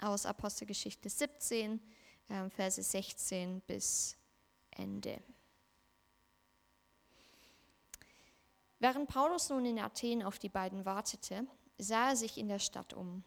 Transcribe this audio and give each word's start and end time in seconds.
aus 0.00 0.26
Apostelgeschichte 0.26 1.08
17, 1.08 1.80
äh, 2.28 2.50
Verse 2.50 2.82
16 2.82 3.60
bis 3.62 4.16
Ende. 4.70 5.20
Während 8.80 9.08
Paulus 9.08 9.50
nun 9.50 9.64
in 9.64 9.78
Athen 9.78 10.22
auf 10.22 10.38
die 10.38 10.48
beiden 10.48 10.84
wartete, 10.84 11.46
sah 11.78 12.10
er 12.10 12.16
sich 12.16 12.38
in 12.38 12.48
der 12.48 12.60
Stadt 12.60 12.92
um. 12.92 13.24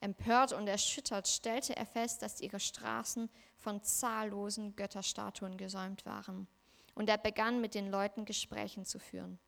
Empört 0.00 0.52
und 0.52 0.68
erschüttert 0.68 1.26
stellte 1.26 1.76
er 1.76 1.86
fest, 1.86 2.22
dass 2.22 2.40
ihre 2.40 2.60
Straßen 2.60 3.28
von 3.56 3.82
zahllosen 3.82 4.76
Götterstatuen 4.76 5.56
gesäumt 5.56 6.06
waren. 6.06 6.46
Und 6.94 7.08
er 7.08 7.18
begann 7.18 7.60
mit 7.60 7.74
den 7.74 7.90
Leuten 7.90 8.24
Gesprächen 8.24 8.84
zu 8.84 9.00
führen. 9.00 9.38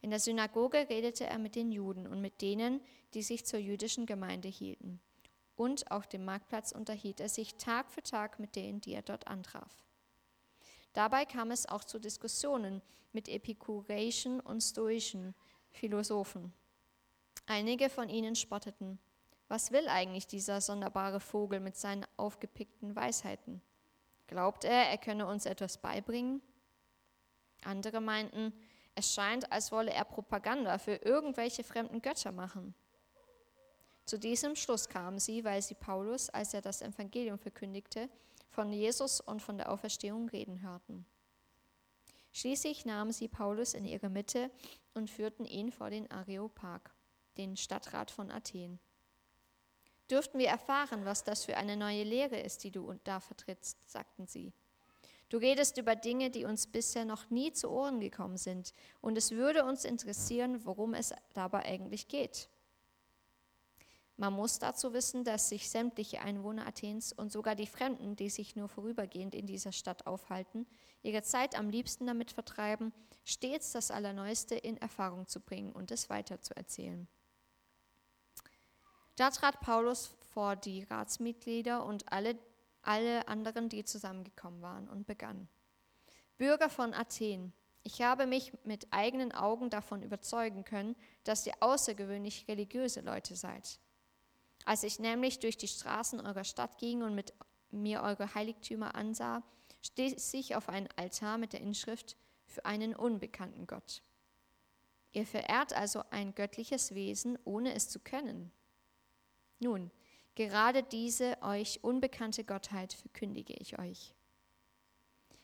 In 0.00 0.10
der 0.10 0.18
Synagoge 0.18 0.88
redete 0.88 1.26
er 1.26 1.38
mit 1.38 1.54
den 1.54 1.70
Juden 1.70 2.08
und 2.08 2.20
mit 2.20 2.40
denen, 2.42 2.80
die 3.14 3.22
sich 3.22 3.46
zur 3.46 3.60
jüdischen 3.60 4.06
Gemeinde 4.06 4.48
hielten. 4.48 5.00
Und 5.56 5.90
auf 5.90 6.06
dem 6.06 6.24
Marktplatz 6.24 6.72
unterhielt 6.72 7.20
er 7.20 7.28
sich 7.28 7.56
Tag 7.56 7.90
für 7.90 8.02
Tag 8.02 8.38
mit 8.38 8.56
denen, 8.56 8.80
die 8.80 8.94
er 8.94 9.02
dort 9.02 9.26
antraf. 9.26 9.84
Dabei 10.92 11.24
kam 11.24 11.50
es 11.50 11.66
auch 11.66 11.84
zu 11.84 11.98
Diskussionen 11.98 12.82
mit 13.12 13.28
epikureischen 13.28 14.40
und 14.40 14.60
stoischen 14.60 15.34
Philosophen. 15.70 16.52
Einige 17.46 17.90
von 17.90 18.08
ihnen 18.08 18.34
spotteten. 18.34 18.98
Was 19.48 19.72
will 19.72 19.88
eigentlich 19.88 20.26
dieser 20.26 20.60
sonderbare 20.60 21.20
Vogel 21.20 21.60
mit 21.60 21.76
seinen 21.76 22.06
aufgepickten 22.16 22.96
Weisheiten? 22.96 23.60
Glaubt 24.26 24.64
er, 24.64 24.88
er 24.88 24.98
könne 24.98 25.26
uns 25.26 25.44
etwas 25.44 25.76
beibringen? 25.76 26.40
Andere 27.64 28.00
meinten, 28.00 28.52
es 28.94 29.12
scheint, 29.12 29.50
als 29.52 29.72
wolle 29.72 29.92
er 29.92 30.04
Propaganda 30.04 30.78
für 30.78 30.96
irgendwelche 30.96 31.64
fremden 31.64 32.00
Götter 32.00 32.32
machen. 32.32 32.74
Zu 34.04 34.18
diesem 34.18 34.56
Schluss 34.56 34.88
kamen 34.88 35.18
sie, 35.18 35.44
weil 35.44 35.62
sie 35.62 35.74
Paulus, 35.74 36.28
als 36.30 36.54
er 36.54 36.60
das 36.60 36.82
Evangelium 36.82 37.38
verkündigte, 37.38 38.08
von 38.50 38.72
Jesus 38.72 39.20
und 39.20 39.40
von 39.40 39.56
der 39.56 39.70
Auferstehung 39.70 40.28
reden 40.28 40.62
hörten. 40.62 41.06
Schließlich 42.32 42.84
nahmen 42.84 43.12
sie 43.12 43.28
Paulus 43.28 43.74
in 43.74 43.84
ihre 43.84 44.08
Mitte 44.08 44.50
und 44.94 45.10
führten 45.10 45.44
ihn 45.44 45.70
vor 45.70 45.90
den 45.90 46.10
Areopag, 46.10 46.80
den 47.36 47.56
Stadtrat 47.56 48.10
von 48.10 48.30
Athen. 48.30 48.80
Dürften 50.10 50.38
wir 50.38 50.48
erfahren, 50.48 51.04
was 51.04 51.24
das 51.24 51.44
für 51.44 51.56
eine 51.56 51.76
neue 51.76 52.04
Lehre 52.04 52.38
ist, 52.38 52.64
die 52.64 52.70
du 52.70 52.94
da 53.04 53.20
vertrittst, 53.20 53.78
sagten 53.88 54.26
sie. 54.26 54.52
Du 55.28 55.38
redest 55.38 55.78
über 55.78 55.96
Dinge, 55.96 56.28
die 56.28 56.44
uns 56.44 56.66
bisher 56.66 57.06
noch 57.06 57.30
nie 57.30 57.52
zu 57.52 57.70
Ohren 57.70 58.00
gekommen 58.00 58.36
sind, 58.36 58.74
und 59.00 59.16
es 59.16 59.30
würde 59.30 59.64
uns 59.64 59.86
interessieren, 59.86 60.66
worum 60.66 60.92
es 60.92 61.14
dabei 61.32 61.64
eigentlich 61.64 62.08
geht. 62.08 62.50
Man 64.16 64.34
muss 64.34 64.58
dazu 64.58 64.92
wissen, 64.92 65.24
dass 65.24 65.48
sich 65.48 65.70
sämtliche 65.70 66.20
Einwohner 66.20 66.66
Athens 66.66 67.12
und 67.12 67.32
sogar 67.32 67.54
die 67.54 67.66
Fremden, 67.66 68.14
die 68.14 68.30
sich 68.30 68.56
nur 68.56 68.68
vorübergehend 68.68 69.34
in 69.34 69.46
dieser 69.46 69.72
Stadt 69.72 70.06
aufhalten, 70.06 70.66
ihre 71.02 71.22
Zeit 71.22 71.58
am 71.58 71.70
liebsten 71.70 72.06
damit 72.06 72.30
vertreiben, 72.30 72.92
stets 73.24 73.72
das 73.72 73.90
Allerneueste 73.90 74.54
in 74.54 74.76
Erfahrung 74.76 75.26
zu 75.26 75.40
bringen 75.40 75.72
und 75.72 75.90
es 75.90 76.10
weiterzuerzählen. 76.10 77.08
Da 79.16 79.30
trat 79.30 79.60
Paulus 79.60 80.14
vor 80.30 80.56
die 80.56 80.84
Ratsmitglieder 80.84 81.84
und 81.84 82.12
alle 82.12 82.38
alle 82.82 83.26
anderen, 83.28 83.68
die 83.68 83.84
zusammengekommen 83.84 84.60
waren, 84.60 84.88
und 84.88 85.06
begann. 85.06 85.48
Bürger 86.36 86.68
von 86.68 86.92
Athen, 86.92 87.52
ich 87.84 88.02
habe 88.02 88.26
mich 88.26 88.52
mit 88.64 88.86
eigenen 88.90 89.32
Augen 89.32 89.70
davon 89.70 90.02
überzeugen 90.02 90.64
können, 90.64 90.96
dass 91.24 91.46
ihr 91.46 91.54
außergewöhnlich 91.60 92.46
religiöse 92.48 93.00
Leute 93.00 93.36
seid. 93.36 93.80
Als 94.64 94.82
ich 94.82 94.98
nämlich 94.98 95.40
durch 95.40 95.56
die 95.56 95.68
Straßen 95.68 96.20
eurer 96.20 96.44
Stadt 96.44 96.78
ging 96.78 97.02
und 97.02 97.14
mit 97.14 97.32
mir 97.70 98.02
eure 98.02 98.34
Heiligtümer 98.34 98.94
ansah, 98.94 99.42
stieß 99.82 100.34
ich 100.34 100.54
auf 100.54 100.68
einen 100.68 100.88
Altar 100.96 101.38
mit 101.38 101.52
der 101.52 101.60
Inschrift 101.60 102.16
für 102.46 102.64
einen 102.64 102.94
unbekannten 102.94 103.66
Gott. 103.66 104.02
Ihr 105.12 105.26
verehrt 105.26 105.72
also 105.72 106.02
ein 106.10 106.34
göttliches 106.34 106.94
Wesen, 106.94 107.38
ohne 107.44 107.74
es 107.74 107.88
zu 107.88 107.98
können. 107.98 108.52
Nun, 109.58 109.90
Gerade 110.34 110.82
diese 110.82 111.36
euch 111.42 111.84
unbekannte 111.84 112.44
Gottheit 112.44 112.94
verkündige 112.94 113.52
ich 113.54 113.78
euch. 113.78 114.14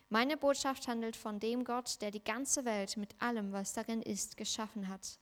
Meine 0.08 0.38
Botschaft 0.38 0.88
handelt 0.88 1.16
von 1.16 1.38
dem 1.38 1.64
Gott, 1.64 2.00
der 2.00 2.10
die 2.10 2.24
ganze 2.24 2.64
Welt 2.64 2.96
mit 2.96 3.20
allem, 3.20 3.52
was 3.52 3.74
darin 3.74 4.00
ist, 4.00 4.38
geschaffen 4.38 4.88
hat. 4.88 5.18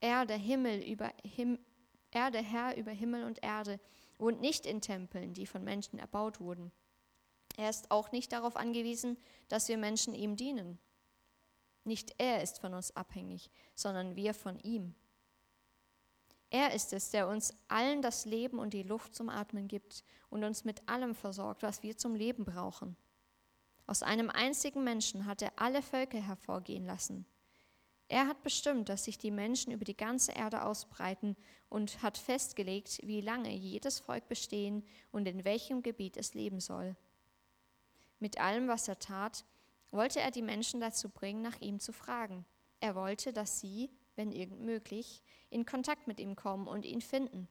Er, 0.00 0.26
der 0.26 0.36
Himmel 0.36 0.82
über 0.82 1.10
Him 1.24 1.58
er, 2.12 2.30
der 2.30 2.42
Herr 2.42 2.76
über 2.76 2.92
Himmel 2.92 3.24
und 3.24 3.42
Erde, 3.42 3.80
wohnt 4.18 4.40
nicht 4.40 4.66
in 4.66 4.80
Tempeln, 4.80 5.34
die 5.34 5.46
von 5.46 5.64
Menschen 5.64 5.98
erbaut 5.98 6.40
wurden. 6.40 6.70
Er 7.56 7.68
ist 7.68 7.90
auch 7.90 8.12
nicht 8.12 8.32
darauf 8.32 8.56
angewiesen, 8.56 9.18
dass 9.48 9.68
wir 9.68 9.76
Menschen 9.76 10.14
ihm 10.14 10.36
dienen. 10.36 10.78
Nicht 11.84 12.14
er 12.18 12.42
ist 12.42 12.60
von 12.60 12.74
uns 12.74 12.94
abhängig, 12.94 13.50
sondern 13.74 14.16
wir 14.16 14.34
von 14.34 14.58
ihm. 14.60 14.94
Er 16.50 16.74
ist 16.74 16.92
es, 16.92 17.10
der 17.10 17.28
uns 17.28 17.54
allen 17.68 18.02
das 18.02 18.26
Leben 18.26 18.58
und 18.58 18.74
die 18.74 18.82
Luft 18.82 19.14
zum 19.14 19.28
Atmen 19.28 19.68
gibt 19.68 20.04
und 20.28 20.44
uns 20.44 20.64
mit 20.64 20.86
allem 20.88 21.14
versorgt, 21.14 21.62
was 21.62 21.82
wir 21.82 21.96
zum 21.96 22.14
Leben 22.14 22.44
brauchen. 22.44 22.96
Aus 23.86 24.02
einem 24.02 24.30
einzigen 24.30 24.84
Menschen 24.84 25.26
hat 25.26 25.42
er 25.42 25.52
alle 25.56 25.82
Völker 25.82 26.20
hervorgehen 26.20 26.84
lassen. 26.84 27.26
Er 28.12 28.28
hat 28.28 28.42
bestimmt, 28.42 28.90
dass 28.90 29.04
sich 29.04 29.16
die 29.16 29.30
Menschen 29.30 29.72
über 29.72 29.86
die 29.86 29.96
ganze 29.96 30.32
Erde 30.32 30.66
ausbreiten 30.66 31.34
und 31.70 32.02
hat 32.02 32.18
festgelegt, 32.18 33.00
wie 33.04 33.22
lange 33.22 33.50
jedes 33.50 34.00
Volk 34.00 34.28
bestehen 34.28 34.84
und 35.12 35.26
in 35.26 35.46
welchem 35.46 35.82
Gebiet 35.82 36.18
es 36.18 36.34
leben 36.34 36.60
soll. 36.60 36.94
Mit 38.18 38.38
allem, 38.38 38.68
was 38.68 38.86
er 38.86 38.98
tat, 38.98 39.46
wollte 39.92 40.20
er 40.20 40.30
die 40.30 40.42
Menschen 40.42 40.78
dazu 40.78 41.08
bringen, 41.08 41.40
nach 41.40 41.58
ihm 41.62 41.80
zu 41.80 41.94
fragen. 41.94 42.44
Er 42.80 42.94
wollte, 42.96 43.32
dass 43.32 43.60
sie, 43.60 43.88
wenn 44.14 44.30
irgend 44.30 44.60
möglich, 44.60 45.22
in 45.48 45.64
Kontakt 45.64 46.06
mit 46.06 46.20
ihm 46.20 46.36
kommen 46.36 46.68
und 46.68 46.84
ihn 46.84 47.00
finden. 47.00 47.48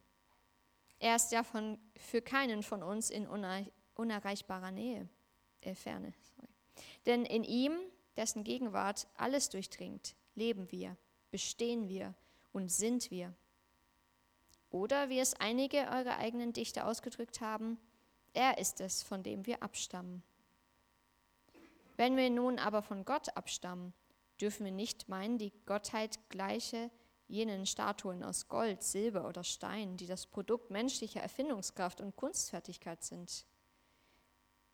Er 0.99 1.15
ist 1.15 1.31
ja 1.31 1.41
von, 1.41 1.79
für 1.97 2.21
keinen 2.21 2.61
von 2.61 2.83
uns 2.83 3.09
in 3.09 3.27
unerreichbarer 3.95 4.69
Nähe, 4.69 5.09
äh, 5.61 5.73
Ferne. 5.73 6.13
Sorry. 6.21 6.49
Denn 7.07 7.25
in 7.25 7.43
ihm, 7.43 7.79
dessen 8.15 8.43
Gegenwart 8.43 9.07
alles 9.15 9.49
durchdringt, 9.49 10.15
leben 10.35 10.71
wir, 10.71 10.97
bestehen 11.31 11.87
wir 11.87 12.13
und 12.51 12.71
sind 12.71 13.11
wir. 13.11 13.33
Oder 14.69 15.09
wie 15.09 15.19
es 15.19 15.33
einige 15.33 15.77
eurer 15.77 16.17
eigenen 16.17 16.53
Dichter 16.53 16.87
ausgedrückt 16.87 17.41
haben, 17.41 17.77
er 18.33 18.57
ist 18.57 18.79
es, 18.79 19.03
von 19.03 19.23
dem 19.23 19.45
wir 19.45 19.61
abstammen. 19.61 20.23
Wenn 21.97 22.15
wir 22.15 22.29
nun 22.29 22.57
aber 22.57 22.81
von 22.81 23.03
Gott 23.03 23.35
abstammen, 23.35 23.93
dürfen 24.39 24.65
wir 24.65 24.71
nicht 24.71 25.09
meinen, 25.09 25.37
die 25.37 25.53
Gottheit 25.65 26.17
gleiche 26.29 26.89
jenen 27.27 27.65
Statuen 27.65 28.23
aus 28.23 28.47
Gold, 28.47 28.83
Silber 28.83 29.27
oder 29.27 29.43
Stein, 29.43 29.97
die 29.97 30.07
das 30.07 30.25
Produkt 30.25 30.69
menschlicher 30.69 31.21
Erfindungskraft 31.21 32.01
und 32.01 32.15
Kunstfertigkeit 32.15 33.03
sind. 33.03 33.45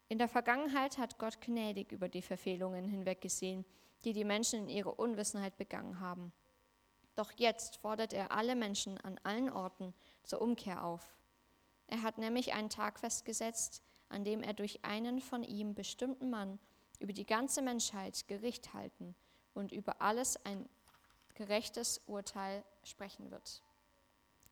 In 0.10 0.18
der 0.18 0.28
Vergangenheit 0.28 0.98
hat 0.98 1.20
Gott 1.20 1.42
gnädig 1.42 1.92
über 1.92 2.08
die 2.08 2.22
Verfehlungen 2.22 2.88
hinweggesehen, 2.88 3.66
die 4.04 4.14
die 4.14 4.24
Menschen 4.24 4.62
in 4.62 4.70
ihrer 4.70 4.98
Unwissenheit 5.00 5.58
begangen 5.58 6.00
haben. 6.00 6.32
Doch 7.16 7.32
jetzt 7.36 7.78
fordert 7.78 8.14
er 8.14 8.32
alle 8.32 8.56
Menschen 8.56 9.00
an 9.00 9.20
allen 9.24 9.50
Orten 9.50 9.94
zur 10.24 10.42
Umkehr 10.42 10.84
auf. 10.84 11.16
Er 11.88 12.04
hat 12.04 12.18
nämlich 12.18 12.54
einen 12.54 12.70
Tag 12.70 13.00
festgesetzt, 13.00 13.82
an 14.10 14.24
dem 14.24 14.44
er 14.44 14.54
durch 14.54 14.84
einen 14.86 15.20
von 15.20 15.44
ihm 15.44 15.74
bestimmten 15.74 16.30
Mann 16.30 16.60
über 17.00 17.14
die 17.14 17.26
ganze 17.26 17.62
Menschheit 17.62 18.28
Gericht 18.28 18.74
halten 18.74 19.16
und 19.54 19.72
über 19.72 20.02
alles 20.02 20.44
ein 20.46 20.70
gerechtes 21.34 22.02
Urteil 22.08 22.64
sprechen 22.84 23.32
wird. 23.32 23.62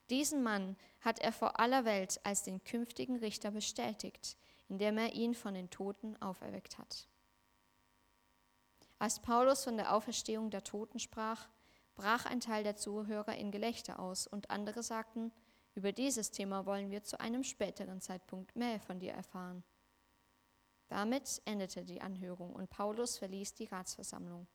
Diesen 0.10 0.44
Mann 0.44 0.76
hat 1.02 1.20
er 1.20 1.32
vor 1.32 1.60
aller 1.60 1.84
Welt 1.84 2.20
als 2.24 2.44
den 2.44 2.64
künftigen 2.64 3.18
Richter 3.18 3.52
bestätigt, 3.52 4.38
indem 4.70 4.98
er 4.98 5.14
ihn 5.14 5.34
von 5.34 5.54
den 5.54 5.70
Toten 5.70 6.20
auferweckt 6.22 6.78
hat. 6.78 7.08
Als 9.00 9.20
Paulus 9.20 9.64
von 9.64 9.78
der 9.78 9.94
Auferstehung 9.94 10.50
der 10.50 10.64
Toten 10.64 11.00
sprach, 11.00 11.48
brach 11.96 12.26
ein 12.26 12.40
Teil 12.40 12.64
der 12.64 12.76
Zuhörer 12.76 13.36
in 13.36 13.52
Gelächter 13.52 14.00
aus 14.00 14.28
und 14.28 14.50
andere 14.50 14.84
sagten, 14.84 15.32
über 15.76 15.92
dieses 15.92 16.32
Thema 16.32 16.66
wollen 16.66 16.90
wir 16.90 17.04
zu 17.04 17.20
einem 17.20 17.44
späteren 17.44 18.00
Zeitpunkt 18.00 18.56
mehr 18.56 18.80
von 18.80 19.00
dir 19.00 19.12
erfahren. 19.12 19.64
Damit 20.88 21.42
endete 21.46 21.84
die 21.84 22.02
Anhörung 22.02 22.54
und 22.54 22.70
Paulus 22.70 23.18
verließ 23.18 23.56
die 23.56 23.66
Ratsversammlung. 23.66 24.48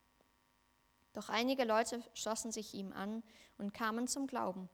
Doch 1.13 1.29
einige 1.29 1.65
Leute 1.65 2.03
schlossen 2.15 2.53
sich 2.53 2.73
ihm 2.73 2.93
an 2.93 3.23
und 3.59 3.75
kamen 3.75 4.07
zum 4.07 4.27
Glauben. 4.27 4.71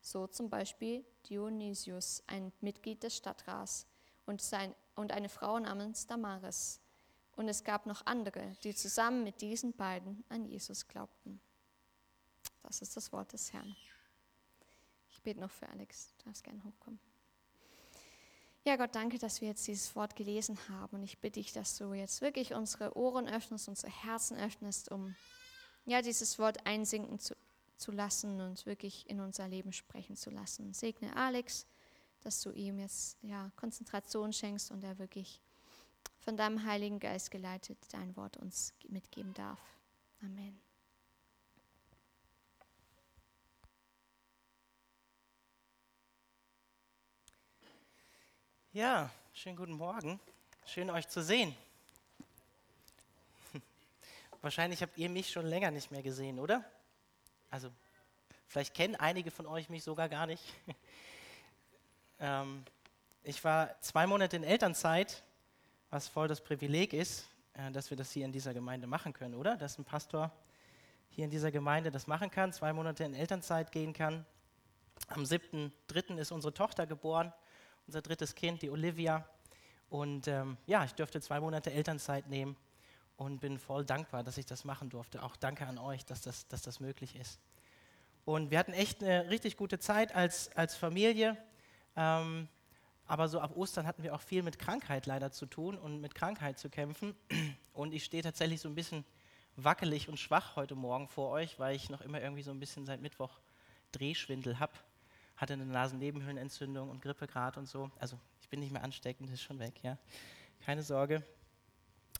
So 0.00 0.26
zum 0.26 0.50
Beispiel 0.50 1.04
Dionysius, 1.28 2.22
ein 2.26 2.52
Mitglied 2.60 3.02
des 3.02 3.16
Stadtrats, 3.16 3.86
und, 4.26 4.42
sein, 4.42 4.74
und 4.94 5.10
eine 5.10 5.30
Frau 5.30 5.58
namens 5.58 6.06
Damaris. 6.06 6.80
Und 7.38 7.46
es 7.48 7.62
gab 7.62 7.86
noch 7.86 8.04
andere, 8.04 8.56
die 8.64 8.74
zusammen 8.74 9.22
mit 9.22 9.40
diesen 9.40 9.72
beiden 9.72 10.24
an 10.28 10.44
Jesus 10.44 10.88
glaubten. 10.88 11.40
Das 12.64 12.82
ist 12.82 12.96
das 12.96 13.12
Wort 13.12 13.32
des 13.32 13.52
Herrn. 13.52 13.76
Ich 15.12 15.22
bete 15.22 15.38
noch 15.38 15.52
für 15.52 15.68
Alex. 15.68 16.12
Du 16.18 16.24
darfst 16.24 16.42
gerne 16.42 16.64
hochkommen. 16.64 16.98
Ja, 18.64 18.74
Gott, 18.74 18.92
danke, 18.96 19.18
dass 19.18 19.40
wir 19.40 19.46
jetzt 19.46 19.68
dieses 19.68 19.94
Wort 19.94 20.16
gelesen 20.16 20.58
haben. 20.68 20.96
Und 20.96 21.04
ich 21.04 21.18
bitte 21.20 21.38
dich, 21.38 21.52
dass 21.52 21.78
du 21.78 21.92
jetzt 21.92 22.22
wirklich 22.22 22.54
unsere 22.54 22.96
Ohren 22.96 23.28
öffnest, 23.28 23.68
unsere 23.68 23.92
Herzen 23.92 24.36
öffnest, 24.36 24.90
um 24.90 25.14
ja, 25.86 26.02
dieses 26.02 26.40
Wort 26.40 26.66
einsinken 26.66 27.20
zu, 27.20 27.36
zu 27.76 27.92
lassen 27.92 28.40
und 28.40 28.66
wirklich 28.66 29.08
in 29.08 29.20
unser 29.20 29.46
Leben 29.46 29.72
sprechen 29.72 30.16
zu 30.16 30.30
lassen. 30.30 30.74
Segne 30.74 31.14
Alex, 31.14 31.68
dass 32.20 32.42
du 32.42 32.50
ihm 32.50 32.80
jetzt 32.80 33.16
ja, 33.22 33.52
Konzentration 33.54 34.32
schenkst 34.32 34.72
und 34.72 34.82
er 34.82 34.98
wirklich 34.98 35.40
von 36.20 36.36
deinem 36.36 36.64
Heiligen 36.64 37.00
Geist 37.00 37.30
geleitet 37.30 37.78
dein 37.92 38.16
Wort 38.16 38.36
uns 38.36 38.74
mitgeben 38.88 39.34
darf. 39.34 39.60
Amen. 40.22 40.60
Ja, 48.72 49.10
schönen 49.32 49.56
guten 49.56 49.72
Morgen. 49.72 50.20
Schön 50.64 50.90
euch 50.90 51.08
zu 51.08 51.22
sehen. 51.22 51.56
Wahrscheinlich 54.42 54.82
habt 54.82 54.98
ihr 54.98 55.08
mich 55.08 55.30
schon 55.30 55.46
länger 55.46 55.70
nicht 55.70 55.90
mehr 55.90 56.02
gesehen, 56.02 56.38
oder? 56.38 56.64
Also, 57.50 57.72
vielleicht 58.46 58.74
kennen 58.74 58.94
einige 58.94 59.30
von 59.30 59.46
euch 59.46 59.68
mich 59.70 59.82
sogar 59.82 60.08
gar 60.08 60.26
nicht. 60.26 60.44
ähm, 62.20 62.64
ich 63.22 63.42
war 63.42 63.80
zwei 63.80 64.06
Monate 64.06 64.36
in 64.36 64.44
Elternzeit, 64.44 65.24
was 65.90 66.08
voll 66.08 66.28
das 66.28 66.40
Privileg 66.40 66.92
ist, 66.92 67.28
äh, 67.54 67.70
dass 67.70 67.90
wir 67.90 67.96
das 67.96 68.10
hier 68.10 68.24
in 68.24 68.32
dieser 68.32 68.54
Gemeinde 68.54 68.86
machen 68.86 69.12
können, 69.12 69.34
oder? 69.34 69.56
Dass 69.56 69.78
ein 69.78 69.84
Pastor 69.84 70.32
hier 71.10 71.24
in 71.24 71.30
dieser 71.30 71.50
Gemeinde 71.50 71.90
das 71.90 72.06
machen 72.06 72.30
kann, 72.30 72.52
zwei 72.52 72.72
Monate 72.72 73.04
in 73.04 73.14
Elternzeit 73.14 73.72
gehen 73.72 73.92
kann. 73.92 74.24
Am 75.08 75.22
7.3. 75.22 76.18
ist 76.18 76.32
unsere 76.32 76.52
Tochter 76.52 76.86
geboren 76.86 77.32
unser 77.88 78.02
drittes 78.02 78.34
Kind, 78.34 78.62
die 78.62 78.70
Olivia. 78.70 79.26
Und 79.88 80.28
ähm, 80.28 80.58
ja, 80.66 80.84
ich 80.84 80.92
durfte 80.92 81.20
zwei 81.20 81.40
Monate 81.40 81.72
Elternzeit 81.72 82.28
nehmen 82.28 82.54
und 83.16 83.40
bin 83.40 83.58
voll 83.58 83.84
dankbar, 83.84 84.22
dass 84.22 84.36
ich 84.36 84.44
das 84.44 84.64
machen 84.64 84.90
durfte. 84.90 85.22
Auch 85.22 85.36
danke 85.36 85.66
an 85.66 85.78
euch, 85.78 86.04
dass 86.04 86.20
das, 86.20 86.46
dass 86.48 86.60
das 86.60 86.80
möglich 86.80 87.16
ist. 87.16 87.40
Und 88.26 88.50
wir 88.50 88.58
hatten 88.58 88.74
echt 88.74 89.02
eine 89.02 89.30
richtig 89.30 89.56
gute 89.56 89.78
Zeit 89.78 90.14
als, 90.14 90.54
als 90.54 90.76
Familie. 90.76 91.38
Ähm, 91.96 92.48
aber 93.08 93.28
so 93.28 93.40
ab 93.40 93.56
Ostern 93.56 93.86
hatten 93.86 94.02
wir 94.02 94.14
auch 94.14 94.20
viel 94.20 94.42
mit 94.42 94.58
Krankheit 94.58 95.06
leider 95.06 95.32
zu 95.32 95.46
tun 95.46 95.76
und 95.76 96.00
mit 96.00 96.14
Krankheit 96.14 96.58
zu 96.58 96.70
kämpfen. 96.70 97.14
Und 97.72 97.92
ich 97.94 98.04
stehe 98.04 98.24
tatsächlich 98.24 98.60
so 98.60 98.68
ein 98.68 98.74
bisschen 98.74 99.04
wackelig 99.54 100.08
und 100.08 100.18
schwach 100.18 100.56
heute 100.56 100.74
Morgen 100.74 101.06
vor 101.06 101.30
euch, 101.30 101.60
weil 101.60 101.76
ich 101.76 101.90
noch 101.90 102.00
immer 102.00 102.20
irgendwie 102.20 102.42
so 102.42 102.50
ein 102.50 102.58
bisschen 102.58 102.86
seit 102.86 103.00
Mittwoch 103.00 103.38
Drehschwindel 103.92 104.58
habe 104.58 104.72
hatte 105.38 105.52
eine 105.52 105.64
Nasennebenhöhlenentzündung 105.66 106.90
und 106.90 107.00
Grippegrad 107.00 107.56
und 107.56 107.66
so. 107.66 107.90
Also 107.98 108.18
ich 108.40 108.48
bin 108.48 108.60
nicht 108.60 108.72
mehr 108.72 108.82
ansteckend, 108.82 109.30
ist 109.30 109.42
schon 109.42 109.58
weg, 109.60 109.80
ja. 109.82 109.96
Keine 110.60 110.82
Sorge. 110.82 111.22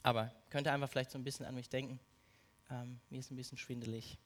Aber 0.05 0.33
könnte 0.51 0.71
einfach 0.71 0.89
vielleicht 0.89 1.11
so 1.11 1.19
ein 1.19 1.25
bisschen 1.25 1.45
an 1.45 1.57
mich 1.57 1.69
denken. 1.69 1.99
Ähm, 2.71 3.01
mir 3.11 3.19
ist 3.19 3.31
ein 3.33 3.37
bisschen 3.37 3.59
schwindelig, 3.59 4.17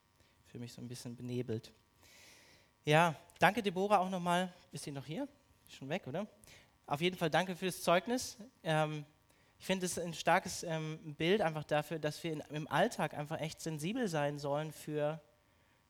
für 0.46 0.58
mich 0.58 0.74
so 0.74 0.82
ein 0.82 0.88
bisschen 0.88 1.16
benebelt. 1.16 1.72
Ja, 2.84 3.14
danke 3.38 3.62
Deborah 3.62 3.98
auch 3.98 4.10
nochmal. 4.10 4.52
Ist 4.72 4.84
sie 4.84 4.92
noch 4.92 5.06
hier? 5.06 5.26
Schon 5.72 5.88
weg, 5.88 6.06
oder? 6.06 6.26
Auf 6.86 7.00
jeden 7.00 7.16
Fall 7.16 7.30
danke 7.30 7.56
für 7.56 7.66
das 7.66 7.82
Zeugnis. 7.82 8.36
Ähm, 8.62 9.04
ich 9.58 9.66
finde 9.66 9.86
es 9.86 9.98
ein 9.98 10.14
starkes 10.14 10.62
ähm, 10.62 11.14
Bild 11.16 11.40
einfach 11.40 11.64
dafür, 11.64 11.98
dass 11.98 12.22
wir 12.22 12.32
in, 12.32 12.40
im 12.50 12.68
Alltag 12.68 13.14
einfach 13.14 13.40
echt 13.40 13.60
sensibel 13.60 14.08
sein 14.08 14.38
sollen 14.38 14.72
für 14.72 15.20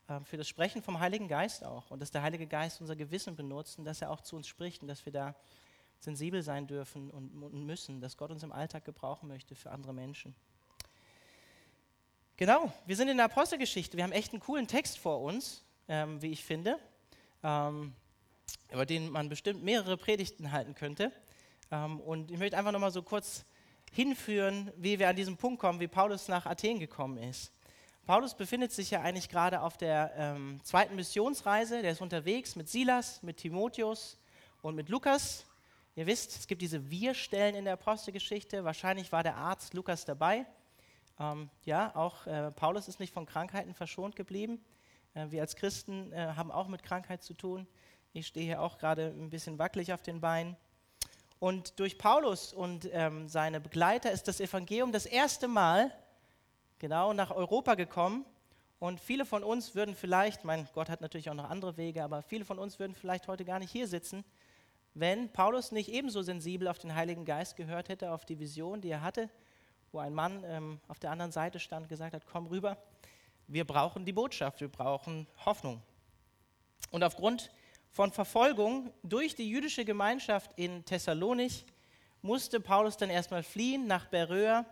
ähm, 0.09 0.25
für 0.25 0.37
das 0.37 0.47
Sprechen 0.47 0.81
vom 0.81 0.99
Heiligen 0.99 1.27
Geist 1.27 1.63
auch 1.63 1.89
und 1.91 2.01
dass 2.01 2.11
der 2.11 2.21
Heilige 2.21 2.45
Geist 2.45 2.81
unser 2.81 2.95
Gewissen 2.95 3.35
benutzt 3.35 3.79
und 3.79 3.85
dass 3.85 4.01
er 4.01 4.11
auch 4.11 4.21
zu 4.21 4.35
uns 4.35 4.47
spricht 4.47 4.81
und 4.81 4.87
dass 4.87 5.05
wir 5.05 5.13
da 5.13 5.35
sensibel 5.99 6.43
sein 6.43 6.67
dürfen 6.67 7.09
und, 7.09 7.65
müssen, 7.65 8.01
dass 8.01 8.17
Gott 8.17 8.29
uns 8.29 8.43
im 8.43 8.51
Alltag 8.51 8.83
gebrauchen 8.83 9.27
möchte 9.27 9.55
für 9.55 9.71
andere 9.71 9.93
Menschen. 9.93 10.35
Genau, 12.35 12.73
wir 12.85 12.95
sind 12.97 13.07
in 13.07 13.17
der 13.17 13.27
Apostelgeschichte. 13.27 13.95
Wir 13.95 14.03
haben 14.03 14.11
echt 14.11 14.33
einen 14.33 14.41
coolen 14.41 14.67
Text 14.67 14.97
vor 14.97 15.21
uns, 15.21 15.63
ähm, 15.87 16.21
wie 16.21 16.31
ich 16.31 16.43
finde, 16.43 16.77
ähm, 17.41 17.93
über 18.71 18.85
den 18.85 19.09
man 19.09 19.29
bestimmt 19.29 19.63
mehrere 19.63 19.97
Predigten 19.97 20.51
halten 20.51 20.75
könnte. 20.75 21.11
Ähm, 21.71 21.99
und 21.99 22.31
ich 22.31 22.37
möchte 22.37 22.57
einfach 22.57 22.71
nochmal 22.71 22.91
so 22.91 23.03
kurz 23.03 23.45
hinführen, 23.91 24.71
wie 24.75 24.99
wir 24.99 25.09
an 25.09 25.15
diesen 25.15 25.37
Punkt 25.37 25.59
kommen, 25.59 25.79
wie 25.79 25.87
Paulus 25.87 26.27
nach 26.27 26.45
Athen 26.45 26.79
gekommen 26.79 27.17
ist. 27.17 27.51
Paulus 28.05 28.35
befindet 28.35 28.71
sich 28.71 28.91
ja 28.91 29.01
eigentlich 29.01 29.29
gerade 29.29 29.61
auf 29.61 29.77
der 29.77 30.11
ähm, 30.17 30.59
zweiten 30.63 30.95
Missionsreise. 30.95 31.81
Der 31.81 31.91
ist 31.91 32.01
unterwegs 32.01 32.55
mit 32.55 32.67
Silas, 32.67 33.23
mit 33.23 33.37
Timotheus 33.37 34.17
und 34.61 34.75
mit 34.75 34.89
Lukas. 34.89 35.45
Ihr 35.95 36.07
wisst, 36.07 36.35
es 36.37 36.47
gibt 36.47 36.61
diese 36.61 36.89
Wir-Stellen 36.89 37.55
in 37.55 37.65
der 37.65 37.75
Apostelgeschichte. 37.75 38.63
Wahrscheinlich 38.63 39.11
war 39.11 39.23
der 39.23 39.37
Arzt 39.37 39.73
Lukas 39.73 40.03
dabei. 40.05 40.45
Ähm, 41.19 41.49
ja, 41.63 41.95
auch 41.95 42.25
äh, 42.25 42.51
Paulus 42.51 42.87
ist 42.87 42.99
nicht 42.99 43.13
von 43.13 43.25
Krankheiten 43.25 43.73
verschont 43.73 44.15
geblieben. 44.15 44.59
Äh, 45.13 45.27
wir 45.29 45.41
als 45.41 45.55
Christen 45.55 46.11
äh, 46.11 46.33
haben 46.35 46.51
auch 46.51 46.67
mit 46.67 46.83
Krankheit 46.83 47.23
zu 47.23 47.33
tun. 47.33 47.67
Ich 48.15 48.27
stehe 48.27 48.45
hier 48.45 48.61
auch 48.61 48.77
gerade 48.77 49.07
ein 49.07 49.31
bisschen 49.31 49.57
wackelig 49.57 49.91
auf 49.91 50.03
den 50.03 50.21
Beinen. 50.21 50.55
Und 51.39 51.79
durch 51.79 51.97
Paulus 51.97 52.53
und 52.53 52.87
ähm, 52.93 53.27
seine 53.27 53.59
Begleiter 53.59 54.11
ist 54.11 54.27
das 54.27 54.39
Evangelium 54.39 54.91
das 54.91 55.07
erste 55.07 55.47
Mal 55.47 55.91
genau 56.77 57.13
nach 57.13 57.31
Europa 57.31 57.73
gekommen. 57.73 58.23
Und 58.77 58.99
viele 58.99 59.25
von 59.25 59.43
uns 59.43 59.73
würden 59.73 59.95
vielleicht, 59.95 60.45
mein 60.45 60.67
Gott 60.75 60.89
hat 60.89 61.01
natürlich 61.01 61.31
auch 61.31 61.33
noch 61.33 61.49
andere 61.49 61.75
Wege, 61.75 62.03
aber 62.03 62.21
viele 62.21 62.45
von 62.45 62.59
uns 62.59 62.77
würden 62.77 62.93
vielleicht 62.93 63.27
heute 63.27 63.45
gar 63.45 63.57
nicht 63.57 63.71
hier 63.71 63.87
sitzen, 63.87 64.23
wenn 64.93 65.29
Paulus 65.29 65.71
nicht 65.71 65.89
ebenso 65.89 66.21
sensibel 66.21 66.67
auf 66.67 66.77
den 66.77 66.93
Heiligen 66.93 67.25
Geist 67.25 67.55
gehört 67.55 67.89
hätte, 67.89 68.11
auf 68.11 68.25
die 68.25 68.37
Vision, 68.37 68.79
die 68.79 68.89
er 68.89 69.01
hatte, 69.01 69.27
wo 69.91 69.97
ein 69.97 70.13
Mann 70.13 70.43
ähm, 70.45 70.79
auf 70.87 70.99
der 70.99 71.09
anderen 71.09 71.31
Seite 71.31 71.59
stand, 71.59 71.89
gesagt 71.89 72.13
hat, 72.13 72.27
komm 72.31 72.45
rüber, 72.45 72.77
wir 73.47 73.65
brauchen 73.65 74.05
die 74.05 74.13
Botschaft, 74.13 74.61
wir 74.61 74.69
brauchen 74.69 75.25
Hoffnung. 75.45 75.81
Und 76.91 77.03
aufgrund 77.03 77.49
von 77.93 78.11
Verfolgung 78.11 78.91
durch 79.03 79.35
die 79.35 79.49
jüdische 79.49 79.85
Gemeinschaft 79.85 80.51
in 80.57 80.83
Thessalonich 80.83 81.65
musste 82.21 82.59
Paulus 82.59 82.97
dann 82.97 83.09
erstmal 83.09 83.43
fliehen 83.43 83.87
nach 83.87 84.07
Beröa 84.07 84.65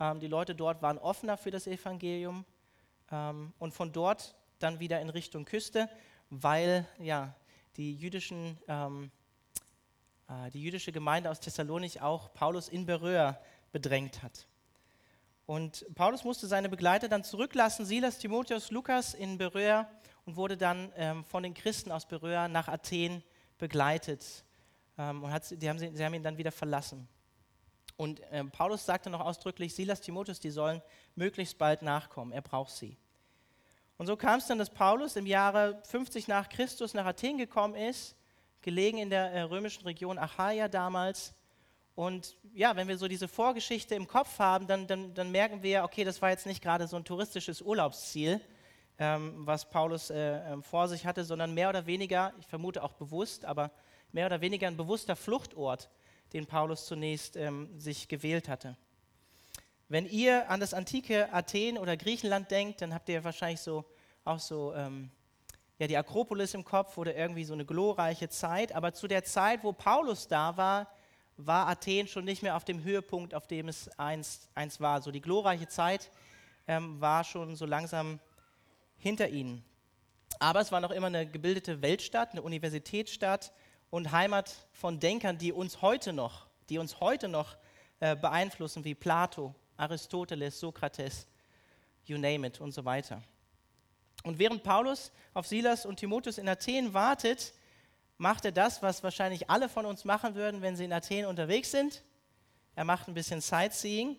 ähm, 0.00 0.20
die 0.20 0.28
Leute 0.28 0.54
dort 0.54 0.80
waren 0.82 0.98
offener 0.98 1.36
für 1.36 1.50
das 1.50 1.66
Evangelium 1.66 2.44
ähm, 3.10 3.52
und 3.58 3.72
von 3.72 3.92
dort 3.92 4.34
dann 4.58 4.80
wieder 4.80 5.00
in 5.00 5.10
Richtung 5.10 5.44
Küste, 5.44 5.88
weil 6.30 6.86
ja, 6.98 7.34
die, 7.76 7.94
jüdischen, 7.94 8.58
ähm, 8.68 9.10
äh, 10.28 10.50
die 10.50 10.62
jüdische 10.62 10.92
Gemeinde 10.92 11.30
aus 11.30 11.40
Thessalonich 11.40 12.00
auch 12.00 12.32
Paulus 12.32 12.68
in 12.68 12.86
Beröa 12.86 13.38
bedrängt 13.72 14.22
hat. 14.22 14.46
Und 15.46 15.86
Paulus 15.94 16.24
musste 16.24 16.46
seine 16.46 16.68
Begleiter 16.68 17.08
dann 17.08 17.24
zurücklassen, 17.24 17.86
Silas, 17.86 18.18
Timotheus, 18.18 18.70
Lukas 18.70 19.14
in 19.14 19.38
Beröa 19.38 19.90
und 20.28 20.36
wurde 20.36 20.58
dann 20.58 20.92
ähm, 20.94 21.24
von 21.24 21.42
den 21.42 21.54
Christen 21.54 21.90
aus 21.90 22.04
Beröa 22.04 22.48
nach 22.48 22.68
Athen 22.68 23.22
begleitet. 23.56 24.44
Ähm, 24.98 25.24
und 25.24 25.32
hat, 25.32 25.50
die 25.50 25.66
haben, 25.66 25.78
sie 25.78 26.04
haben 26.04 26.12
ihn 26.12 26.22
dann 26.22 26.36
wieder 26.36 26.52
verlassen. 26.52 27.08
Und 27.96 28.20
äh, 28.30 28.44
Paulus 28.44 28.84
sagte 28.84 29.08
noch 29.08 29.22
ausdrücklich, 29.22 29.74
Silas, 29.74 30.02
Timotheus, 30.02 30.38
die 30.38 30.50
sollen 30.50 30.82
möglichst 31.14 31.56
bald 31.56 31.80
nachkommen. 31.80 32.32
Er 32.32 32.42
braucht 32.42 32.72
sie. 32.72 32.98
Und 33.96 34.06
so 34.06 34.18
kam 34.18 34.38
es 34.38 34.46
dann, 34.46 34.58
dass 34.58 34.68
Paulus 34.68 35.16
im 35.16 35.24
Jahre 35.24 35.80
50 35.84 36.28
nach 36.28 36.50
Christus 36.50 36.92
nach 36.92 37.06
Athen 37.06 37.38
gekommen 37.38 37.74
ist, 37.74 38.14
gelegen 38.60 38.98
in 38.98 39.08
der 39.08 39.32
äh, 39.32 39.40
römischen 39.40 39.84
Region 39.84 40.18
Achaia 40.18 40.68
damals. 40.68 41.32
Und 41.94 42.36
ja, 42.52 42.76
wenn 42.76 42.86
wir 42.86 42.98
so 42.98 43.08
diese 43.08 43.28
Vorgeschichte 43.28 43.94
im 43.94 44.06
Kopf 44.06 44.38
haben, 44.38 44.66
dann, 44.66 44.86
dann, 44.86 45.14
dann 45.14 45.30
merken 45.30 45.62
wir, 45.62 45.84
okay, 45.84 46.04
das 46.04 46.20
war 46.20 46.28
jetzt 46.28 46.44
nicht 46.44 46.62
gerade 46.62 46.86
so 46.86 46.96
ein 46.96 47.04
touristisches 47.06 47.62
Urlaubsziel, 47.62 48.42
ähm, 48.98 49.46
was 49.46 49.68
Paulus 49.68 50.10
äh, 50.10 50.52
ähm, 50.52 50.62
vor 50.62 50.88
sich 50.88 51.06
hatte, 51.06 51.24
sondern 51.24 51.54
mehr 51.54 51.68
oder 51.68 51.86
weniger, 51.86 52.32
ich 52.40 52.46
vermute 52.46 52.82
auch 52.82 52.92
bewusst, 52.94 53.44
aber 53.44 53.70
mehr 54.12 54.26
oder 54.26 54.40
weniger 54.40 54.66
ein 54.66 54.76
bewusster 54.76 55.16
Fluchtort 55.16 55.88
den 56.32 56.46
Paulus 56.46 56.86
zunächst 56.86 57.36
ähm, 57.36 57.78
sich 57.78 58.08
gewählt 58.08 58.48
hatte. 58.48 58.76
Wenn 59.88 60.04
ihr 60.04 60.50
an 60.50 60.60
das 60.60 60.74
antike 60.74 61.32
Athen 61.32 61.78
oder 61.78 61.96
Griechenland 61.96 62.50
denkt, 62.50 62.82
dann 62.82 62.92
habt 62.92 63.08
ihr 63.08 63.24
wahrscheinlich 63.24 63.60
so 63.60 63.84
auch 64.24 64.38
so 64.38 64.74
ähm, 64.74 65.10
ja, 65.78 65.86
die 65.86 65.96
Akropolis 65.96 66.52
im 66.54 66.64
Kopf 66.64 66.98
oder 66.98 67.16
irgendwie 67.16 67.44
so 67.44 67.54
eine 67.54 67.64
glorreiche 67.64 68.28
Zeit. 68.28 68.72
Aber 68.72 68.92
zu 68.92 69.08
der 69.08 69.24
Zeit, 69.24 69.64
wo 69.64 69.72
Paulus 69.72 70.28
da 70.28 70.56
war, 70.56 70.88
war 71.38 71.68
Athen 71.68 72.08
schon 72.08 72.24
nicht 72.24 72.42
mehr 72.42 72.56
auf 72.56 72.64
dem 72.64 72.82
Höhepunkt, 72.82 73.32
auf 73.32 73.46
dem 73.46 73.68
es 73.68 73.88
einst, 73.98 74.48
einst 74.54 74.80
war. 74.80 75.00
So 75.00 75.10
die 75.10 75.20
glorreiche 75.20 75.68
Zeit 75.68 76.10
ähm, 76.66 77.00
war 77.00 77.24
schon 77.24 77.54
so 77.56 77.64
langsam 77.64 78.18
hinter 78.98 79.28
ihnen. 79.28 79.64
Aber 80.38 80.60
es 80.60 80.70
war 80.70 80.80
noch 80.80 80.90
immer 80.90 81.08
eine 81.08 81.26
gebildete 81.26 81.82
Weltstadt, 81.82 82.32
eine 82.32 82.42
Universitätsstadt 82.42 83.52
und 83.90 84.12
Heimat 84.12 84.54
von 84.72 85.00
Denkern, 85.00 85.38
die 85.38 85.52
uns 85.52 85.82
heute 85.82 86.12
noch, 86.12 86.46
die 86.68 86.78
uns 86.78 87.00
heute 87.00 87.28
noch 87.28 87.56
äh, 88.00 88.14
beeinflussen, 88.14 88.84
wie 88.84 88.94
Plato, 88.94 89.54
Aristoteles, 89.76 90.60
Sokrates, 90.60 91.26
you 92.04 92.18
name 92.18 92.46
it 92.46 92.60
und 92.60 92.72
so 92.72 92.84
weiter. 92.84 93.22
Und 94.24 94.38
während 94.38 94.62
Paulus 94.62 95.12
auf 95.34 95.46
Silas 95.46 95.86
und 95.86 95.96
Timotheus 95.96 96.38
in 96.38 96.48
Athen 96.48 96.92
wartet, 96.92 97.52
macht 98.18 98.44
er 98.44 98.52
das, 98.52 98.82
was 98.82 99.02
wahrscheinlich 99.02 99.48
alle 99.48 99.68
von 99.68 99.86
uns 99.86 100.04
machen 100.04 100.34
würden, 100.34 100.60
wenn 100.60 100.76
sie 100.76 100.84
in 100.84 100.92
Athen 100.92 101.24
unterwegs 101.24 101.70
sind. 101.70 102.02
Er 102.74 102.84
macht 102.84 103.08
ein 103.08 103.14
bisschen 103.14 103.40
Sightseeing, 103.40 104.16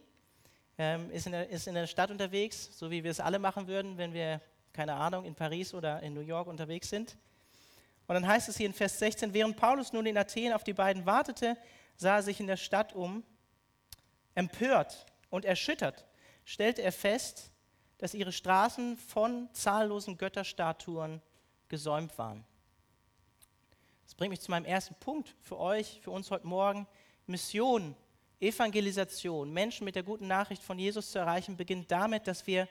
ähm, 0.77 1.11
ist, 1.11 1.25
in 1.25 1.33
der, 1.33 1.49
ist 1.49 1.67
in 1.67 1.75
der 1.75 1.87
Stadt 1.87 2.09
unterwegs, 2.09 2.69
so 2.77 2.89
wie 2.89 3.03
wir 3.03 3.11
es 3.11 3.19
alle 3.19 3.39
machen 3.39 3.67
würden, 3.67 3.97
wenn 3.97 4.13
wir, 4.13 4.41
keine 4.79 4.95
Ahnung, 4.95 5.25
in 5.25 5.35
Paris 5.35 5.73
oder 5.73 6.01
in 6.01 6.13
New 6.13 6.21
York 6.21 6.47
unterwegs 6.47 6.87
sind. 6.87 7.17
Und 8.07 8.13
dann 8.15 8.25
heißt 8.25 8.47
es 8.47 8.55
hier 8.55 8.65
in 8.65 8.73
Vers 8.73 8.97
16, 8.99 9.33
während 9.33 9.57
Paulus 9.57 9.91
nun 9.91 10.05
in 10.05 10.17
Athen 10.17 10.53
auf 10.53 10.63
die 10.63 10.71
beiden 10.71 11.05
wartete, 11.05 11.57
sah 11.97 12.15
er 12.15 12.23
sich 12.23 12.39
in 12.39 12.47
der 12.47 12.55
Stadt 12.55 12.93
um. 12.93 13.25
Empört 14.35 15.05
und 15.29 15.43
erschüttert 15.43 16.05
stellte 16.45 16.81
er 16.81 16.93
fest, 16.93 17.51
dass 17.97 18.13
ihre 18.13 18.31
Straßen 18.31 18.95
von 18.95 19.49
zahllosen 19.51 20.17
Götterstatuen 20.17 21.21
gesäumt 21.67 22.17
waren. 22.17 22.45
Das 24.05 24.15
bringt 24.15 24.29
mich 24.29 24.39
zu 24.39 24.49
meinem 24.49 24.63
ersten 24.63 24.95
Punkt 24.95 25.35
für 25.41 25.59
euch, 25.59 25.99
für 26.01 26.11
uns 26.11 26.31
heute 26.31 26.47
Morgen. 26.47 26.87
Mission, 27.27 27.97
Evangelisation, 28.39 29.51
Menschen 29.51 29.83
mit 29.83 29.97
der 29.97 30.03
guten 30.03 30.27
Nachricht 30.27 30.63
von 30.63 30.79
Jesus 30.79 31.11
zu 31.11 31.19
erreichen, 31.19 31.57
beginnt 31.57 31.91
damit, 31.91 32.27
dass 32.27 32.47
wir 32.47 32.69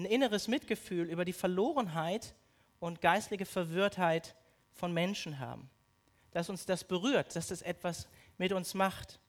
ein 0.00 0.04
inneres 0.06 0.48
Mitgefühl 0.48 1.08
über 1.10 1.24
die 1.24 1.32
Verlorenheit 1.32 2.34
und 2.78 3.00
geistliche 3.00 3.46
Verwirrtheit 3.46 4.34
von 4.72 4.92
Menschen 4.92 5.38
haben. 5.38 5.68
Dass 6.30 6.48
uns 6.48 6.64
das 6.64 6.84
berührt, 6.84 7.36
dass 7.36 7.48
das 7.48 7.62
etwas 7.62 8.08
mit 8.38 8.52
uns 8.52 8.74
macht. 8.74 9.20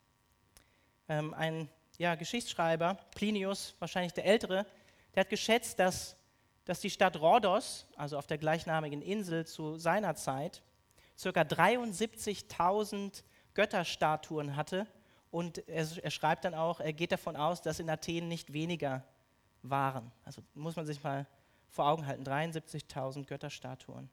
Ähm, 1.09 1.33
ein 1.33 1.69
ja, 1.97 2.15
Geschichtsschreiber, 2.15 2.97
Plinius, 3.15 3.75
wahrscheinlich 3.79 4.13
der 4.13 4.25
Ältere, 4.25 4.65
der 5.13 5.21
hat 5.21 5.29
geschätzt, 5.29 5.77
dass, 5.79 6.15
dass 6.63 6.79
die 6.79 6.89
Stadt 6.89 7.19
Rhodos, 7.19 7.85
also 7.97 8.17
auf 8.17 8.27
der 8.27 8.37
gleichnamigen 8.37 9.01
Insel 9.01 9.45
zu 9.45 9.75
seiner 9.77 10.15
Zeit, 10.15 10.61
ca. 11.21 11.29
73.000 11.29 13.23
Götterstatuen 13.53 14.55
hatte. 14.55 14.87
Und 15.31 15.67
er, 15.67 15.85
er, 16.01 16.11
schreibt 16.11 16.45
dann 16.45 16.53
auch, 16.53 16.79
er 16.79 16.93
geht 16.93 17.11
davon 17.11 17.35
aus, 17.35 17.61
dass 17.61 17.79
in 17.79 17.89
Athen 17.89 18.27
nicht 18.27 18.53
weniger 18.53 19.03
waren. 19.63 20.11
Also 20.25 20.41
muss 20.53 20.75
man 20.75 20.85
sich 20.85 21.03
mal 21.03 21.27
vor 21.69 21.87
Augen 21.87 22.05
halten, 22.05 22.23
73.000 22.23 23.25
Götterstatuen. 23.25 24.09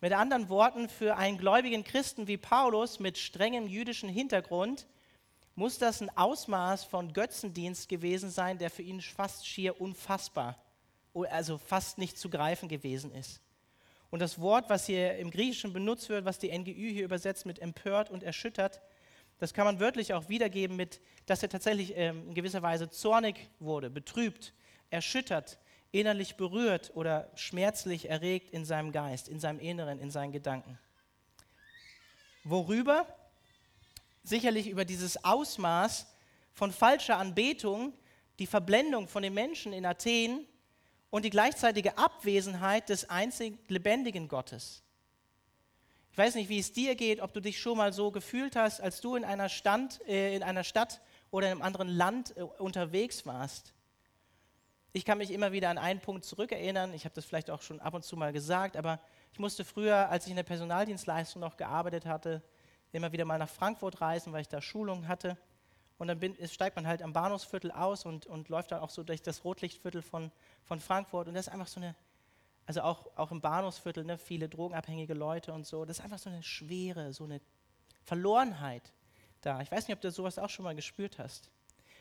Mit 0.00 0.12
anderen 0.12 0.48
Worten, 0.48 0.88
für 0.88 1.16
einen 1.16 1.38
gläubigen 1.38 1.82
Christen 1.82 2.28
wie 2.28 2.36
Paulus 2.36 3.00
mit 3.00 3.18
strengem 3.18 3.66
jüdischen 3.66 4.08
Hintergrund 4.08 4.86
muss 5.56 5.78
das 5.78 6.00
ein 6.00 6.16
Ausmaß 6.16 6.84
von 6.84 7.12
Götzendienst 7.12 7.88
gewesen 7.88 8.30
sein, 8.30 8.58
der 8.58 8.70
für 8.70 8.82
ihn 8.82 9.00
fast 9.00 9.44
schier 9.44 9.80
unfassbar, 9.80 10.56
also 11.14 11.58
fast 11.58 11.98
nicht 11.98 12.16
zu 12.16 12.30
greifen 12.30 12.68
gewesen 12.68 13.10
ist. 13.12 13.40
Und 14.10 14.20
das 14.20 14.40
Wort, 14.40 14.70
was 14.70 14.86
hier 14.86 15.16
im 15.16 15.32
Griechischen 15.32 15.72
benutzt 15.72 16.08
wird, 16.08 16.24
was 16.24 16.38
die 16.38 16.56
NGÜ 16.56 16.92
hier 16.92 17.04
übersetzt 17.04 17.44
mit 17.44 17.58
empört 17.58 18.08
und 18.08 18.22
erschüttert, 18.22 18.80
das 19.38 19.52
kann 19.52 19.66
man 19.66 19.80
wörtlich 19.80 20.14
auch 20.14 20.28
wiedergeben 20.28 20.76
mit, 20.76 21.00
dass 21.26 21.42
er 21.42 21.48
tatsächlich 21.48 21.96
ähm, 21.96 22.28
in 22.28 22.34
gewisser 22.34 22.62
Weise 22.62 22.88
zornig 22.88 23.50
wurde, 23.58 23.90
betrübt, 23.90 24.54
erschüttert, 24.90 25.58
innerlich 25.90 26.36
berührt 26.36 26.92
oder 26.94 27.30
schmerzlich 27.34 28.08
erregt 28.08 28.50
in 28.50 28.64
seinem 28.64 28.92
Geist, 28.92 29.28
in 29.28 29.40
seinem 29.40 29.60
Inneren, 29.60 29.98
in 29.98 30.10
seinen 30.10 30.32
Gedanken. 30.32 30.78
Worüber? 32.44 33.06
Sicherlich 34.22 34.68
über 34.68 34.84
dieses 34.84 35.24
Ausmaß 35.24 36.06
von 36.52 36.72
falscher 36.72 37.16
Anbetung, 37.16 37.92
die 38.38 38.46
Verblendung 38.46 39.08
von 39.08 39.22
den 39.22 39.34
Menschen 39.34 39.72
in 39.72 39.86
Athen 39.86 40.46
und 41.10 41.24
die 41.24 41.30
gleichzeitige 41.30 41.96
Abwesenheit 41.96 42.88
des 42.88 43.08
einzig 43.08 43.58
lebendigen 43.68 44.28
Gottes. 44.28 44.82
Ich 46.12 46.18
weiß 46.18 46.34
nicht, 46.34 46.48
wie 46.48 46.58
es 46.58 46.72
dir 46.72 46.94
geht, 46.94 47.20
ob 47.20 47.32
du 47.32 47.40
dich 47.40 47.60
schon 47.60 47.78
mal 47.78 47.92
so 47.92 48.10
gefühlt 48.10 48.56
hast, 48.56 48.80
als 48.80 49.00
du 49.00 49.14
in 49.14 49.24
einer, 49.24 49.48
Stand, 49.48 50.00
äh, 50.08 50.34
in 50.34 50.42
einer 50.42 50.64
Stadt 50.64 51.00
oder 51.30 51.46
in 51.46 51.52
einem 51.52 51.62
anderen 51.62 51.88
Land 51.88 52.36
äh, 52.36 52.42
unterwegs 52.42 53.24
warst. 53.24 53.72
Ich 54.92 55.04
kann 55.04 55.18
mich 55.18 55.30
immer 55.30 55.52
wieder 55.52 55.68
an 55.68 55.78
einen 55.78 56.00
Punkt 56.00 56.24
zurückerinnern, 56.24 56.94
ich 56.94 57.04
habe 57.04 57.14
das 57.14 57.24
vielleicht 57.24 57.50
auch 57.50 57.60
schon 57.60 57.80
ab 57.80 57.94
und 57.94 58.04
zu 58.04 58.16
mal 58.16 58.32
gesagt, 58.32 58.76
aber 58.76 59.00
ich 59.32 59.38
musste 59.38 59.64
früher, 59.64 60.08
als 60.08 60.24
ich 60.24 60.30
in 60.30 60.36
der 60.36 60.44
Personaldienstleistung 60.44 61.40
noch 61.40 61.56
gearbeitet 61.56 62.06
hatte, 62.06 62.42
immer 62.92 63.12
wieder 63.12 63.24
mal 63.24 63.38
nach 63.38 63.48
Frankfurt 63.48 64.00
reisen, 64.00 64.32
weil 64.32 64.40
ich 64.40 64.48
da 64.48 64.62
Schulungen 64.62 65.08
hatte. 65.08 65.36
Und 65.98 66.06
dann 66.06 66.20
bin, 66.20 66.36
steigt 66.48 66.76
man 66.76 66.86
halt 66.86 67.02
am 67.02 67.12
Bahnhofsviertel 67.12 67.70
aus 67.70 68.06
und, 68.06 68.26
und 68.26 68.48
läuft 68.48 68.72
dann 68.72 68.80
auch 68.80 68.90
so 68.90 69.02
durch 69.02 69.20
das 69.20 69.44
Rotlichtviertel 69.44 70.00
von, 70.00 70.30
von 70.64 70.80
Frankfurt. 70.80 71.28
Und 71.28 71.34
das 71.34 71.48
ist 71.48 71.52
einfach 71.52 71.66
so 71.66 71.80
eine, 71.80 71.94
also 72.66 72.82
auch, 72.82 73.06
auch 73.16 73.32
im 73.32 73.40
Bahnhofsviertel, 73.40 74.04
ne, 74.04 74.16
viele 74.16 74.48
drogenabhängige 74.48 75.14
Leute 75.14 75.52
und 75.52 75.66
so. 75.66 75.84
Das 75.84 75.98
ist 75.98 76.04
einfach 76.04 76.18
so 76.18 76.30
eine 76.30 76.42
Schwere, 76.42 77.12
so 77.12 77.24
eine 77.24 77.40
Verlorenheit 78.04 78.92
da. 79.40 79.60
Ich 79.60 79.70
weiß 79.70 79.88
nicht, 79.88 79.96
ob 79.96 80.00
du 80.00 80.10
sowas 80.10 80.38
auch 80.38 80.50
schon 80.50 80.64
mal 80.64 80.74
gespürt 80.74 81.18
hast. 81.18 81.50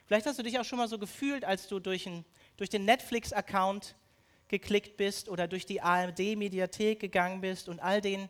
Vielleicht 0.08 0.26
hast 0.26 0.40
du 0.40 0.44
dich 0.44 0.58
auch 0.58 0.64
schon 0.64 0.78
mal 0.80 0.88
so 0.88 0.98
gefühlt, 0.98 1.44
als 1.44 1.68
du 1.68 1.80
durch, 1.80 2.08
ein, 2.08 2.24
durch 2.56 2.70
den 2.70 2.86
Netflix-Account 2.86 3.96
geklickt 4.48 4.96
bist 4.96 5.28
oder 5.28 5.50
durch 5.50 5.66
die 5.66 5.82
AMD-Mediathek 5.82 7.02
gegangen 7.02 7.42
bist 7.42 7.68
und 7.68 7.82
all 7.82 8.00
den, 8.00 8.30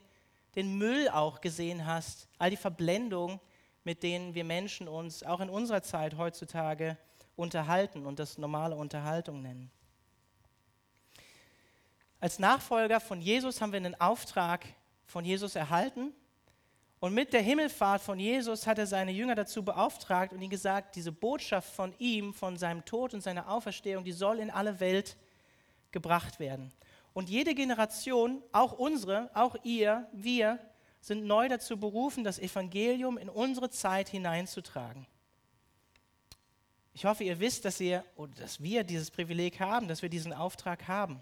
den 0.56 0.76
Müll 0.80 1.08
auch 1.08 1.40
gesehen 1.40 1.86
hast, 1.86 2.28
all 2.40 2.50
die 2.50 2.58
Verblendung, 2.58 3.40
mit 3.84 4.02
denen 4.02 4.34
wir 4.34 4.44
Menschen 4.44 4.88
uns 4.88 5.22
auch 5.22 5.40
in 5.40 5.52
unserer 5.52 5.84
Zeit 5.84 6.18
heutzutage 6.18 6.98
unterhalten 7.36 8.08
und 8.08 8.18
das 8.18 8.40
normale 8.40 8.76
Unterhaltung 8.76 9.44
nennen. 9.44 9.70
Als 12.20 12.40
Nachfolger 12.40 13.00
von 13.00 13.22
Jesus 13.22 13.62
haben 13.62 13.72
wir 13.72 13.78
einen 13.78 14.02
Auftrag 14.02 14.66
von 15.06 15.24
Jesus 15.24 15.56
erhalten. 15.56 16.12
Und 17.00 17.14
mit 17.14 17.32
der 17.32 17.42
Himmelfahrt 17.42 18.02
von 18.02 18.20
Jesus 18.20 18.66
hat 18.66 18.80
er 18.80 18.88
seine 18.88 19.12
Jünger 19.12 19.36
dazu 19.36 19.64
beauftragt 19.64 20.34
und 20.34 20.42
ihnen 20.42 20.50
gesagt, 20.50 20.96
diese 20.96 21.12
Botschaft 21.12 21.74
von 21.76 21.94
ihm, 22.00 22.34
von 22.34 22.58
seinem 22.58 22.84
Tod 22.86 23.14
und 23.14 23.22
seiner 23.22 23.50
Auferstehung, 23.50 24.04
die 24.04 24.12
soll 24.12 24.40
in 24.40 24.50
alle 24.50 24.80
Welt 24.80 25.16
gebracht 25.92 26.40
werden. 26.40 26.72
Und 27.14 27.30
jede 27.30 27.54
Generation, 27.54 28.42
auch 28.52 28.74
unsere, 28.74 29.30
auch 29.36 29.56
ihr, 29.64 30.08
wir, 30.12 30.60
sind 31.00 31.26
neu 31.26 31.48
dazu 31.48 31.80
berufen, 31.80 32.24
das 32.24 32.40
Evangelium 32.40 33.18
in 33.18 33.30
unsere 33.30 33.70
Zeit 33.70 34.10
hineinzutragen. 34.10 35.06
Ich 36.94 37.06
hoffe, 37.06 37.24
ihr 37.24 37.40
wisst, 37.40 37.64
dass, 37.64 37.80
ihr, 37.80 38.04
dass 38.40 38.62
wir 38.62 38.84
dieses 38.84 39.12
Privileg 39.12 39.60
haben, 39.60 39.88
dass 39.88 40.02
wir 40.02 40.10
diesen 40.10 40.34
Auftrag 40.34 40.88
haben. 40.88 41.22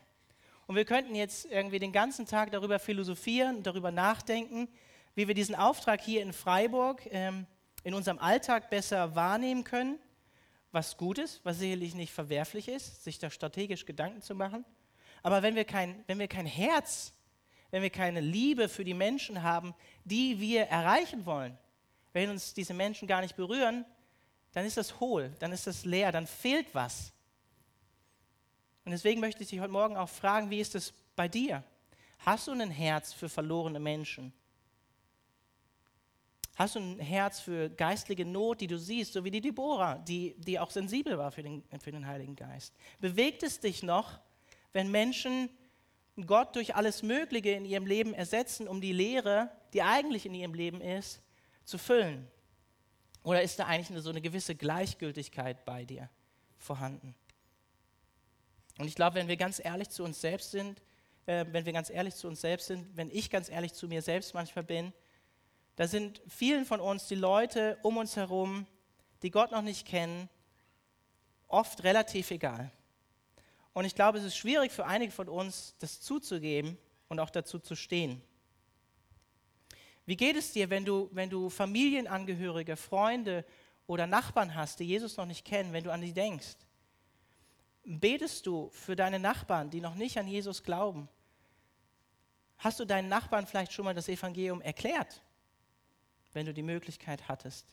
Und 0.68 0.76
wir 0.76 0.86
könnten 0.86 1.16
jetzt 1.16 1.46
irgendwie 1.46 1.80
den 1.80 1.92
ganzen 1.92 2.26
Tag 2.26 2.52
darüber 2.52 2.80
philosophieren, 2.80 3.62
darüber 3.62 3.92
nachdenken, 3.92 4.70
wie 5.16 5.28
wir 5.28 5.34
diesen 5.34 5.56
Auftrag 5.56 6.02
hier 6.02 6.22
in 6.22 6.34
Freiburg 6.34 7.02
ähm, 7.12 7.48
in 7.84 7.94
unserem 7.94 8.20
Alltag 8.20 8.70
besser 8.70 9.16
wahrnehmen 9.16 9.64
können, 9.64 9.98
was 10.72 10.98
gut 10.98 11.18
ist, 11.18 11.44
was 11.44 11.60
sicherlich 11.60 11.96
nicht 11.96 12.14
verwerflich 12.14 12.68
ist, 12.68 13.04
sich 13.04 13.18
da 13.18 13.30
strategisch 13.30 13.86
Gedanken 13.86 14.22
zu 14.22 14.36
machen. 14.36 14.66
Aber 15.24 15.42
wenn 15.42 15.56
wir 15.56 15.66
kein, 15.66 16.04
wenn 16.08 16.20
wir 16.20 16.28
kein 16.28 16.46
Herz 16.46 17.16
wenn 17.76 17.82
wir 17.82 17.90
keine 17.90 18.22
Liebe 18.22 18.70
für 18.70 18.86
die 18.86 18.94
Menschen 18.94 19.44
haben, 19.44 19.76
die 20.06 20.40
wir 20.40 20.62
erreichen 20.62 21.26
wollen, 21.26 21.58
wenn 22.14 22.30
uns 22.30 22.54
diese 22.54 22.74
Menschen 22.74 23.06
gar 23.06 23.20
nicht 23.20 23.36
berühren, 23.36 23.84
dann 24.54 24.66
ist 24.66 24.78
das 24.78 25.02
hohl, 25.02 25.34
dann 25.40 25.52
ist 25.52 25.68
das 25.68 25.84
leer, 25.84 26.14
dann 26.14 26.26
fehlt 26.26 26.74
was. 26.74 27.12
Und 28.86 28.92
deswegen 28.92 29.20
möchte 29.20 29.44
ich 29.44 29.50
dich 29.50 29.60
heute 29.60 29.74
Morgen 29.74 29.98
auch 29.98 30.08
fragen, 30.08 30.50
wie 30.50 30.62
ist 30.62 30.74
es 30.74 30.94
bei 31.18 31.28
dir? 31.28 31.66
Hast 32.20 32.48
du 32.48 32.54
ein 32.54 32.72
Herz 32.72 33.12
für 33.12 33.28
verlorene 33.28 33.82
Menschen? 33.82 34.32
Hast 36.56 36.76
du 36.76 36.80
ein 36.80 37.00
Herz 37.00 37.42
für 37.42 37.70
geistliche 37.70 38.26
Not, 38.26 38.62
die 38.62 38.68
du 38.68 38.80
siehst, 38.80 39.12
so 39.12 39.24
wie 39.26 39.32
die 39.32 39.42
Deborah, 39.42 39.98
die, 39.98 40.36
die 40.38 40.58
auch 40.58 40.72
sensibel 40.72 41.18
war 41.18 41.32
für 41.32 41.44
den, 41.44 41.64
für 41.82 41.92
den 41.92 42.08
Heiligen 42.08 42.36
Geist? 42.36 42.74
Bewegt 43.00 43.44
es 43.44 43.60
dich 43.60 43.84
noch, 43.84 44.20
wenn 44.72 44.90
Menschen 44.90 45.50
Gott 46.26 46.56
durch 46.56 46.74
alles 46.74 47.04
Mögliche 47.04 47.50
in 47.50 47.66
ihrem 47.66 47.86
Leben 47.86 48.14
ersetzen, 48.14 48.70
um 48.70 48.80
die 48.80 48.94
Lehre, 48.94 49.52
die 49.74 49.82
eigentlich 49.82 50.26
in 50.26 50.34
ihrem 50.34 50.54
Leben 50.54 50.80
ist, 50.80 51.22
zu 51.66 51.78
füllen? 51.78 52.26
Oder 53.24 53.42
ist 53.42 53.60
da 53.60 53.66
eigentlich 53.66 54.02
so 54.02 54.10
eine 54.10 54.22
gewisse 54.22 54.56
Gleichgültigkeit 54.56 55.66
bei 55.66 55.84
dir 55.84 56.10
vorhanden? 56.58 57.16
Und 58.78 58.88
ich 58.88 58.96
glaube, 58.96 59.16
wenn 59.16 59.28
wir 59.28 59.36
ganz 59.36 59.60
ehrlich 59.64 59.90
zu 59.90 60.06
uns 60.06 60.22
selbst 60.22 60.52
sind, 60.52 60.82
äh, 61.26 61.46
wenn 61.52 61.66
wir 61.66 61.74
ganz 61.74 61.90
ehrlich 61.90 62.16
zu 62.16 62.28
uns 62.28 62.40
selbst 62.40 62.68
sind, 62.68 62.96
wenn 62.96 63.10
ich 63.10 63.30
ganz 63.30 63.50
ehrlich 63.50 63.74
zu 63.74 63.88
mir 63.90 64.02
selbst 64.02 64.34
manchmal 64.34 64.64
bin, 64.64 64.94
da 65.76 65.88
sind 65.88 66.22
vielen 66.28 66.66
von 66.66 66.80
uns 66.80 67.08
die 67.08 67.16
Leute 67.16 67.78
um 67.84 67.98
uns 67.98 68.16
herum, 68.16 68.66
die 69.22 69.32
Gott 69.32 69.52
noch 69.52 69.62
nicht 69.62 69.86
kennen, 69.86 70.30
oft 71.48 71.84
relativ 71.84 72.32
egal. 72.32 72.72
Und 73.74 73.86
ich 73.86 73.96
glaube, 73.96 74.18
es 74.20 74.24
ist 74.24 74.38
schwierig 74.38 74.72
für 74.72 74.86
einige 74.86 75.12
von 75.12 75.28
uns, 75.28 75.76
das 75.80 76.00
zuzugeben 76.00 76.78
und 77.10 77.20
auch 77.20 77.30
dazu 77.30 77.60
zu 77.60 77.76
stehen. 77.76 78.22
Wie 80.06 80.16
geht 80.16 80.36
es 80.36 80.54
dir, 80.54 80.70
wenn 80.70 80.86
du, 80.86 81.10
wenn 81.12 81.30
du 81.30 81.50
Familienangehörige, 81.50 82.78
Freunde 82.78 83.44
oder 83.88 84.08
Nachbarn 84.08 84.56
hast, 84.56 84.80
die 84.80 84.86
Jesus 84.86 85.18
noch 85.18 85.26
nicht 85.26 85.44
kennen, 85.44 85.74
wenn 85.74 85.84
du 85.84 85.92
an 85.92 86.02
die 86.02 86.14
denkst? 86.14 86.58
Betest 87.84 88.46
du 88.46 88.70
für 88.72 88.96
deine 88.96 89.20
Nachbarn, 89.20 89.70
die 89.70 89.82
noch 89.82 89.96
nicht 89.96 90.18
an 90.18 90.28
Jesus 90.28 90.64
glauben? 90.64 91.10
Hast 92.58 92.80
du 92.80 92.86
deinen 92.86 93.10
Nachbarn 93.10 93.46
vielleicht 93.46 93.74
schon 93.74 93.86
mal 93.86 93.94
das 93.94 94.08
Evangelium 94.08 94.62
erklärt, 94.62 95.22
wenn 96.36 96.46
du 96.46 96.54
die 96.54 96.64
Möglichkeit 96.64 97.28
hattest? 97.28 97.66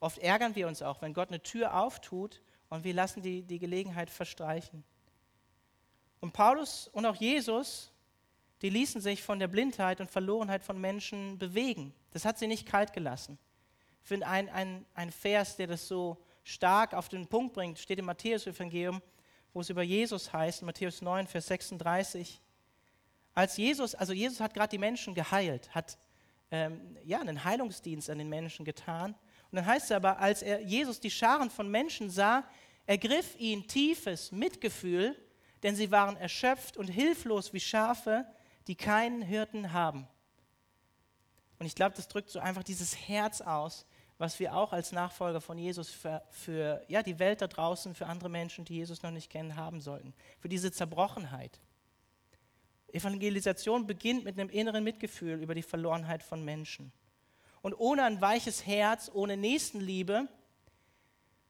Oft 0.00 0.18
ärgern 0.18 0.54
wir 0.54 0.68
uns 0.68 0.80
auch, 0.80 1.02
wenn 1.02 1.12
Gott 1.12 1.28
eine 1.28 1.42
Tür 1.42 1.74
auftut 1.74 2.40
und 2.68 2.84
wir 2.84 2.94
lassen 2.94 3.20
die, 3.20 3.42
die 3.42 3.58
Gelegenheit 3.58 4.10
verstreichen. 4.10 4.84
Und 6.20 6.32
Paulus 6.32 6.88
und 6.88 7.06
auch 7.06 7.16
Jesus, 7.16 7.92
die 8.62 8.70
ließen 8.70 9.00
sich 9.00 9.22
von 9.22 9.38
der 9.38 9.48
Blindheit 9.48 10.00
und 10.00 10.10
Verlorenheit 10.10 10.64
von 10.64 10.80
Menschen 10.80 11.38
bewegen. 11.38 11.94
Das 12.12 12.24
hat 12.24 12.38
sie 12.38 12.46
nicht 12.46 12.66
kalt 12.66 12.92
gelassen. 12.92 13.38
Ich 14.02 14.08
finde 14.08 14.26
ein, 14.26 14.48
ein, 14.48 14.86
ein 14.94 15.12
Vers, 15.12 15.56
der 15.56 15.66
das 15.66 15.86
so 15.86 16.16
stark 16.44 16.94
auf 16.94 17.08
den 17.08 17.26
Punkt 17.26 17.54
bringt, 17.54 17.78
steht 17.78 17.98
im 17.98 18.06
Matthäus-Evangelium, 18.06 19.02
wo 19.52 19.60
es 19.60 19.70
über 19.70 19.82
Jesus 19.82 20.32
heißt, 20.32 20.62
Matthäus 20.62 21.02
9, 21.02 21.26
Vers 21.26 21.46
36. 21.48 22.40
Als 23.34 23.56
Jesus, 23.56 23.94
also 23.94 24.12
Jesus 24.12 24.40
hat 24.40 24.54
gerade 24.54 24.70
die 24.70 24.78
Menschen 24.78 25.14
geheilt, 25.14 25.74
hat 25.74 25.98
ähm, 26.50 26.96
ja, 27.04 27.20
einen 27.20 27.44
Heilungsdienst 27.44 28.10
an 28.10 28.18
den 28.18 28.28
Menschen 28.28 28.64
getan. 28.64 29.14
Und 29.50 29.56
dann 29.56 29.66
heißt 29.66 29.86
es 29.86 29.92
aber, 29.92 30.18
als 30.18 30.42
er 30.42 30.60
Jesus 30.60 31.00
die 31.00 31.10
Scharen 31.10 31.50
von 31.50 31.70
Menschen 31.70 32.10
sah, 32.10 32.44
ergriff 32.86 33.34
ihn 33.38 33.66
tiefes 33.66 34.32
Mitgefühl, 34.32 35.16
denn 35.62 35.74
sie 35.74 35.90
waren 35.90 36.16
erschöpft 36.16 36.76
und 36.76 36.88
hilflos 36.88 37.52
wie 37.52 37.60
Schafe, 37.60 38.26
die 38.66 38.76
keinen 38.76 39.22
Hirten 39.22 39.72
haben. 39.72 40.06
Und 41.58 41.66
ich 41.66 41.74
glaube, 41.74 41.96
das 41.96 42.08
drückt 42.08 42.30
so 42.30 42.38
einfach 42.38 42.62
dieses 42.62 42.96
Herz 43.08 43.40
aus, 43.40 43.86
was 44.18 44.38
wir 44.40 44.54
auch 44.54 44.72
als 44.72 44.92
Nachfolger 44.92 45.40
von 45.40 45.58
Jesus 45.58 45.90
für, 45.90 46.22
für 46.30 46.84
ja, 46.88 47.02
die 47.02 47.18
Welt 47.18 47.40
da 47.40 47.46
draußen, 47.46 47.94
für 47.94 48.06
andere 48.06 48.28
Menschen, 48.28 48.64
die 48.64 48.74
Jesus 48.74 49.02
noch 49.02 49.10
nicht 49.10 49.30
kennen, 49.30 49.56
haben 49.56 49.80
sollten. 49.80 50.12
Für 50.40 50.48
diese 50.48 50.72
Zerbrochenheit. 50.72 51.60
Evangelisation 52.92 53.86
beginnt 53.86 54.24
mit 54.24 54.38
einem 54.38 54.50
inneren 54.50 54.84
Mitgefühl 54.84 55.42
über 55.42 55.54
die 55.54 55.62
Verlorenheit 55.62 56.22
von 56.22 56.44
Menschen. 56.44 56.92
Und 57.60 57.74
ohne 57.74 58.04
ein 58.04 58.20
weiches 58.20 58.66
Herz, 58.66 59.10
ohne 59.12 59.36
Nächstenliebe, 59.36 60.28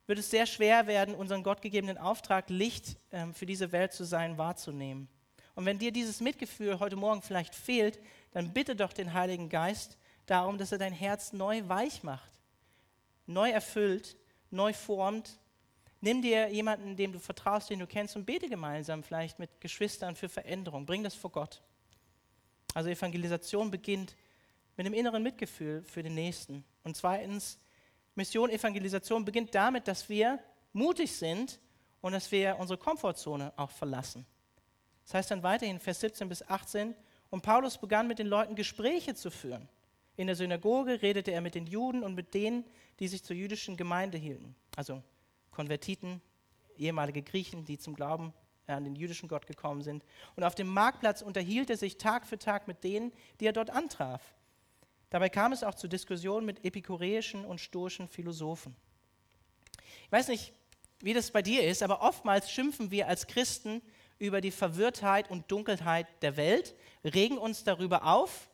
wird 0.06 0.18
es 0.18 0.30
sehr 0.30 0.46
schwer 0.46 0.86
werden, 0.86 1.14
unseren 1.14 1.42
gottgegebenen 1.42 1.98
Auftrag, 1.98 2.48
Licht 2.48 2.96
ähm, 3.12 3.34
für 3.34 3.46
diese 3.46 3.72
Welt 3.72 3.92
zu 3.92 4.04
sein, 4.04 4.38
wahrzunehmen. 4.38 5.08
Und 5.54 5.66
wenn 5.66 5.78
dir 5.78 5.92
dieses 5.92 6.20
Mitgefühl 6.20 6.80
heute 6.80 6.96
Morgen 6.96 7.20
vielleicht 7.20 7.54
fehlt, 7.54 8.00
dann 8.30 8.52
bitte 8.52 8.74
doch 8.74 8.92
den 8.92 9.12
Heiligen 9.12 9.48
Geist 9.48 9.98
darum, 10.24 10.56
dass 10.56 10.72
er 10.72 10.78
dein 10.78 10.92
Herz 10.92 11.32
neu 11.32 11.68
weich 11.68 12.02
macht, 12.02 12.32
neu 13.26 13.50
erfüllt, 13.50 14.16
neu 14.50 14.72
formt. 14.72 15.38
Nimm 16.00 16.22
dir 16.22 16.48
jemanden, 16.48 16.96
dem 16.96 17.12
du 17.12 17.18
vertraust, 17.18 17.70
den 17.70 17.80
du 17.80 17.86
kennst 17.86 18.14
und 18.14 18.24
bete 18.24 18.48
gemeinsam 18.48 19.02
vielleicht 19.02 19.38
mit 19.38 19.60
Geschwistern 19.60 20.14
für 20.14 20.28
Veränderung. 20.28 20.86
Bring 20.86 21.02
das 21.02 21.14
vor 21.14 21.30
Gott. 21.30 21.60
Also 22.74 22.88
Evangelisation 22.88 23.70
beginnt 23.70 24.14
mit 24.76 24.86
dem 24.86 24.94
inneren 24.94 25.22
Mitgefühl 25.22 25.82
für 25.82 26.02
den 26.02 26.14
Nächsten. 26.14 26.64
Und 26.84 26.96
zweitens, 26.96 27.58
Mission, 28.14 28.50
Evangelisation 28.50 29.24
beginnt 29.24 29.54
damit, 29.54 29.88
dass 29.88 30.08
wir 30.08 30.38
mutig 30.72 31.16
sind 31.16 31.58
und 32.00 32.12
dass 32.12 32.30
wir 32.30 32.56
unsere 32.58 32.78
Komfortzone 32.78 33.52
auch 33.56 33.70
verlassen. 33.70 34.24
Das 35.04 35.14
heißt 35.14 35.30
dann 35.32 35.42
weiterhin, 35.42 35.80
Vers 35.80 36.00
17 36.00 36.28
bis 36.28 36.42
18, 36.42 36.94
und 37.30 37.42
Paulus 37.42 37.78
begann 37.78 38.06
mit 38.06 38.18
den 38.18 38.26
Leuten 38.26 38.54
Gespräche 38.54 39.14
zu 39.14 39.30
führen. 39.30 39.68
In 40.16 40.26
der 40.26 40.36
Synagoge 40.36 41.02
redete 41.02 41.30
er 41.30 41.40
mit 41.40 41.54
den 41.54 41.66
Juden 41.66 42.02
und 42.02 42.14
mit 42.14 42.34
denen, 42.34 42.64
die 43.00 43.08
sich 43.08 43.22
zur 43.22 43.36
jüdischen 43.36 43.76
Gemeinde 43.76 44.18
hielten. 44.18 44.54
Also 44.76 45.02
Konvertiten, 45.58 46.22
ehemalige 46.76 47.20
Griechen, 47.20 47.64
die 47.64 47.78
zum 47.78 47.96
Glauben 47.96 48.32
an 48.68 48.84
den 48.84 48.94
jüdischen 48.94 49.28
Gott 49.28 49.48
gekommen 49.48 49.82
sind. 49.82 50.04
Und 50.36 50.44
auf 50.44 50.54
dem 50.54 50.68
Marktplatz 50.68 51.20
unterhielt 51.20 51.68
er 51.68 51.76
sich 51.76 51.98
Tag 51.98 52.28
für 52.28 52.38
Tag 52.38 52.68
mit 52.68 52.84
denen, 52.84 53.12
die 53.40 53.46
er 53.46 53.52
dort 53.52 53.70
antraf. 53.70 54.22
Dabei 55.10 55.28
kam 55.28 55.50
es 55.50 55.64
auch 55.64 55.74
zu 55.74 55.88
Diskussionen 55.88 56.46
mit 56.46 56.64
epikureischen 56.64 57.44
und 57.44 57.60
stoischen 57.60 58.06
Philosophen. 58.06 58.76
Ich 60.04 60.12
weiß 60.12 60.28
nicht, 60.28 60.52
wie 61.00 61.12
das 61.12 61.32
bei 61.32 61.42
dir 61.42 61.66
ist, 61.66 61.82
aber 61.82 62.02
oftmals 62.02 62.52
schimpfen 62.52 62.92
wir 62.92 63.08
als 63.08 63.26
Christen 63.26 63.82
über 64.20 64.40
die 64.40 64.52
Verwirrtheit 64.52 65.28
und 65.28 65.50
Dunkelheit 65.50 66.06
der 66.22 66.36
Welt, 66.36 66.76
regen 67.02 67.36
uns 67.36 67.64
darüber 67.64 68.04
auf 68.04 68.48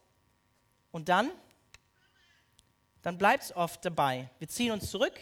und 0.91 1.11
dann, 1.11 1.31
dann 3.03 3.19
bleibt 3.19 3.43
es 3.43 3.55
oft 3.55 3.85
dabei. 3.85 4.31
Wir 4.39 4.49
ziehen 4.49 4.73
uns 4.73 4.91
zurück, 4.91 5.21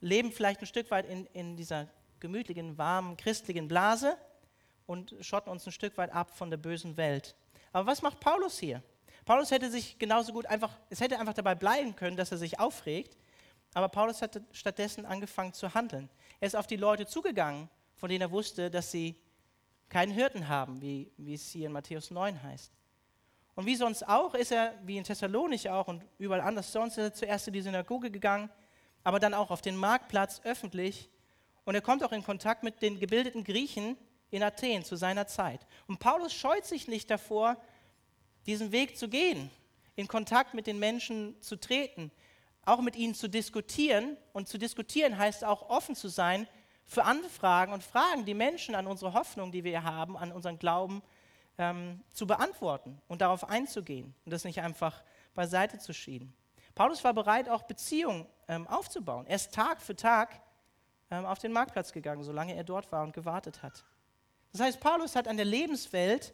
leben 0.00 0.32
vielleicht 0.32 0.60
ein 0.60 0.66
Stück 0.66 0.90
weit 0.90 1.06
in, 1.06 1.26
in 1.26 1.56
dieser 1.56 1.88
gemütlichen, 2.20 2.78
warmen, 2.78 3.16
christlichen 3.16 3.68
Blase 3.68 4.16
und 4.86 5.14
schotten 5.20 5.50
uns 5.50 5.66
ein 5.66 5.72
Stück 5.72 5.96
weit 5.96 6.12
ab 6.12 6.30
von 6.36 6.50
der 6.50 6.56
bösen 6.56 6.96
Welt. 6.96 7.34
Aber 7.72 7.86
was 7.86 8.02
macht 8.02 8.20
Paulus 8.20 8.58
hier? 8.58 8.82
Paulus 9.24 9.50
hätte 9.50 9.70
sich 9.70 9.98
genauso 9.98 10.32
gut 10.32 10.46
einfach, 10.46 10.76
es 10.88 11.00
hätte 11.00 11.18
einfach 11.18 11.34
dabei 11.34 11.54
bleiben 11.54 11.94
können, 11.94 12.16
dass 12.16 12.32
er 12.32 12.38
sich 12.38 12.58
aufregt, 12.58 13.16
aber 13.74 13.88
Paulus 13.88 14.22
hat 14.22 14.40
stattdessen 14.52 15.06
angefangen 15.06 15.52
zu 15.52 15.72
handeln. 15.72 16.08
Er 16.40 16.46
ist 16.46 16.56
auf 16.56 16.66
die 16.66 16.76
Leute 16.76 17.06
zugegangen, 17.06 17.68
von 17.94 18.08
denen 18.08 18.22
er 18.22 18.30
wusste, 18.30 18.70
dass 18.70 18.90
sie 18.90 19.14
keinen 19.88 20.12
Hirten 20.12 20.48
haben, 20.48 20.80
wie, 20.80 21.12
wie 21.16 21.34
es 21.34 21.50
hier 21.50 21.66
in 21.66 21.72
Matthäus 21.72 22.10
9 22.10 22.42
heißt. 22.42 22.72
Und 23.54 23.66
wie 23.66 23.76
sonst 23.76 24.08
auch 24.08 24.34
ist 24.34 24.52
er, 24.52 24.74
wie 24.84 24.96
in 24.96 25.04
Thessalonich 25.04 25.68
auch 25.68 25.88
und 25.88 26.04
überall 26.18 26.40
anders 26.40 26.72
sonst, 26.72 26.96
ist 26.96 27.04
er 27.04 27.14
zuerst 27.14 27.46
in 27.48 27.52
die 27.52 27.60
Synagoge 27.60 28.10
gegangen, 28.10 28.48
aber 29.04 29.18
dann 29.18 29.34
auch 29.34 29.50
auf 29.50 29.62
den 29.62 29.76
Marktplatz 29.76 30.40
öffentlich. 30.44 31.08
Und 31.64 31.74
er 31.74 31.80
kommt 31.80 32.04
auch 32.04 32.12
in 32.12 32.24
Kontakt 32.24 32.62
mit 32.62 32.82
den 32.82 32.98
gebildeten 32.98 33.44
Griechen 33.44 33.96
in 34.30 34.42
Athen 34.42 34.84
zu 34.84 34.96
seiner 34.96 35.26
Zeit. 35.26 35.66
Und 35.86 35.98
Paulus 35.98 36.32
scheut 36.32 36.64
sich 36.64 36.88
nicht 36.88 37.10
davor, 37.10 37.56
diesen 38.46 38.72
Weg 38.72 38.96
zu 38.96 39.08
gehen, 39.08 39.50
in 39.96 40.08
Kontakt 40.08 40.54
mit 40.54 40.66
den 40.66 40.78
Menschen 40.78 41.40
zu 41.42 41.56
treten, 41.56 42.10
auch 42.64 42.80
mit 42.80 42.96
ihnen 42.96 43.14
zu 43.14 43.28
diskutieren. 43.28 44.16
Und 44.32 44.48
zu 44.48 44.58
diskutieren 44.58 45.18
heißt 45.18 45.44
auch 45.44 45.68
offen 45.68 45.94
zu 45.94 46.08
sein 46.08 46.46
für 46.84 47.04
Anfragen 47.04 47.72
und 47.72 47.84
Fragen, 47.84 48.24
die 48.24 48.34
Menschen 48.34 48.74
an 48.74 48.86
unsere 48.86 49.12
Hoffnung, 49.12 49.52
die 49.52 49.64
wir 49.64 49.84
haben, 49.84 50.16
an 50.16 50.32
unseren 50.32 50.58
Glauben 50.58 51.02
ähm, 51.58 52.00
zu 52.12 52.26
beantworten 52.26 53.00
und 53.06 53.20
darauf 53.20 53.48
einzugehen 53.48 54.14
und 54.24 54.32
das 54.32 54.44
nicht 54.44 54.60
einfach 54.60 55.02
beiseite 55.34 55.78
zu 55.78 55.92
schieben. 55.92 56.34
Paulus 56.80 57.04
war 57.04 57.12
bereit, 57.12 57.46
auch 57.46 57.64
Beziehungen 57.64 58.24
ähm, 58.48 58.66
aufzubauen. 58.66 59.26
Er 59.26 59.36
ist 59.36 59.52
Tag 59.52 59.82
für 59.82 59.94
Tag 59.94 60.40
ähm, 61.10 61.26
auf 61.26 61.38
den 61.38 61.52
Marktplatz 61.52 61.92
gegangen, 61.92 62.24
solange 62.24 62.54
er 62.54 62.64
dort 62.64 62.90
war 62.90 63.02
und 63.02 63.12
gewartet 63.12 63.62
hat. 63.62 63.84
Das 64.52 64.62
heißt, 64.62 64.80
Paulus 64.80 65.14
hat 65.14 65.28
an 65.28 65.36
der 65.36 65.44
Lebenswelt 65.44 66.32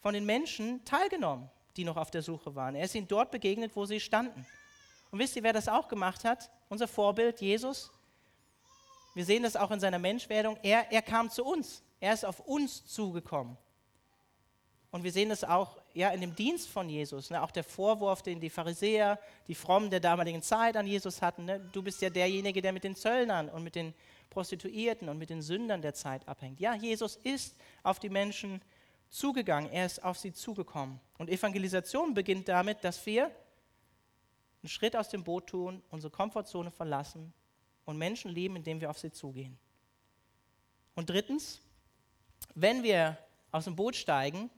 von 0.00 0.12
den 0.12 0.26
Menschen 0.26 0.84
teilgenommen, 0.84 1.48
die 1.78 1.84
noch 1.84 1.96
auf 1.96 2.10
der 2.10 2.20
Suche 2.20 2.54
waren. 2.54 2.74
Er 2.74 2.84
ist 2.84 2.94
ihnen 2.94 3.08
dort 3.08 3.30
begegnet, 3.30 3.74
wo 3.76 3.86
sie 3.86 3.98
standen. 3.98 4.44
Und 5.10 5.20
wisst 5.20 5.36
ihr, 5.36 5.42
wer 5.42 5.54
das 5.54 5.68
auch 5.68 5.88
gemacht 5.88 6.22
hat? 6.22 6.50
Unser 6.68 6.86
Vorbild, 6.86 7.40
Jesus. 7.40 7.90
Wir 9.14 9.24
sehen 9.24 9.42
das 9.42 9.56
auch 9.56 9.70
in 9.70 9.80
seiner 9.80 9.98
Menschwerdung. 9.98 10.58
Er, 10.62 10.92
er 10.92 11.00
kam 11.00 11.30
zu 11.30 11.46
uns. 11.46 11.82
Er 11.98 12.12
ist 12.12 12.26
auf 12.26 12.40
uns 12.40 12.84
zugekommen. 12.84 13.56
Und 14.90 15.02
wir 15.02 15.12
sehen 15.12 15.30
das 15.30 15.44
auch 15.44 15.78
ja, 15.98 16.10
in 16.10 16.20
dem 16.20 16.32
Dienst 16.36 16.68
von 16.68 16.88
Jesus. 16.88 17.28
Ne? 17.28 17.42
Auch 17.42 17.50
der 17.50 17.64
Vorwurf, 17.64 18.22
den 18.22 18.38
die 18.38 18.50
Pharisäer, 18.50 19.18
die 19.48 19.54
Frommen 19.56 19.90
der 19.90 19.98
damaligen 19.98 20.42
Zeit 20.42 20.76
an 20.76 20.86
Jesus 20.86 21.20
hatten. 21.20 21.44
Ne? 21.44 21.58
Du 21.72 21.82
bist 21.82 22.00
ja 22.00 22.08
derjenige, 22.08 22.62
der 22.62 22.72
mit 22.72 22.84
den 22.84 22.94
Zöllnern 22.94 23.48
und 23.48 23.64
mit 23.64 23.74
den 23.74 23.92
Prostituierten 24.30 25.08
und 25.08 25.18
mit 25.18 25.28
den 25.28 25.42
Sündern 25.42 25.82
der 25.82 25.94
Zeit 25.94 26.26
abhängt. 26.28 26.60
Ja, 26.60 26.74
Jesus 26.74 27.16
ist 27.24 27.56
auf 27.82 27.98
die 27.98 28.10
Menschen 28.10 28.62
zugegangen. 29.08 29.72
Er 29.72 29.86
ist 29.86 30.04
auf 30.04 30.16
sie 30.18 30.32
zugekommen. 30.32 31.00
Und 31.18 31.30
Evangelisation 31.30 32.14
beginnt 32.14 32.48
damit, 32.48 32.84
dass 32.84 33.04
wir 33.04 33.24
einen 34.62 34.68
Schritt 34.68 34.94
aus 34.94 35.08
dem 35.08 35.24
Boot 35.24 35.48
tun, 35.48 35.82
unsere 35.90 36.12
Komfortzone 36.12 36.70
verlassen 36.70 37.32
und 37.86 37.98
Menschen 37.98 38.30
lieben, 38.30 38.54
indem 38.54 38.80
wir 38.80 38.88
auf 38.88 38.98
sie 39.00 39.10
zugehen. 39.10 39.58
Und 40.94 41.10
drittens, 41.10 41.60
wenn 42.54 42.84
wir 42.84 43.18
aus 43.50 43.64
dem 43.64 43.74
Boot 43.74 43.96
steigen, 43.96 44.48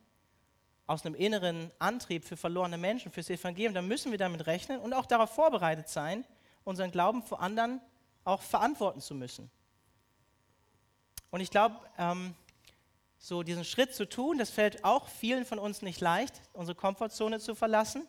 aus 0.90 1.06
einem 1.06 1.14
inneren 1.14 1.70
Antrieb 1.78 2.24
für 2.24 2.36
verlorene 2.36 2.76
Menschen, 2.76 3.12
fürs 3.12 3.30
Evangelium, 3.30 3.74
dann 3.74 3.86
müssen 3.86 4.10
wir 4.10 4.18
damit 4.18 4.48
rechnen 4.48 4.80
und 4.80 4.92
auch 4.92 5.06
darauf 5.06 5.30
vorbereitet 5.30 5.88
sein, 5.88 6.24
unseren 6.64 6.90
Glauben 6.90 7.22
vor 7.22 7.40
anderen 7.40 7.80
auch 8.24 8.42
verantworten 8.42 9.00
zu 9.00 9.14
müssen. 9.14 9.52
Und 11.30 11.42
ich 11.42 11.50
glaube, 11.50 11.76
ähm, 11.96 12.34
so 13.18 13.44
diesen 13.44 13.64
Schritt 13.64 13.94
zu 13.94 14.08
tun, 14.08 14.38
das 14.38 14.50
fällt 14.50 14.84
auch 14.84 15.06
vielen 15.06 15.44
von 15.44 15.60
uns 15.60 15.80
nicht 15.80 16.00
leicht, 16.00 16.42
unsere 16.54 16.74
Komfortzone 16.74 17.38
zu 17.38 17.54
verlassen. 17.54 18.04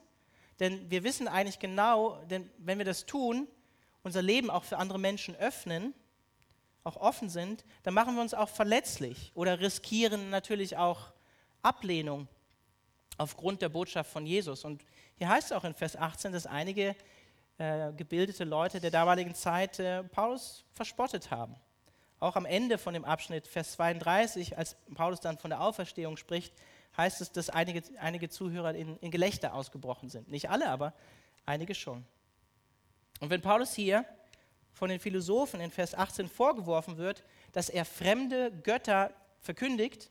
Denn 0.59 0.89
wir 0.89 1.03
wissen 1.03 1.27
eigentlich 1.27 1.59
genau, 1.59 2.15
denn 2.31 2.49
wenn 2.57 2.79
wir 2.79 2.85
das 2.85 3.05
tun, 3.05 3.47
unser 4.01 4.23
Leben 4.23 4.49
auch 4.49 4.63
für 4.63 4.79
andere 4.79 4.97
Menschen 4.97 5.35
öffnen, 5.35 5.93
auch 6.83 6.97
offen 6.97 7.29
sind, 7.29 7.63
dann 7.83 7.93
machen 7.93 8.15
wir 8.15 8.23
uns 8.23 8.33
auch 8.33 8.49
verletzlich 8.49 9.31
oder 9.35 9.59
riskieren 9.59 10.31
natürlich 10.31 10.77
auch 10.77 11.11
Ablehnung 11.61 12.27
aufgrund 13.17 13.61
der 13.61 13.69
Botschaft 13.69 14.11
von 14.11 14.25
Jesus. 14.25 14.63
Und 14.65 14.83
hier 15.17 15.29
heißt 15.29 15.51
es 15.51 15.57
auch 15.57 15.63
in 15.63 15.73
Vers 15.73 15.95
18, 15.95 16.31
dass 16.31 16.45
einige 16.45 16.95
äh, 17.57 17.91
gebildete 17.93 18.43
Leute 18.43 18.79
der 18.79 18.91
damaligen 18.91 19.35
Zeit 19.35 19.79
äh, 19.79 20.03
Paulus 20.03 20.65
verspottet 20.73 21.29
haben. 21.31 21.55
Auch 22.19 22.35
am 22.35 22.45
Ende 22.45 22.77
von 22.77 22.93
dem 22.93 23.05
Abschnitt, 23.05 23.47
Vers 23.47 23.73
32, 23.73 24.57
als 24.57 24.75
Paulus 24.93 25.19
dann 25.19 25.37
von 25.37 25.49
der 25.49 25.61
Auferstehung 25.61 26.17
spricht, 26.17 26.53
heißt 26.97 27.21
es, 27.21 27.31
dass 27.31 27.49
einige, 27.49 27.83
einige 27.99 28.29
Zuhörer 28.29 28.75
in, 28.75 28.97
in 28.97 29.11
Gelächter 29.11 29.53
ausgebrochen 29.53 30.09
sind. 30.09 30.27
Nicht 30.27 30.49
alle, 30.49 30.69
aber 30.69 30.93
einige 31.45 31.73
schon. 31.73 32.05
Und 33.19 33.29
wenn 33.29 33.41
Paulus 33.41 33.73
hier 33.73 34.05
von 34.73 34.89
den 34.89 34.99
Philosophen 34.99 35.59
in 35.61 35.71
Vers 35.71 35.93
18 35.93 36.27
vorgeworfen 36.27 36.97
wird, 36.97 37.23
dass 37.51 37.69
er 37.69 37.85
fremde 37.85 38.51
Götter 38.63 39.13
verkündigt, 39.39 40.09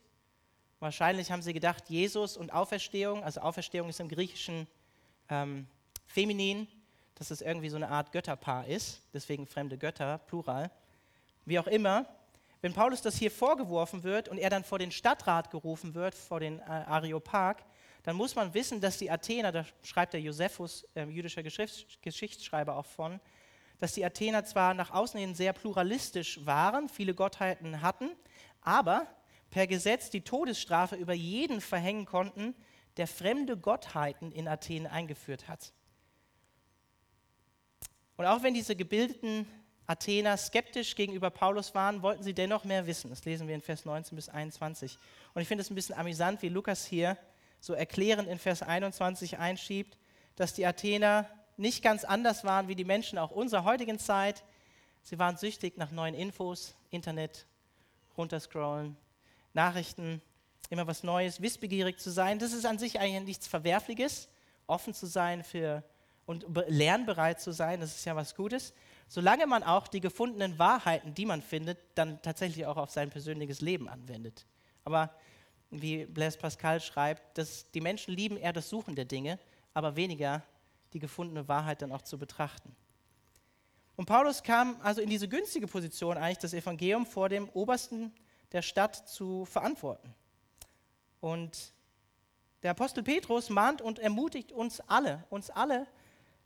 wahrscheinlich 0.81 1.31
haben 1.31 1.41
sie 1.41 1.53
gedacht, 1.53 1.89
Jesus 1.89 2.35
und 2.35 2.51
Auferstehung, 2.51 3.23
also 3.23 3.41
Auferstehung 3.41 3.87
ist 3.87 3.99
im 3.99 4.09
Griechischen 4.09 4.67
ähm, 5.29 5.67
feminin, 6.07 6.67
dass 7.15 7.31
es 7.31 7.41
irgendwie 7.41 7.69
so 7.69 7.77
eine 7.77 7.89
Art 7.89 8.11
Götterpaar 8.11 8.67
ist, 8.67 9.01
deswegen 9.13 9.47
fremde 9.47 9.77
Götter, 9.77 10.17
Plural. 10.27 10.69
Wie 11.45 11.59
auch 11.59 11.67
immer, 11.67 12.05
wenn 12.61 12.73
Paulus 12.73 13.01
das 13.01 13.15
hier 13.15 13.31
vorgeworfen 13.31 14.03
wird 14.03 14.27
und 14.27 14.37
er 14.37 14.49
dann 14.49 14.63
vor 14.63 14.79
den 14.79 14.91
Stadtrat 14.91 15.49
gerufen 15.51 15.95
wird, 15.95 16.15
vor 16.15 16.39
den 16.39 16.59
äh, 16.59 16.63
Areopag, 16.63 17.57
dann 18.03 18.15
muss 18.15 18.35
man 18.35 18.53
wissen, 18.53 18.81
dass 18.81 18.97
die 18.97 19.09
Athener, 19.09 19.51
da 19.51 19.65
schreibt 19.83 20.13
der 20.13 20.21
Josephus, 20.21 20.85
äh, 20.95 21.05
jüdischer 21.05 21.43
Geschichts 21.43 21.85
Geschichtsschreiber 22.01 22.75
auch 22.75 22.85
von, 22.85 23.19
dass 23.79 23.93
die 23.93 24.05
Athener 24.05 24.45
zwar 24.45 24.73
nach 24.73 24.91
außen 24.91 25.19
hin 25.19 25.33
sehr 25.33 25.53
pluralistisch 25.53 26.45
waren, 26.45 26.89
viele 26.89 27.13
Gottheiten 27.13 27.81
hatten, 27.81 28.11
aber 28.61 29.07
per 29.51 29.67
Gesetz 29.67 30.09
die 30.09 30.21
Todesstrafe 30.21 30.95
über 30.95 31.13
jeden 31.13 31.61
verhängen 31.61 32.05
konnten, 32.05 32.55
der 32.97 33.07
fremde 33.07 33.57
Gottheiten 33.57 34.31
in 34.31 34.47
Athen 34.47 34.87
eingeführt 34.87 35.47
hat. 35.47 35.73
Und 38.17 38.25
auch 38.25 38.43
wenn 38.43 38.53
diese 38.53 38.75
gebildeten 38.75 39.45
Athener 39.87 40.37
skeptisch 40.37 40.95
gegenüber 40.95 41.29
Paulus 41.29 41.75
waren, 41.75 42.01
wollten 42.01 42.23
sie 42.23 42.33
dennoch 42.33 42.63
mehr 42.63 42.87
wissen. 42.87 43.09
Das 43.09 43.25
lesen 43.25 43.47
wir 43.47 43.55
in 43.55 43.61
Vers 43.61 43.83
19 43.83 44.15
bis 44.15 44.29
21. 44.29 44.97
Und 45.33 45.41
ich 45.41 45.47
finde 45.47 45.63
es 45.63 45.69
ein 45.69 45.75
bisschen 45.75 45.95
amüsant, 45.95 46.41
wie 46.41 46.49
Lukas 46.49 46.85
hier 46.85 47.17
so 47.59 47.73
erklärend 47.73 48.29
in 48.29 48.39
Vers 48.39 48.61
21 48.61 49.37
einschiebt, 49.37 49.97
dass 50.35 50.53
die 50.53 50.65
Athener 50.65 51.29
nicht 51.57 51.83
ganz 51.83 52.03
anders 52.03 52.43
waren 52.43 52.67
wie 52.67 52.75
die 52.75 52.85
Menschen 52.85 53.17
auch 53.17 53.31
unserer 53.31 53.65
heutigen 53.65 53.99
Zeit. 53.99 54.43
Sie 55.03 55.19
waren 55.19 55.37
süchtig 55.37 55.77
nach 55.77 55.91
neuen 55.91 56.15
Infos, 56.15 56.75
Internet, 56.89 57.45
runterscrollen, 58.17 58.97
Nachrichten, 59.53 60.21
immer 60.69 60.87
was 60.87 61.03
Neues, 61.03 61.41
wissbegierig 61.41 61.99
zu 61.99 62.11
sein. 62.11 62.39
Das 62.39 62.53
ist 62.53 62.65
an 62.65 62.79
sich 62.79 62.99
eigentlich 62.99 63.25
nichts 63.25 63.47
Verwerfliches, 63.47 64.29
offen 64.67 64.93
zu 64.93 65.05
sein 65.05 65.43
für 65.43 65.83
und 66.25 66.45
lernbereit 66.67 67.41
zu 67.41 67.51
sein, 67.51 67.81
das 67.81 67.95
ist 67.95 68.05
ja 68.05 68.15
was 68.15 68.35
Gutes 68.35 68.73
solange 69.11 69.45
man 69.45 69.61
auch 69.63 69.89
die 69.89 69.99
gefundenen 69.99 70.57
Wahrheiten, 70.57 71.13
die 71.13 71.25
man 71.25 71.41
findet, 71.41 71.77
dann 71.95 72.21
tatsächlich 72.21 72.65
auch 72.65 72.77
auf 72.77 72.91
sein 72.91 73.09
persönliches 73.09 73.59
Leben 73.59 73.89
anwendet. 73.89 74.45
Aber 74.85 75.13
wie 75.69 76.05
Blaise 76.05 76.37
Pascal 76.37 76.79
schreibt, 76.79 77.37
dass 77.37 77.69
die 77.71 77.81
Menschen 77.81 78.13
lieben 78.13 78.37
eher 78.37 78.53
das 78.53 78.69
Suchen 78.69 78.95
der 78.95 79.03
Dinge, 79.03 79.37
aber 79.73 79.97
weniger 79.97 80.43
die 80.93 80.99
gefundene 80.99 81.49
Wahrheit 81.49 81.81
dann 81.81 81.91
auch 81.91 82.03
zu 82.03 82.17
betrachten. 82.17 82.73
Und 83.97 84.05
Paulus 84.05 84.43
kam 84.43 84.79
also 84.81 85.01
in 85.01 85.09
diese 85.09 85.27
günstige 85.27 85.67
Position, 85.67 86.17
eigentlich 86.17 86.37
das 86.37 86.53
Evangelium 86.53 87.05
vor 87.05 87.27
dem 87.27 87.49
Obersten 87.49 88.13
der 88.51 88.61
Stadt 88.61 89.07
zu 89.09 89.45
verantworten. 89.45 90.13
Und 91.19 91.73
der 92.63 92.71
Apostel 92.71 93.03
Petrus 93.03 93.49
mahnt 93.49 93.81
und 93.81 93.99
ermutigt 93.99 94.51
uns 94.51 94.81
alle, 94.81 95.23
uns 95.29 95.49
alle, 95.49 95.87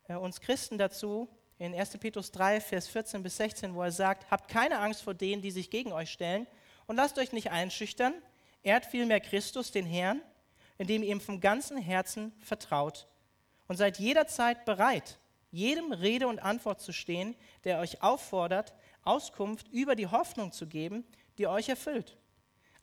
äh, 0.07 0.15
uns 0.15 0.39
Christen 0.39 0.77
dazu, 0.77 1.27
in 1.57 1.73
1. 1.73 1.97
Petrus 1.97 2.31
3, 2.31 2.59
Vers 2.59 2.87
14 2.87 3.23
bis 3.23 3.37
16, 3.37 3.73
wo 3.75 3.81
er 3.81 3.91
sagt, 3.91 4.29
habt 4.29 4.49
keine 4.49 4.79
Angst 4.79 5.01
vor 5.01 5.13
denen, 5.13 5.41
die 5.41 5.51
sich 5.51 5.69
gegen 5.69 5.93
euch 5.93 6.11
stellen 6.11 6.47
und 6.85 6.97
lasst 6.97 7.17
euch 7.17 7.31
nicht 7.31 7.51
einschüchtern, 7.51 8.13
ehrt 8.63 8.85
vielmehr 8.85 9.21
Christus, 9.21 9.71
den 9.71 9.85
Herrn, 9.85 10.21
indem 10.77 11.03
ihr 11.03 11.11
ihm 11.11 11.21
vom 11.21 11.39
ganzen 11.39 11.77
Herzen 11.77 12.33
vertraut 12.41 13.07
und 13.67 13.77
seid 13.77 13.99
jederzeit 13.99 14.65
bereit, 14.65 15.17
jedem 15.51 15.93
Rede 15.93 16.27
und 16.27 16.39
Antwort 16.39 16.81
zu 16.81 16.91
stehen, 16.91 17.35
der 17.63 17.79
euch 17.79 18.03
auffordert, 18.03 18.73
Auskunft 19.03 19.69
über 19.69 19.95
die 19.95 20.07
Hoffnung 20.07 20.51
zu 20.51 20.67
geben, 20.67 21.05
die 21.37 21.47
euch 21.47 21.69
erfüllt. 21.69 22.17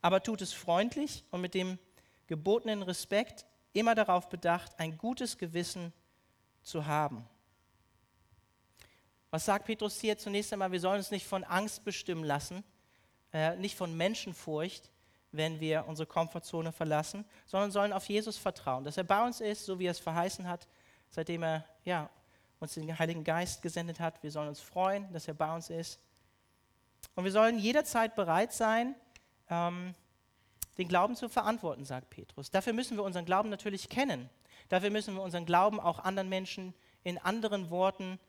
Aber 0.01 0.21
tut 0.21 0.41
es 0.41 0.53
freundlich 0.53 1.23
und 1.31 1.41
mit 1.41 1.53
dem 1.53 1.79
gebotenen 2.27 2.83
Respekt, 2.83 3.45
immer 3.73 3.95
darauf 3.95 4.29
bedacht, 4.29 4.77
ein 4.77 4.97
gutes 4.97 5.37
Gewissen 5.37 5.93
zu 6.61 6.85
haben. 6.85 7.27
Was 9.31 9.45
sagt 9.45 9.65
Petrus 9.65 9.99
hier 9.99 10.17
zunächst 10.17 10.53
einmal? 10.53 10.71
Wir 10.71 10.79
sollen 10.79 10.97
uns 10.97 11.09
nicht 11.09 11.25
von 11.25 11.43
Angst 11.43 11.83
bestimmen 11.83 12.23
lassen, 12.23 12.63
äh, 13.31 13.55
nicht 13.55 13.75
von 13.75 13.95
Menschenfurcht, 13.97 14.91
wenn 15.31 15.59
wir 15.59 15.85
unsere 15.87 16.05
Komfortzone 16.05 16.71
verlassen, 16.71 17.25
sondern 17.47 17.71
sollen 17.71 17.93
auf 17.93 18.07
Jesus 18.07 18.37
vertrauen, 18.37 18.83
dass 18.83 18.97
er 18.97 19.03
bei 19.03 19.25
uns 19.25 19.41
ist, 19.41 19.65
so 19.65 19.79
wie 19.79 19.87
er 19.87 19.91
es 19.91 19.99
verheißen 19.99 20.47
hat, 20.47 20.67
seitdem 21.09 21.43
er 21.43 21.65
ja, 21.83 22.09
uns 22.59 22.75
den 22.75 22.97
Heiligen 22.97 23.23
Geist 23.23 23.61
gesendet 23.61 23.99
hat. 23.99 24.21
Wir 24.21 24.31
sollen 24.31 24.49
uns 24.49 24.61
freuen, 24.61 25.11
dass 25.11 25.27
er 25.27 25.33
bei 25.33 25.53
uns 25.53 25.69
ist. 25.69 25.99
Und 27.15 27.23
wir 27.23 27.31
sollen 27.31 27.59
jederzeit 27.59 28.15
bereit 28.15 28.53
sein, 28.53 28.95
ähm, 29.49 29.93
den 30.77 30.87
Glauben 30.87 31.15
zu 31.15 31.29
verantworten, 31.29 31.85
sagt 31.85 32.09
Petrus. 32.09 32.49
Dafür 32.49 32.73
müssen 32.73 32.97
wir 32.97 33.03
unseren 33.03 33.25
Glauben 33.25 33.49
natürlich 33.49 33.89
kennen. 33.89 34.29
Dafür 34.69 34.89
müssen 34.89 35.15
wir 35.15 35.21
unseren 35.21 35.45
Glauben 35.45 35.79
auch 35.79 35.99
anderen 35.99 36.29
Menschen 36.29 36.73
in 37.03 37.17
anderen 37.17 37.69
Worten 37.69 38.19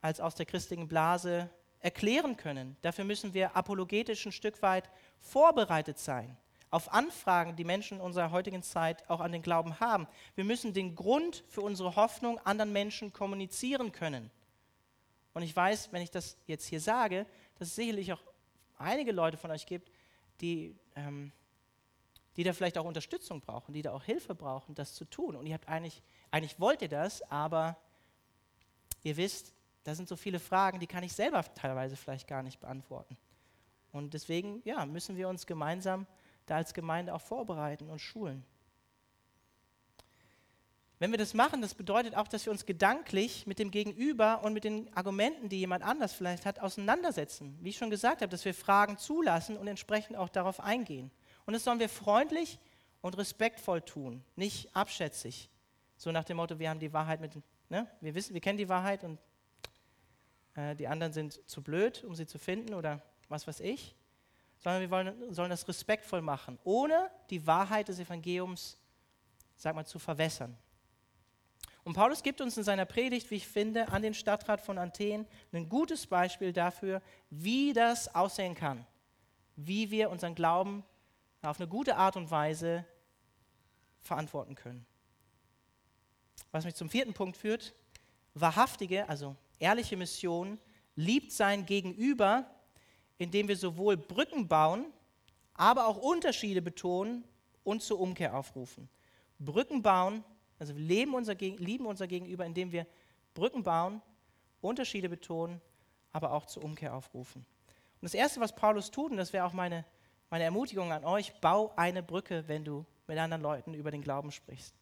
als 0.00 0.20
aus 0.20 0.34
der 0.34 0.46
christlichen 0.46 0.88
Blase 0.88 1.50
erklären 1.80 2.36
können. 2.36 2.76
Dafür 2.82 3.04
müssen 3.04 3.34
wir 3.34 3.56
apologetisch 3.56 4.24
ein 4.24 4.32
Stück 4.32 4.62
weit 4.62 4.88
vorbereitet 5.20 5.98
sein 5.98 6.36
auf 6.70 6.92
Anfragen, 6.92 7.56
die 7.56 7.64
Menschen 7.64 7.98
in 7.98 8.04
unserer 8.04 8.30
heutigen 8.30 8.62
Zeit 8.62 9.08
auch 9.08 9.20
an 9.20 9.32
den 9.32 9.42
Glauben 9.42 9.80
haben. 9.80 10.06
Wir 10.34 10.44
müssen 10.44 10.74
den 10.74 10.94
Grund 10.94 11.44
für 11.48 11.60
unsere 11.60 11.96
Hoffnung 11.96 12.38
anderen 12.40 12.72
Menschen 12.72 13.12
kommunizieren 13.12 13.92
können. 13.92 14.30
Und 15.32 15.42
ich 15.42 15.54
weiß, 15.54 15.92
wenn 15.92 16.02
ich 16.02 16.10
das 16.10 16.36
jetzt 16.46 16.66
hier 16.66 16.80
sage, 16.80 17.26
dass 17.58 17.68
es 17.68 17.74
sicherlich 17.74 18.12
auch 18.12 18.22
einige 18.78 19.12
Leute 19.12 19.36
von 19.36 19.50
euch 19.50 19.66
gibt, 19.66 19.90
die, 20.40 20.76
ähm, 20.94 21.32
die 22.36 22.44
da 22.44 22.52
vielleicht 22.52 22.78
auch 22.78 22.84
Unterstützung 22.84 23.40
brauchen, 23.40 23.72
die 23.72 23.82
da 23.82 23.92
auch 23.92 24.04
Hilfe 24.04 24.34
brauchen, 24.34 24.74
das 24.74 24.94
zu 24.94 25.04
tun. 25.04 25.36
Und 25.36 25.46
ihr 25.46 25.54
habt 25.54 25.68
eigentlich, 25.68 26.02
eigentlich 26.30 26.60
wollt 26.60 26.82
ihr 26.82 26.88
das, 26.88 27.22
aber 27.30 27.76
ihr 29.02 29.16
wisst, 29.16 29.54
da 29.84 29.94
sind 29.94 30.08
so 30.08 30.16
viele 30.16 30.38
Fragen, 30.38 30.80
die 30.80 30.86
kann 30.86 31.04
ich 31.04 31.12
selber 31.12 31.42
teilweise 31.54 31.96
vielleicht 31.96 32.26
gar 32.26 32.42
nicht 32.42 32.60
beantworten. 32.60 33.16
Und 33.92 34.14
deswegen 34.14 34.60
ja, 34.64 34.84
müssen 34.84 35.16
wir 35.16 35.28
uns 35.28 35.46
gemeinsam 35.46 36.06
da 36.44 36.56
als 36.56 36.74
Gemeinde 36.74 37.14
auch 37.14 37.20
vorbereiten 37.20 37.88
und 37.88 38.00
schulen. 38.00 38.44
Wenn 40.98 41.10
wir 41.10 41.18
das 41.18 41.34
machen, 41.34 41.60
das 41.60 41.74
bedeutet 41.74 42.16
auch, 42.16 42.26
dass 42.26 42.46
wir 42.46 42.50
uns 42.50 42.64
gedanklich 42.64 43.46
mit 43.46 43.58
dem 43.58 43.70
Gegenüber 43.70 44.42
und 44.42 44.54
mit 44.54 44.64
den 44.64 44.90
Argumenten, 44.96 45.50
die 45.50 45.58
jemand 45.58 45.84
anders 45.84 46.14
vielleicht 46.14 46.46
hat, 46.46 46.60
auseinandersetzen. 46.60 47.58
Wie 47.60 47.68
ich 47.68 47.76
schon 47.76 47.90
gesagt 47.90 48.22
habe, 48.22 48.30
dass 48.30 48.46
wir 48.46 48.54
Fragen 48.54 48.96
zulassen 48.96 49.58
und 49.58 49.68
entsprechend 49.68 50.16
auch 50.16 50.30
darauf 50.30 50.58
eingehen. 50.58 51.10
Und 51.44 51.52
das 51.52 51.64
sollen 51.64 51.80
wir 51.80 51.90
freundlich 51.90 52.58
und 53.02 53.18
respektvoll 53.18 53.82
tun, 53.82 54.24
nicht 54.36 54.74
abschätzig. 54.74 55.50
So 55.98 56.12
nach 56.12 56.24
dem 56.24 56.38
Motto, 56.38 56.58
wir 56.58 56.70
haben 56.70 56.80
die 56.80 56.92
Wahrheit 56.92 57.20
mit, 57.20 57.32
ne? 57.68 57.86
wir 58.00 58.14
wissen, 58.14 58.32
wir 58.32 58.40
kennen 58.40 58.58
die 58.58 58.68
Wahrheit 58.68 59.04
und 59.04 59.18
äh, 60.54 60.74
die 60.76 60.88
anderen 60.88 61.12
sind 61.12 61.46
zu 61.48 61.62
blöd, 61.62 62.04
um 62.04 62.14
sie 62.14 62.26
zu 62.26 62.38
finden 62.38 62.72
oder 62.72 63.02
was 63.28 63.46
weiß 63.46 63.60
ich, 63.60 63.94
sondern 64.60 64.80
wir 64.80 64.90
wollen, 64.90 65.34
sollen 65.34 65.50
das 65.50 65.68
respektvoll 65.68 66.22
machen, 66.22 66.58
ohne 66.64 67.10
die 67.28 67.46
Wahrheit 67.46 67.88
des 67.88 67.98
Evangeliums, 67.98 68.78
sag 69.56 69.74
mal, 69.74 69.84
zu 69.84 69.98
verwässern. 69.98 70.56
Und 71.86 71.92
Paulus 71.92 72.24
gibt 72.24 72.40
uns 72.40 72.56
in 72.56 72.64
seiner 72.64 72.84
Predigt, 72.84 73.30
wie 73.30 73.36
ich 73.36 73.46
finde, 73.46 73.86
an 73.90 74.02
den 74.02 74.12
Stadtrat 74.12 74.60
von 74.60 74.76
Athen 74.76 75.24
ein 75.52 75.68
gutes 75.68 76.08
Beispiel 76.08 76.52
dafür, 76.52 77.00
wie 77.30 77.72
das 77.72 78.12
aussehen 78.12 78.56
kann, 78.56 78.84
wie 79.54 79.92
wir 79.92 80.10
unseren 80.10 80.34
Glauben 80.34 80.82
auf 81.42 81.60
eine 81.60 81.68
gute 81.68 81.94
Art 81.94 82.16
und 82.16 82.28
Weise 82.28 82.84
verantworten 84.00 84.56
können. 84.56 84.84
Was 86.50 86.64
mich 86.64 86.74
zum 86.74 86.90
vierten 86.90 87.14
Punkt 87.14 87.36
führt, 87.36 87.72
wahrhaftige, 88.34 89.08
also 89.08 89.36
ehrliche 89.60 89.96
Mission 89.96 90.58
liebt 90.96 91.30
sein 91.30 91.66
Gegenüber, 91.66 92.50
indem 93.16 93.46
wir 93.46 93.56
sowohl 93.56 93.96
Brücken 93.96 94.48
bauen, 94.48 94.86
aber 95.54 95.86
auch 95.86 95.98
Unterschiede 95.98 96.62
betonen 96.62 97.22
und 97.62 97.80
zur 97.80 98.00
Umkehr 98.00 98.36
aufrufen. 98.36 98.88
Brücken 99.38 99.82
bauen, 99.82 100.24
also 100.58 100.74
wir 100.74 100.82
leben 100.82 101.14
unser, 101.14 101.34
lieben 101.34 101.86
unser 101.86 102.06
Gegenüber, 102.06 102.44
indem 102.44 102.72
wir 102.72 102.86
Brücken 103.34 103.62
bauen, 103.62 104.00
Unterschiede 104.60 105.08
betonen, 105.08 105.60
aber 106.12 106.32
auch 106.32 106.46
zur 106.46 106.64
Umkehr 106.64 106.94
aufrufen. 106.94 107.44
Und 108.00 108.02
das 108.02 108.14
Erste, 108.14 108.40
was 108.40 108.54
Paulus 108.54 108.90
tut, 108.90 109.10
und 109.10 109.18
das 109.18 109.32
wäre 109.32 109.44
auch 109.44 109.52
meine, 109.52 109.84
meine 110.30 110.44
Ermutigung 110.44 110.92
an 110.92 111.04
euch, 111.04 111.32
bau 111.40 111.72
eine 111.76 112.02
Brücke, 112.02 112.44
wenn 112.46 112.64
du 112.64 112.84
mit 113.06 113.18
anderen 113.18 113.42
Leuten 113.42 113.74
über 113.74 113.90
den 113.90 114.02
Glauben 114.02 114.32
sprichst. 114.32 114.74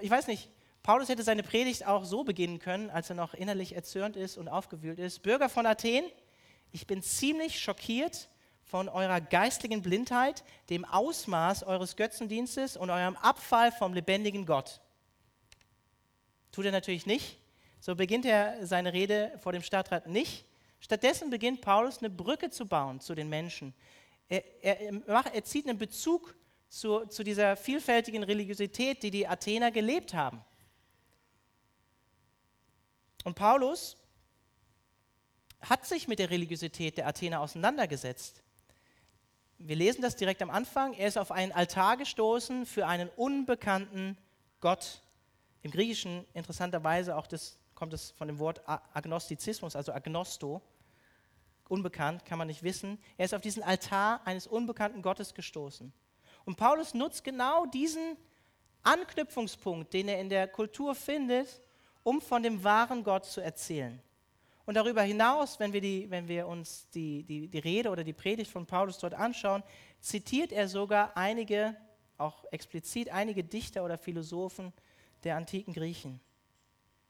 Ich 0.00 0.10
weiß 0.10 0.26
nicht, 0.26 0.50
Paulus 0.82 1.08
hätte 1.08 1.22
seine 1.22 1.42
Predigt 1.42 1.86
auch 1.86 2.04
so 2.04 2.24
beginnen 2.24 2.58
können, 2.58 2.90
als 2.90 3.10
er 3.10 3.16
noch 3.16 3.34
innerlich 3.34 3.74
erzürnt 3.74 4.16
ist 4.16 4.38
und 4.38 4.48
aufgewühlt 4.48 4.98
ist. 4.98 5.22
Bürger 5.22 5.48
von 5.48 5.66
Athen, 5.66 6.04
ich 6.72 6.86
bin 6.86 7.02
ziemlich 7.02 7.60
schockiert 7.60 8.28
von 8.68 8.88
eurer 8.88 9.20
geistlichen 9.20 9.82
Blindheit, 9.82 10.44
dem 10.68 10.84
Ausmaß 10.84 11.64
eures 11.64 11.96
Götzendienstes 11.96 12.76
und 12.76 12.90
eurem 12.90 13.16
Abfall 13.16 13.72
vom 13.72 13.94
lebendigen 13.94 14.44
Gott. 14.44 14.80
Tut 16.52 16.66
er 16.66 16.72
natürlich 16.72 17.06
nicht. 17.06 17.38
So 17.80 17.94
beginnt 17.94 18.26
er 18.26 18.66
seine 18.66 18.92
Rede 18.92 19.32
vor 19.42 19.52
dem 19.52 19.62
Stadtrat 19.62 20.06
nicht. 20.06 20.44
Stattdessen 20.80 21.30
beginnt 21.30 21.62
Paulus 21.62 21.98
eine 21.98 22.10
Brücke 22.10 22.50
zu 22.50 22.66
bauen 22.66 23.00
zu 23.00 23.14
den 23.14 23.28
Menschen. 23.28 23.74
Er, 24.28 24.44
er, 24.62 25.02
er 25.08 25.44
zieht 25.44 25.66
einen 25.66 25.78
Bezug 25.78 26.34
zu, 26.68 27.06
zu 27.06 27.24
dieser 27.24 27.56
vielfältigen 27.56 28.22
Religiosität, 28.22 29.02
die 29.02 29.10
die 29.10 29.26
Athener 29.26 29.70
gelebt 29.70 30.12
haben. 30.12 30.44
Und 33.24 33.34
Paulus 33.34 33.96
hat 35.60 35.86
sich 35.86 36.06
mit 36.06 36.18
der 36.18 36.30
Religiosität 36.30 36.98
der 36.98 37.06
Athener 37.06 37.40
auseinandergesetzt. 37.40 38.42
Wir 39.60 39.74
lesen 39.74 40.02
das 40.02 40.14
direkt 40.14 40.40
am 40.40 40.50
Anfang. 40.50 40.94
Er 40.94 41.08
ist 41.08 41.18
auf 41.18 41.32
einen 41.32 41.50
Altar 41.50 41.96
gestoßen 41.96 42.64
für 42.64 42.86
einen 42.86 43.08
unbekannten 43.16 44.16
Gott. 44.60 45.02
Im 45.62 45.72
Griechischen 45.72 46.24
interessanterweise 46.32 47.16
auch 47.16 47.26
das, 47.26 47.58
kommt 47.74 47.92
es 47.92 48.12
von 48.12 48.28
dem 48.28 48.38
Wort 48.38 48.62
Agnostizismus, 48.94 49.74
also 49.74 49.92
Agnosto. 49.92 50.62
Unbekannt, 51.68 52.24
kann 52.24 52.38
man 52.38 52.46
nicht 52.46 52.62
wissen. 52.62 53.02
Er 53.16 53.24
ist 53.24 53.34
auf 53.34 53.40
diesen 53.40 53.64
Altar 53.64 54.20
eines 54.24 54.46
unbekannten 54.46 55.02
Gottes 55.02 55.34
gestoßen. 55.34 55.92
Und 56.44 56.56
Paulus 56.56 56.94
nutzt 56.94 57.24
genau 57.24 57.66
diesen 57.66 58.16
Anknüpfungspunkt, 58.84 59.92
den 59.92 60.06
er 60.06 60.20
in 60.20 60.28
der 60.28 60.46
Kultur 60.46 60.94
findet, 60.94 61.60
um 62.04 62.20
von 62.20 62.44
dem 62.44 62.62
wahren 62.62 63.02
Gott 63.02 63.26
zu 63.26 63.40
erzählen. 63.40 64.00
Und 64.68 64.74
darüber 64.74 65.00
hinaus, 65.00 65.58
wenn 65.58 65.72
wir, 65.72 65.80
die, 65.80 66.10
wenn 66.10 66.28
wir 66.28 66.46
uns 66.46 66.90
die, 66.90 67.22
die, 67.22 67.48
die 67.48 67.58
Rede 67.58 67.88
oder 67.88 68.04
die 68.04 68.12
Predigt 68.12 68.50
von 68.50 68.66
Paulus 68.66 68.98
dort 68.98 69.14
anschauen, 69.14 69.62
zitiert 69.98 70.52
er 70.52 70.68
sogar 70.68 71.16
einige, 71.16 71.74
auch 72.18 72.44
explizit 72.50 73.08
einige 73.08 73.42
Dichter 73.42 73.82
oder 73.82 73.96
Philosophen 73.96 74.74
der 75.24 75.36
antiken 75.36 75.72
Griechen. 75.72 76.20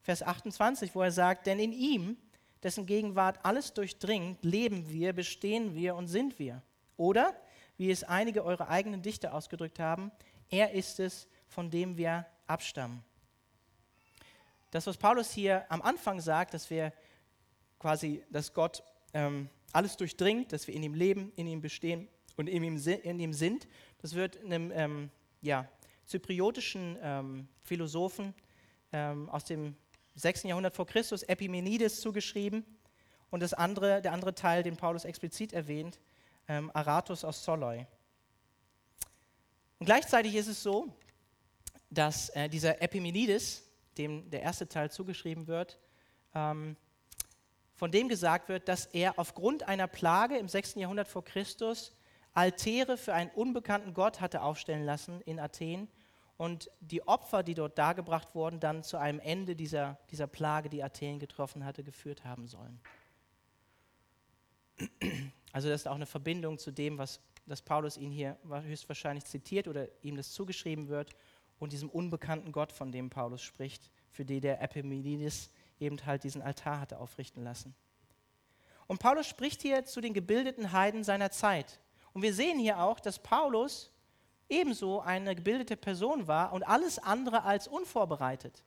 Vers 0.02 0.22
28, 0.22 0.94
wo 0.94 1.02
er 1.02 1.10
sagt, 1.10 1.48
denn 1.48 1.58
in 1.58 1.72
ihm, 1.72 2.16
dessen 2.62 2.86
Gegenwart 2.86 3.44
alles 3.44 3.74
durchdringt, 3.74 4.44
leben 4.44 4.88
wir, 4.88 5.12
bestehen 5.12 5.74
wir 5.74 5.96
und 5.96 6.06
sind 6.06 6.38
wir. 6.38 6.62
Oder, 6.96 7.34
wie 7.76 7.90
es 7.90 8.04
einige 8.04 8.44
eurer 8.44 8.68
eigenen 8.68 9.02
Dichter 9.02 9.34
ausgedrückt 9.34 9.80
haben, 9.80 10.12
er 10.48 10.74
ist 10.74 11.00
es, 11.00 11.26
von 11.48 11.70
dem 11.70 11.96
wir 11.96 12.24
abstammen. 12.46 13.02
Das, 14.70 14.86
was 14.86 14.96
Paulus 14.96 15.32
hier 15.32 15.66
am 15.72 15.82
Anfang 15.82 16.20
sagt, 16.20 16.54
dass 16.54 16.70
wir 16.70 16.92
quasi, 17.78 18.24
dass 18.30 18.52
Gott 18.52 18.82
ähm, 19.14 19.48
alles 19.72 19.96
durchdringt, 19.96 20.52
dass 20.52 20.66
wir 20.66 20.74
in 20.74 20.82
ihm 20.82 20.94
leben, 20.94 21.32
in 21.36 21.46
ihm 21.46 21.60
bestehen 21.60 22.08
und 22.36 22.48
in 22.48 22.62
ihm, 22.62 22.76
in 22.76 23.20
ihm 23.20 23.32
sind. 23.32 23.68
Das 24.00 24.14
wird 24.14 24.42
einem 24.42 24.72
ähm, 24.74 25.10
ja, 25.42 25.68
zypriotischen 26.06 26.98
ähm, 27.02 27.48
Philosophen 27.62 28.34
ähm, 28.92 29.28
aus 29.28 29.44
dem 29.44 29.76
6. 30.14 30.44
Jahrhundert 30.44 30.74
vor 30.74 30.86
Christus, 30.86 31.22
Epimenides, 31.22 32.00
zugeschrieben. 32.00 32.64
Und 33.30 33.40
das 33.40 33.54
andere, 33.54 34.00
der 34.00 34.12
andere 34.12 34.34
Teil, 34.34 34.62
den 34.62 34.76
Paulus 34.76 35.04
explizit 35.04 35.52
erwähnt, 35.52 36.00
ähm, 36.48 36.70
Aratus 36.74 37.24
aus 37.24 37.44
Soloi. 37.44 37.86
Und 39.78 39.86
gleichzeitig 39.86 40.34
ist 40.34 40.48
es 40.48 40.62
so, 40.62 40.88
dass 41.90 42.30
äh, 42.30 42.48
dieser 42.48 42.82
Epimenides, 42.82 43.62
dem 43.96 44.28
der 44.30 44.42
erste 44.42 44.68
Teil 44.68 44.90
zugeschrieben 44.90 45.46
wird, 45.46 45.78
ähm, 46.34 46.76
von 47.78 47.92
dem 47.92 48.08
gesagt 48.08 48.48
wird, 48.48 48.68
dass 48.68 48.86
er 48.86 49.20
aufgrund 49.20 49.62
einer 49.62 49.86
Plage 49.86 50.36
im 50.36 50.48
6. 50.48 50.74
Jahrhundert 50.74 51.06
vor 51.06 51.24
Christus 51.24 51.94
Altäre 52.34 52.96
für 52.96 53.14
einen 53.14 53.30
unbekannten 53.30 53.94
Gott 53.94 54.20
hatte 54.20 54.42
aufstellen 54.42 54.84
lassen 54.84 55.20
in 55.22 55.38
Athen 55.38 55.86
und 56.36 56.72
die 56.80 57.06
Opfer, 57.06 57.44
die 57.44 57.54
dort 57.54 57.78
dargebracht 57.78 58.34
wurden, 58.34 58.58
dann 58.58 58.82
zu 58.82 58.96
einem 58.96 59.20
Ende 59.20 59.54
dieser, 59.54 59.96
dieser 60.10 60.26
Plage, 60.26 60.68
die 60.68 60.82
Athen 60.82 61.20
getroffen 61.20 61.64
hatte, 61.64 61.84
geführt 61.84 62.24
haben 62.24 62.48
sollen. 62.48 62.80
Also 65.52 65.68
das 65.68 65.82
ist 65.82 65.86
auch 65.86 65.94
eine 65.94 66.06
Verbindung 66.06 66.58
zu 66.58 66.72
dem, 66.72 66.98
was 66.98 67.20
dass 67.46 67.62
Paulus 67.62 67.96
ihn 67.96 68.10
hier 68.10 68.36
höchstwahrscheinlich 68.44 69.24
zitiert 69.24 69.68
oder 69.68 69.88
ihm 70.02 70.16
das 70.16 70.32
zugeschrieben 70.32 70.88
wird 70.88 71.16
und 71.58 71.72
diesem 71.72 71.88
unbekannten 71.88 72.52
Gott, 72.52 72.72
von 72.72 72.92
dem 72.92 73.08
Paulus 73.08 73.40
spricht, 73.40 73.90
für 74.10 74.24
den 74.24 74.42
der 74.42 74.60
Epimenides 74.60 75.50
eben 75.80 76.04
halt 76.06 76.24
diesen 76.24 76.42
Altar 76.42 76.80
hatte 76.80 76.98
aufrichten 76.98 77.44
lassen. 77.44 77.74
Und 78.86 79.00
Paulus 79.00 79.26
spricht 79.26 79.62
hier 79.62 79.84
zu 79.84 80.00
den 80.00 80.14
gebildeten 80.14 80.72
Heiden 80.72 81.04
seiner 81.04 81.30
Zeit. 81.30 81.78
Und 82.12 82.22
wir 82.22 82.32
sehen 82.32 82.58
hier 82.58 82.80
auch, 82.80 83.00
dass 83.00 83.18
Paulus 83.18 83.90
ebenso 84.48 85.00
eine 85.00 85.34
gebildete 85.34 85.76
Person 85.76 86.26
war 86.26 86.52
und 86.52 86.66
alles 86.66 86.98
andere 86.98 87.44
als 87.44 87.68
unvorbereitet. 87.68 88.64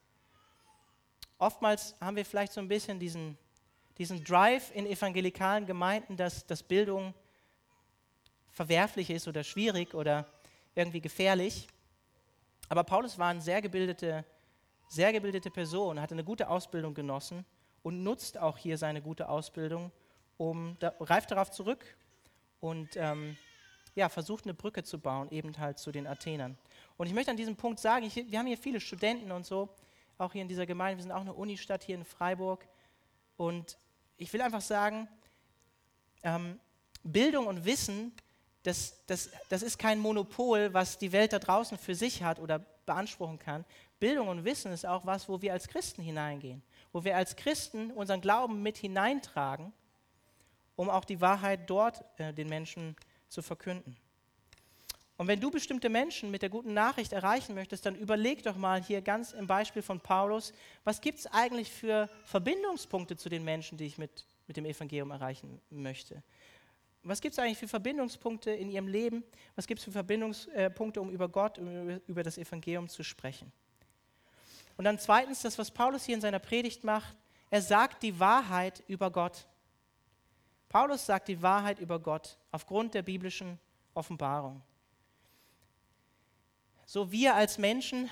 Oftmals 1.40 1.96
haben 2.00 2.16
wir 2.16 2.26
vielleicht 2.26 2.54
so 2.54 2.62
ein 2.62 2.68
bisschen 2.68 3.00
diesen, 3.00 3.36
diesen 3.98 4.24
Drive 4.24 4.72
in 4.76 4.86
evangelikalen 4.86 5.66
Gemeinden, 5.66 6.16
dass, 6.16 6.46
dass 6.46 6.62
Bildung 6.62 7.16
verwerflich 8.52 9.10
ist 9.10 9.28
oder 9.28 9.44
schwierig 9.44 9.96
oder 9.96 10.28
irgendwie 10.76 11.02
gefährlich. 11.02 11.68
Aber 12.70 12.84
Paulus 12.84 13.18
war 13.18 13.30
eine 13.30 13.42
sehr 13.42 13.62
gebildete 13.62 14.24
sehr 14.92 15.14
gebildete 15.14 15.50
Person, 15.50 16.02
hat 16.02 16.12
eine 16.12 16.24
gute 16.26 16.50
Ausbildung 16.50 16.94
genossen 16.94 17.46
und 17.82 18.04
nutzt 18.04 18.38
auch 18.38 18.58
hier 18.58 18.78
seine 18.78 19.02
gute 19.02 19.30
Ausbildung, 19.30 19.90
um 20.36 20.76
da, 20.80 20.94
reift 21.00 21.32
darauf 21.32 21.50
zurück 21.50 21.86
und 22.60 22.90
ähm, 22.98 23.38
ja, 23.96 24.10
versucht 24.10 24.44
eine 24.44 24.54
Brücke 24.54 24.84
zu 24.84 25.00
bauen, 25.00 25.32
eben 25.32 25.58
halt 25.58 25.80
zu 25.80 25.94
den 25.94 26.08
Athenern. 26.08 26.58
Und 26.98 27.08
ich 27.08 27.14
möchte 27.14 27.32
an 27.32 27.38
diesem 27.38 27.56
Punkt 27.56 27.80
sagen, 27.80 28.06
ich, 28.06 28.16
wir 28.16 28.38
haben 28.38 28.48
hier 28.48 28.58
viele 28.58 28.82
Studenten 28.82 29.32
und 29.32 29.46
so, 29.46 29.70
auch 30.18 30.34
hier 30.34 30.42
in 30.42 30.50
dieser 30.50 30.66
Gemeinde, 30.66 30.98
wir 30.98 31.04
sind 31.04 31.14
auch 31.14 31.22
eine 31.22 31.34
Unistadt 31.34 31.84
hier 31.84 31.96
in 31.96 32.04
Freiburg. 32.04 32.68
Und 33.38 33.78
ich 34.18 34.34
will 34.34 34.42
einfach 34.42 34.62
sagen, 34.62 35.08
ähm, 36.22 36.60
Bildung 37.02 37.48
und 37.48 37.64
Wissen, 37.64 38.12
das, 38.64 39.06
das, 39.08 39.30
das 39.48 39.64
ist 39.64 39.80
kein 39.80 40.00
Monopol, 40.00 40.74
was 40.74 40.98
die 40.98 41.14
Welt 41.14 41.32
da 41.32 41.40
draußen 41.40 41.78
für 41.78 41.96
sich 41.96 42.24
hat 42.24 42.40
oder 42.40 42.60
beanspruchen 42.86 43.40
kann. 43.40 43.64
Bildung 44.02 44.30
und 44.30 44.44
Wissen 44.44 44.72
ist 44.72 44.86
auch 44.86 45.06
was, 45.06 45.30
wo 45.30 45.42
wir 45.44 45.54
als 45.54 45.68
Christen 45.68 46.02
hineingehen, 46.02 46.64
wo 46.92 47.04
wir 47.04 47.16
als 47.16 47.36
Christen 47.36 47.92
unseren 47.92 48.20
Glauben 48.20 48.64
mit 48.64 48.76
hineintragen, 48.76 49.72
um 50.76 50.90
auch 50.90 51.06
die 51.06 51.22
Wahrheit 51.22 51.70
dort 51.70 52.04
äh, 52.18 52.34
den 52.34 52.50
Menschen 52.50 52.96
zu 53.30 53.44
verkünden. 53.44 53.96
Und 55.18 55.28
wenn 55.28 55.40
du 55.40 55.52
bestimmte 55.52 55.88
Menschen 55.88 56.32
mit 56.32 56.42
der 56.42 56.50
guten 56.50 56.74
Nachricht 56.74 57.14
erreichen 57.14 57.54
möchtest, 57.54 57.86
dann 57.86 57.94
überleg 57.94 58.42
doch 58.42 58.56
mal 58.56 58.82
hier 58.82 59.04
ganz 59.04 59.34
im 59.34 59.46
Beispiel 59.46 59.84
von 59.84 60.00
Paulus, 60.00 60.52
was 60.84 61.00
gibt 61.00 61.20
es 61.20 61.28
eigentlich 61.28 61.72
für 61.72 62.10
Verbindungspunkte 62.26 63.16
zu 63.16 63.30
den 63.30 63.44
Menschen, 63.44 63.78
die 63.78 63.86
ich 63.86 64.00
mit, 64.00 64.26
mit 64.48 64.58
dem 64.58 64.66
Evangelium 64.66 65.12
erreichen 65.12 65.62
möchte? 65.70 66.24
Was 67.04 67.22
gibt 67.22 67.34
es 67.34 67.40
eigentlich 67.40 67.60
für 67.60 67.68
Verbindungspunkte 67.68 68.50
in 68.50 68.72
ihrem 68.72 68.88
Leben? 68.88 69.24
Was 69.56 69.68
gibt 69.68 69.78
es 69.78 69.86
für 69.86 69.92
Verbindungspunkte, 69.92 71.00
um 71.00 71.12
über 71.12 71.30
Gott, 71.30 71.60
um 71.60 72.00
über 72.08 72.24
das 72.24 72.40
Evangelium 72.40 72.90
zu 72.90 73.04
sprechen? 73.04 73.52
Und 74.82 74.86
dann 74.86 74.98
zweitens, 74.98 75.44
das, 75.44 75.60
was 75.60 75.70
Paulus 75.70 76.06
hier 76.06 76.16
in 76.16 76.22
seiner 76.22 76.40
Predigt 76.40 76.84
macht, 76.84 77.16
er 77.52 77.62
sagt 77.62 78.02
die 78.02 78.20
Wahrheit 78.20 78.82
über 78.88 79.12
Gott. 79.12 79.46
Paulus 80.70 81.06
sagt 81.06 81.28
die 81.28 81.40
Wahrheit 81.40 81.78
über 81.78 82.00
Gott 82.00 82.40
aufgrund 82.50 82.96
der 82.96 83.04
biblischen 83.04 83.60
Offenbarung. 83.94 84.60
So 86.88 87.12
wir 87.12 87.36
als 87.36 87.60
Menschen 87.60 88.10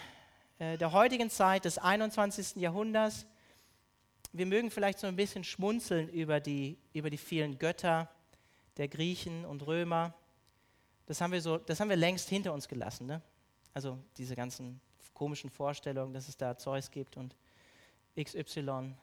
äh, 0.59 0.77
der 0.77 0.91
heutigen 0.91 1.31
Zeit, 1.31 1.65
des 1.65 1.79
21. 1.79 2.57
Jahrhunderts, 2.57 3.25
wir 4.31 4.45
mögen 4.45 4.69
vielleicht 4.69 4.99
so 4.99 5.07
ein 5.07 5.15
bisschen 5.15 5.43
schmunzeln 5.43 6.07
über 6.09 6.39
die, 6.39 6.77
über 6.93 7.09
die 7.09 7.17
vielen 7.17 7.57
Götter 7.57 8.11
der 8.77 8.89
Griechen 8.89 9.43
und 9.43 9.65
Römer. 9.65 10.13
Das 11.07 11.19
haben 11.19 11.31
wir, 11.31 11.41
so, 11.41 11.57
das 11.57 11.79
haben 11.79 11.89
wir 11.89 11.97
längst 11.97 12.29
hinter 12.29 12.53
uns 12.53 12.67
gelassen. 12.67 13.07
Ne? 13.07 13.23
Also 13.73 13.97
diese 14.17 14.35
ganzen 14.35 14.79
komischen 15.19 15.49
Vorstellungen, 15.49 16.13
dass 16.13 16.29
es 16.29 16.37
da 16.37 16.57
Zeus 16.57 16.89
gibt 16.91 17.17
und 17.17 17.35
XY, 18.17 18.95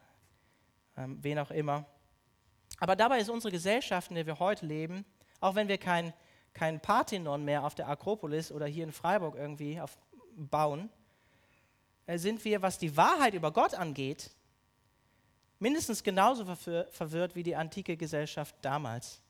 ähm, 0.96 1.18
wen 1.22 1.38
auch 1.38 1.50
immer. 1.50 1.84
Aber 2.78 2.96
dabei 2.96 3.18
ist 3.18 3.28
unsere 3.28 3.52
Gesellschaft, 3.52 4.10
in 4.10 4.14
der 4.14 4.24
wir 4.24 4.38
heute 4.38 4.64
leben, 4.64 5.04
auch 5.40 5.54
wenn 5.54 5.68
wir 5.68 5.76
kein, 5.76 6.14
kein 6.54 6.80
Parthenon 6.80 7.44
mehr 7.44 7.64
auf 7.64 7.74
der 7.74 7.88
Akropolis 7.90 8.50
oder 8.50 8.64
hier 8.64 8.84
in 8.84 8.92
Freiburg 8.92 9.36
irgendwie 9.36 9.78
auf, 9.78 9.98
bauen, 10.36 10.88
äh, 12.06 12.16
sind 12.16 12.42
wir, 12.46 12.62
was 12.62 12.78
die 12.78 12.96
Wahrheit 12.96 13.34
über 13.34 13.52
Gott 13.52 13.74
angeht, 13.74 14.30
mindestens 15.58 16.02
genauso 16.02 16.46
verwirrt 16.46 17.34
wie 17.34 17.42
die 17.42 17.56
antike 17.56 17.98
Gesellschaft 17.98 18.54
damals. 18.62 19.20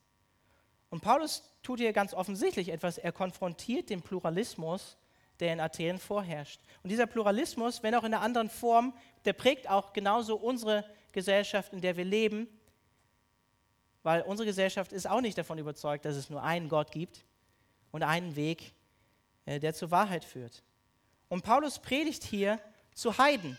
Und 0.88 1.00
Paulus 1.00 1.42
tut 1.64 1.80
hier 1.80 1.92
ganz 1.92 2.14
offensichtlich 2.14 2.68
etwas. 2.68 2.96
Er 2.96 3.10
konfrontiert 3.10 3.90
den 3.90 4.02
Pluralismus 4.02 4.96
der 5.40 5.52
in 5.52 5.60
Athen 5.60 5.98
vorherrscht. 5.98 6.60
Und 6.82 6.90
dieser 6.90 7.06
Pluralismus, 7.06 7.82
wenn 7.82 7.94
auch 7.94 8.04
in 8.04 8.14
einer 8.14 8.22
anderen 8.22 8.50
Form, 8.50 8.94
der 9.24 9.32
prägt 9.32 9.68
auch 9.68 9.92
genauso 9.92 10.36
unsere 10.36 10.84
Gesellschaft, 11.12 11.72
in 11.72 11.80
der 11.80 11.96
wir 11.96 12.04
leben. 12.04 12.48
weil 14.02 14.22
unsere 14.22 14.46
Gesellschaft 14.46 14.92
ist 14.92 15.08
auch 15.08 15.20
nicht 15.20 15.36
davon 15.36 15.58
überzeugt, 15.58 16.04
dass 16.04 16.14
es 16.14 16.30
nur 16.30 16.40
einen 16.40 16.68
Gott 16.68 16.92
gibt 16.92 17.24
und 17.90 18.04
einen 18.04 18.36
Weg, 18.36 18.72
äh, 19.46 19.58
der 19.58 19.74
zur 19.74 19.90
Wahrheit 19.90 20.24
führt. 20.24 20.62
Und 21.28 21.42
Paulus 21.42 21.80
predigt 21.80 22.22
hier 22.22 22.60
zu 22.94 23.18
Heiden. 23.18 23.58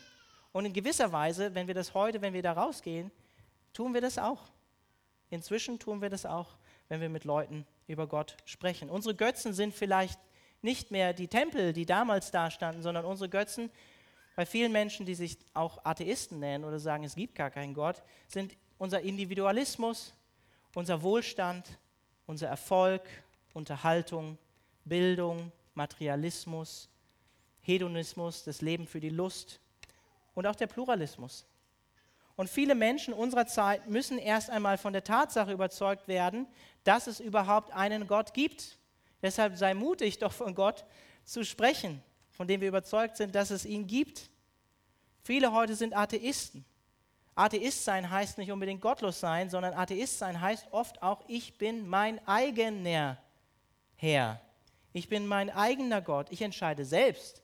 Und 0.54 0.64
in 0.64 0.72
gewisser 0.72 1.12
Weise, 1.12 1.54
wenn 1.54 1.68
wir 1.68 1.74
das 1.74 1.94
heute, 1.94 2.22
wenn 2.22 2.34
wir 2.34 2.42
da 2.42 2.54
rausgehen, 2.54 3.12
tun 3.74 3.94
wir 3.94 4.00
das 4.00 4.18
auch. 4.18 4.42
Inzwischen 5.30 5.80
tun 5.80 6.02
wir 6.02 6.10
das 6.10 6.26
auch, 6.26 6.56
wenn 6.88 7.02
wir 7.02 7.10
mit 7.10 7.26
Leuten 7.26 7.68
über 7.88 8.08
Gott 8.08 8.38
sprechen. 8.46 8.90
Unsere 8.90 9.16
Götzen 9.16 9.54
sind 9.54 9.74
vielleicht 9.74 10.20
nicht 10.62 10.92
mehr 10.92 11.14
die 11.14 11.28
Tempel, 11.28 11.74
die 11.74 11.86
damals 11.86 12.32
da 12.32 12.52
standen, 12.52 12.82
sondern 12.82 13.06
unsere 13.06 13.30
Götzen, 13.30 13.70
bei 14.36 14.46
vielen 14.46 14.72
Menschen, 14.72 15.06
die 15.06 15.16
sich 15.16 15.38
auch 15.56 15.84
Atheisten 15.84 16.40
nennen 16.40 16.64
oder 16.64 16.80
sagen, 16.80 17.04
es 17.04 17.16
gibt 17.16 17.34
gar 17.34 17.50
keinen 17.50 17.74
Gott, 17.74 18.04
sind 18.28 18.56
unser 18.78 19.02
Individualismus, 19.02 20.14
unser 20.76 21.02
Wohlstand, 21.02 21.66
unser 22.28 22.48
Erfolg, 22.48 23.02
Unterhaltung, 23.54 24.38
Bildung, 24.86 25.52
Materialismus, 25.74 26.88
Hedonismus, 27.62 28.44
das 28.44 28.62
Leben 28.62 28.86
für 28.86 29.00
die 29.00 29.10
Lust 29.10 29.60
und 30.36 30.46
auch 30.46 30.56
der 30.56 30.68
Pluralismus. 30.68 31.46
Und 32.36 32.48
viele 32.50 32.76
Menschen 32.76 33.16
unserer 33.16 33.48
Zeit 33.48 33.90
müssen 33.90 34.20
erst 34.20 34.52
einmal 34.52 34.78
von 34.78 34.94
der 34.94 35.04
Tatsache 35.04 35.52
überzeugt 35.52 36.08
werden, 36.08 36.46
dass 36.84 37.08
es 37.08 37.20
überhaupt 37.20 37.72
einen 37.74 38.06
Gott 38.08 38.36
gibt. 38.36 38.78
Deshalb 39.22 39.58
sei 39.58 39.74
mutig, 39.74 40.20
doch 40.20 40.32
von 40.32 40.54
Gott 40.54 40.86
zu 41.24 41.44
sprechen, 41.44 42.02
von 42.32 42.48
dem 42.48 42.62
wir 42.62 42.68
überzeugt 42.68 43.18
sind, 43.18 43.36
dass 43.36 43.52
es 43.52 43.66
ihn 43.66 43.88
gibt. 43.88 44.30
Viele 45.24 45.52
heute 45.52 45.76
sind 45.76 45.96
Atheisten. 45.96 46.66
Atheist 47.36 47.84
sein 47.84 48.10
heißt 48.10 48.38
nicht 48.40 48.52
unbedingt 48.52 48.82
gottlos 48.82 49.20
sein, 49.20 49.50
sondern 49.50 49.74
Atheist 49.74 50.18
sein 50.18 50.42
heißt 50.42 50.68
oft 50.72 51.04
auch, 51.04 51.24
ich 51.28 51.58
bin 51.58 51.88
mein 51.88 52.26
eigener 52.28 53.18
Herr. 53.96 54.42
Ich 54.94 55.10
bin 55.10 55.28
mein 55.28 55.52
eigener 55.52 56.02
Gott. 56.02 56.28
Ich 56.32 56.42
entscheide 56.42 56.84
selbst, 56.86 57.44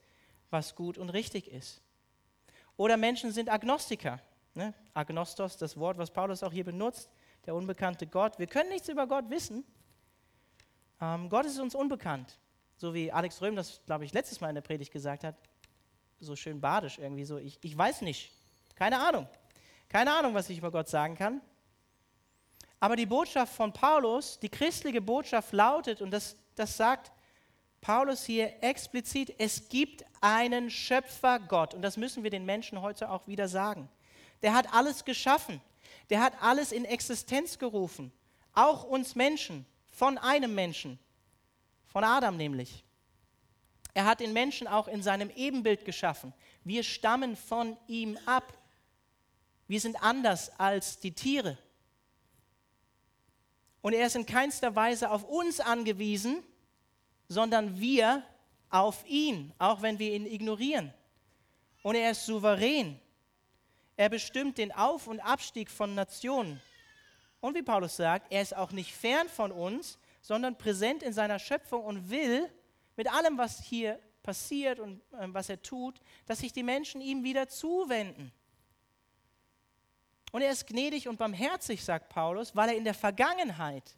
was 0.49 0.75
gut 0.75 0.97
und 0.97 1.09
richtig 1.09 1.47
ist. 1.47 1.81
Oder 2.77 2.97
Menschen 2.97 3.31
sind 3.31 3.49
Agnostiker. 3.49 4.19
Ne? 4.55 4.73
Agnostos, 4.93 5.57
das 5.57 5.77
Wort, 5.77 5.97
was 5.97 6.09
Paulus 6.11 6.41
auch 6.41 6.51
hier 6.51 6.63
benutzt, 6.63 7.09
der 7.45 7.53
unbekannte 7.53 8.07
Gott. 8.07 8.39
Wir 8.39 8.47
können 8.47 8.69
nichts 8.69 8.89
über 8.89 9.05
Gott 9.05 9.29
wissen. 9.29 9.63
Ähm, 11.03 11.29
Gott 11.29 11.45
ist 11.45 11.59
uns 11.59 11.75
unbekannt. 11.75 12.37
So 12.77 12.93
wie 12.93 13.11
Alex 13.11 13.41
Röhm 13.41 13.55
das, 13.55 13.81
glaube 13.85 14.05
ich, 14.05 14.13
letztes 14.13 14.39
Mal 14.39 14.49
in 14.49 14.55
der 14.55 14.61
Predigt 14.61 14.91
gesagt 14.91 15.23
hat. 15.23 15.35
So 16.19 16.35
schön 16.35 16.61
badisch 16.61 16.97
irgendwie 16.97 17.25
so. 17.25 17.37
Ich, 17.37 17.59
ich 17.61 17.77
weiß 17.77 18.01
nicht. 18.01 18.31
Keine 18.75 18.99
Ahnung. 18.99 19.27
Keine 19.89 20.13
Ahnung, 20.13 20.33
was 20.33 20.49
ich 20.49 20.57
über 20.57 20.71
Gott 20.71 20.87
sagen 20.87 21.15
kann. 21.15 21.41
Aber 22.79 22.95
die 22.95 23.05
Botschaft 23.05 23.53
von 23.53 23.73
Paulus, 23.73 24.39
die 24.39 24.49
christliche 24.49 25.01
Botschaft 25.01 25.53
lautet, 25.53 26.01
und 26.01 26.11
das, 26.11 26.35
das 26.55 26.75
sagt 26.77 27.11
Paulus 27.81 28.23
hier 28.25 28.63
explizit, 28.63 29.35
es 29.37 29.67
gibt 29.69 30.05
einen 30.21 30.69
Schöpfergott. 30.69 31.73
Und 31.73 31.81
das 31.81 31.97
müssen 31.97 32.23
wir 32.23 32.29
den 32.29 32.45
Menschen 32.45 32.81
heute 32.81 33.09
auch 33.09 33.27
wieder 33.27 33.47
sagen. 33.47 33.89
Der 34.41 34.53
hat 34.53 34.73
alles 34.73 35.03
geschaffen. 35.03 35.61
Der 36.09 36.21
hat 36.21 36.33
alles 36.41 36.71
in 36.71 36.85
Existenz 36.85 37.59
gerufen. 37.59 38.11
Auch 38.53 38.83
uns 38.83 39.15
Menschen, 39.15 39.65
von 39.93 40.17
einem 40.17 40.55
Menschen, 40.55 40.97
von 41.85 42.03
Adam 42.03 42.35
nämlich. 42.35 42.83
Er 43.93 44.05
hat 44.05 44.19
den 44.19 44.33
Menschen 44.33 44.67
auch 44.67 44.87
in 44.87 45.03
seinem 45.03 45.29
Ebenbild 45.29 45.85
geschaffen. 45.85 46.33
Wir 46.63 46.83
stammen 46.83 47.35
von 47.35 47.77
ihm 47.87 48.17
ab. 48.25 48.57
Wir 49.67 49.79
sind 49.79 50.01
anders 50.01 50.59
als 50.59 50.99
die 50.99 51.11
Tiere. 51.11 51.59
Und 53.81 53.93
er 53.93 54.07
ist 54.07 54.15
in 54.15 54.25
keinster 54.25 54.75
Weise 54.75 55.11
auf 55.11 55.23
uns 55.25 55.59
angewiesen, 55.59 56.41
sondern 57.27 57.79
wir 57.79 58.23
auf 58.69 59.05
ihn, 59.07 59.53
auch 59.59 59.83
wenn 59.83 59.99
wir 59.99 60.15
ihn 60.15 60.25
ignorieren. 60.25 60.91
Und 61.83 61.95
er 61.95 62.11
ist 62.11 62.25
souverän. 62.25 62.99
Er 63.95 64.09
bestimmt 64.09 64.57
den 64.57 64.71
Auf- 64.71 65.05
und 65.05 65.19
Abstieg 65.19 65.69
von 65.69 65.93
Nationen. 65.93 66.59
Und 67.43 67.55
wie 67.55 67.61
Paulus 67.61 67.97
sagt, 67.97 68.31
er 68.31 68.41
ist 68.41 68.55
auch 68.55 68.71
nicht 68.71 68.95
fern 68.95 69.27
von 69.27 69.51
uns, 69.51 69.99
sondern 70.21 70.57
präsent 70.57 71.03
in 71.03 71.11
seiner 71.11 71.39
Schöpfung 71.39 71.83
und 71.83 72.09
will 72.09 72.49
mit 72.95 73.11
allem, 73.11 73.37
was 73.37 73.61
hier 73.61 73.99
passiert 74.21 74.79
und 74.79 75.01
äh, 75.11 75.27
was 75.27 75.49
er 75.49 75.61
tut, 75.61 75.99
dass 76.25 76.39
sich 76.39 76.53
die 76.53 76.63
Menschen 76.63 77.01
ihm 77.01 77.25
wieder 77.25 77.49
zuwenden. 77.49 78.31
Und 80.31 80.41
er 80.41 80.53
ist 80.53 80.67
gnädig 80.67 81.09
und 81.09 81.17
barmherzig, 81.17 81.83
sagt 81.83 82.07
Paulus, 82.07 82.55
weil 82.55 82.69
er 82.69 82.77
in 82.77 82.85
der 82.85 82.93
Vergangenheit 82.93 83.93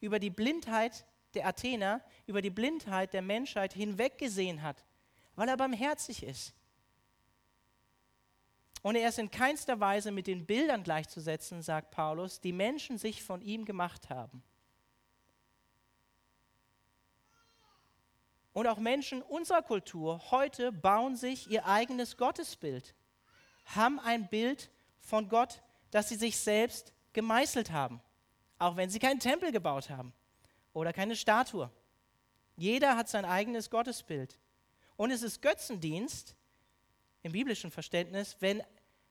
über 0.00 0.18
die 0.18 0.30
Blindheit 0.30 1.06
der 1.34 1.46
Athener, 1.46 2.02
über 2.26 2.42
die 2.42 2.50
Blindheit 2.50 3.12
der 3.12 3.22
Menschheit 3.22 3.72
hinweggesehen 3.72 4.62
hat, 4.62 4.84
weil 5.36 5.48
er 5.48 5.56
barmherzig 5.56 6.24
ist. 6.24 6.54
Und 8.82 8.96
er 8.96 9.08
ist 9.08 9.18
in 9.18 9.30
keinster 9.30 9.78
Weise 9.78 10.10
mit 10.10 10.26
den 10.26 10.44
Bildern 10.44 10.82
gleichzusetzen, 10.82 11.62
sagt 11.62 11.92
Paulus, 11.92 12.40
die 12.40 12.52
Menschen 12.52 12.98
sich 12.98 13.22
von 13.22 13.40
ihm 13.40 13.64
gemacht 13.64 14.10
haben. 14.10 14.42
Und 18.52 18.66
auch 18.66 18.78
Menschen 18.78 19.22
unserer 19.22 19.62
Kultur 19.62 20.20
heute 20.30 20.72
bauen 20.72 21.16
sich 21.16 21.48
ihr 21.50 21.66
eigenes 21.66 22.16
Gottesbild, 22.16 22.94
haben 23.66 23.98
ein 24.00 24.28
Bild 24.28 24.70
von 25.00 25.28
Gott, 25.28 25.62
das 25.90 26.08
sie 26.08 26.16
sich 26.16 26.36
selbst 26.36 26.92
gemeißelt 27.12 27.70
haben, 27.70 28.00
auch 28.58 28.76
wenn 28.76 28.90
sie 28.90 28.98
keinen 28.98 29.20
Tempel 29.20 29.52
gebaut 29.52 29.88
haben 29.88 30.12
oder 30.74 30.92
keine 30.92 31.16
Statue. 31.16 31.70
Jeder 32.56 32.96
hat 32.96 33.08
sein 33.08 33.24
eigenes 33.24 33.70
Gottesbild. 33.70 34.38
Und 34.96 35.10
es 35.10 35.22
ist 35.22 35.40
Götzendienst 35.40 36.36
im 37.22 37.32
biblischen 37.32 37.70
Verständnis, 37.70 38.36
wenn, 38.40 38.62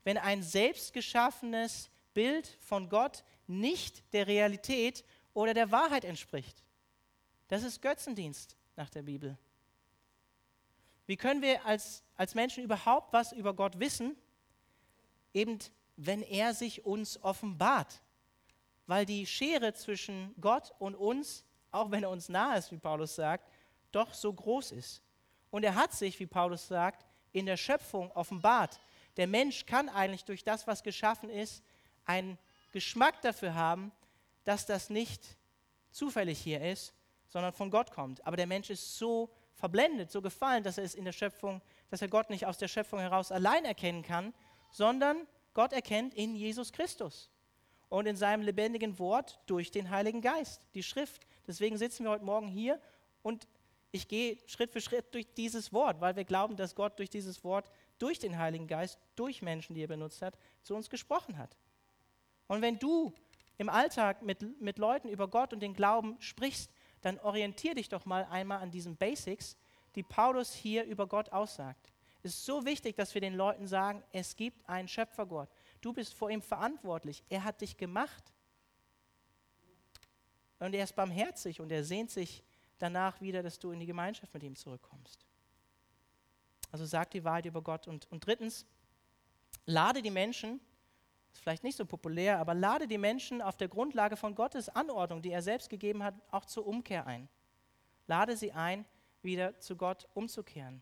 wenn 0.04 0.17
ein 0.17 0.43
selbstgeschaffenes 0.43 1.89
Bild 2.13 2.47
von 2.60 2.89
Gott 2.89 3.24
nicht 3.47 4.04
der 4.13 4.28
Realität 4.28 5.04
oder 5.34 5.54
der 5.54 5.71
Wahrheit 5.71 6.06
entspricht. 6.06 6.63
Das 7.47 7.63
ist 7.63 7.82
Götzendienst 7.82 8.56
nach 8.76 8.89
der 8.89 9.04
Bibel. 9.04 9.38
Wie 11.06 11.17
können 11.17 11.41
wir 11.41 11.65
als, 11.65 12.04
als 12.15 12.36
Menschen 12.36 12.63
überhaupt 12.63 13.12
was 13.12 13.34
über 13.34 13.54
Gott 13.54 13.80
wissen? 13.80 14.15
Eben 15.34 15.60
wenn 15.97 16.21
er 16.21 16.54
sich 16.54 16.86
uns 16.86 17.21
offenbart. 17.21 18.02
Weil 18.88 19.06
die 19.06 19.26
Schere 19.26 19.74
zwischen 19.74 20.34
Gott 20.39 20.74
und 20.80 20.95
uns, 20.95 21.45
auch 21.71 21.91
wenn 21.91 22.04
er 22.04 22.10
uns 22.10 22.30
nahe 22.30 22.58
ist, 22.58 22.71
wie 22.71 22.78
Paulus 22.78 23.15
sagt, 23.15 23.50
doch 23.91 24.13
so 24.13 24.32
groß 24.32 24.71
ist. 24.71 25.02
Und 25.50 25.63
er 25.63 25.76
hat 25.76 25.93
sich, 25.93 26.19
wie 26.19 26.26
Paulus 26.26 26.67
sagt, 26.67 27.06
in 27.31 27.45
der 27.45 27.57
Schöpfung 27.57 28.11
offenbart. 28.11 28.79
Der 29.17 29.27
Mensch 29.27 29.65
kann 29.65 29.89
eigentlich 29.89 30.25
durch 30.25 30.43
das, 30.43 30.67
was 30.67 30.83
geschaffen 30.83 31.29
ist, 31.29 31.63
einen 32.05 32.37
Geschmack 32.71 33.21
dafür 33.21 33.55
haben, 33.55 33.91
dass 34.43 34.65
das 34.65 34.89
nicht 34.89 35.37
zufällig 35.91 36.39
hier 36.39 36.61
ist, 36.61 36.93
sondern 37.27 37.53
von 37.53 37.69
Gott 37.69 37.91
kommt. 37.91 38.25
Aber 38.25 38.37
der 38.37 38.47
Mensch 38.47 38.69
ist 38.69 38.97
so 38.97 39.29
verblendet, 39.53 40.11
so 40.11 40.21
gefallen, 40.21 40.63
dass 40.63 40.77
er 40.77 40.83
es 40.83 40.95
in 40.95 41.05
der 41.05 41.11
Schöpfung, 41.11 41.61
dass 41.89 42.01
er 42.01 42.07
Gott 42.07 42.29
nicht 42.29 42.45
aus 42.45 42.57
der 42.57 42.67
Schöpfung 42.67 42.99
heraus 42.99 43.31
allein 43.31 43.65
erkennen 43.65 44.03
kann, 44.03 44.33
sondern 44.71 45.27
Gott 45.53 45.73
erkennt 45.73 46.13
in 46.13 46.35
Jesus 46.35 46.71
Christus 46.71 47.29
und 47.89 48.05
in 48.05 48.15
seinem 48.15 48.41
lebendigen 48.41 48.97
Wort 48.99 49.39
durch 49.45 49.69
den 49.69 49.89
Heiligen 49.89 50.21
Geist, 50.21 50.65
die 50.73 50.83
Schrift. 50.83 51.27
Deswegen 51.45 51.77
sitzen 51.77 52.05
wir 52.05 52.11
heute 52.11 52.23
Morgen 52.23 52.47
hier 52.47 52.79
und 53.21 53.47
ich 53.91 54.08
gehe 54.08 54.38
Schritt 54.47 54.71
für 54.71 54.82
Schritt 54.82 55.13
durch 55.13 55.34
dieses 55.34 55.73
Wort, 55.73 55.99
weil 55.99 56.15
wir 56.15 56.23
glauben, 56.23 56.56
dass 56.56 56.75
Gott 56.75 56.97
durch 56.97 57.10
dieses 57.10 57.43
Wort, 57.43 57.69
durch 57.97 58.19
den 58.19 58.38
Heiligen 58.38 58.67
Geist, 58.67 58.97
durch 59.15 59.41
Menschen, 59.41 59.75
die 59.75 59.84
er 59.84 59.88
benutzt 59.88 60.21
hat, 60.21 60.38
zu 60.63 60.75
uns 60.75 60.89
gesprochen 60.89 61.38
hat. 61.38 61.58
Und 62.47 62.62
wenn 62.62 62.80
du 62.80 63.13
im 63.58 63.69
Alltag 63.69 64.21
mit, 64.21 64.62
mit 64.62 64.77
Leuten 64.77 65.10
über 65.10 65.27
Gott 65.27 65.54
und 65.54 65.60
den 65.60 65.73
Glauben 65.73 66.15
sprichst, 66.19 66.71
dann 67.01 67.19
orientier 67.19 67.76
dich 67.76 67.89
doch 67.89 68.05
mal 68.05 68.26
einmal 68.26 68.59
an 68.59 68.72
diesen 68.72 68.95
Basics, 68.95 69.57
die 69.95 70.03
Paulus 70.03 70.53
hier 70.53 70.86
über 70.86 71.07
Gott 71.07 71.30
aussagt. 71.30 71.91
Es 72.24 72.36
ist 72.36 72.45
so 72.45 72.65
wichtig, 72.65 72.95
dass 72.95 73.13
wir 73.13 73.22
den 73.22 73.34
Leuten 73.34 73.68
sagen, 73.68 74.03
es 74.11 74.36
gibt 74.36 74.68
einen 74.70 74.88
Schöpfergott. 74.88 75.49
Du 75.82 75.91
bist 75.91 76.13
vor 76.13 76.30
ihm 76.30 76.41
verantwortlich. 76.41 77.24
Er 77.30 77.43
hat 77.43 77.61
dich 77.61 77.78
gemacht. 77.78 78.32
Und 80.59 80.76
er 80.76 80.84
ist 80.84 80.95
barmherzig 80.95 81.59
und 81.59 81.72
er 81.72 81.84
sehnt 81.84 82.11
sich 82.11 82.43
danach 82.82 83.19
wieder, 83.21 83.43
dass 83.43 83.59
du 83.59 83.71
in 83.71 83.79
die 83.79 83.86
Gemeinschaft 83.86 84.34
mit 84.34 84.43
ihm 84.43 84.55
zurückkommst. 84.55 85.25
Also 86.71 86.86
sag 86.86 87.11
die 87.11 87.23
Wahrheit 87.23 87.45
über 87.45 87.61
Gott. 87.61 87.88
Und, 87.88 88.09
und 88.11 88.25
drittens, 88.25 88.65
lade 89.65 90.01
die 90.01 90.11
Menschen, 90.11 90.59
ist 91.34 91.41
vielleicht 91.41 91.63
nicht 91.63 91.77
so 91.77 91.86
populär, 91.86 92.39
aber 92.39 92.53
lade 92.53 92.88
die 92.88 92.97
Menschen 92.97 93.41
auf 93.41 93.57
der 93.57 93.67
Grundlage 93.67 94.17
von 94.17 94.36
Gottes 94.36 94.69
Anordnung, 94.69 95.21
die 95.21 95.32
er 95.32 95.41
selbst 95.41 95.69
gegeben 95.69 96.03
hat, 96.03 96.15
auch 96.32 96.45
zur 96.45 96.65
Umkehr 96.65 97.07
ein. 97.07 97.29
Lade 98.07 98.36
sie 98.36 98.51
ein, 98.51 98.86
wieder 99.21 99.59
zu 99.59 99.75
Gott 99.75 100.07
umzukehren 100.13 100.82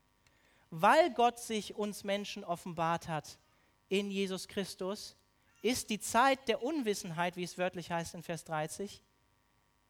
weil 0.70 1.12
Gott 1.14 1.40
sich 1.40 1.76
uns 1.76 2.04
Menschen 2.04 2.44
offenbart 2.44 3.08
hat 3.08 3.40
in 3.88 4.12
Jesus 4.12 4.48
Christus, 4.48 5.16
ist 5.62 5.90
die 5.90 6.00
Zeit 6.00 6.48
der 6.48 6.64
Unwissenheit, 6.64 7.36
wie 7.36 7.44
es 7.44 7.58
wörtlich 7.58 7.92
heißt 7.92 8.14
in 8.14 8.24
Vers 8.24 8.44
30. 8.46 9.04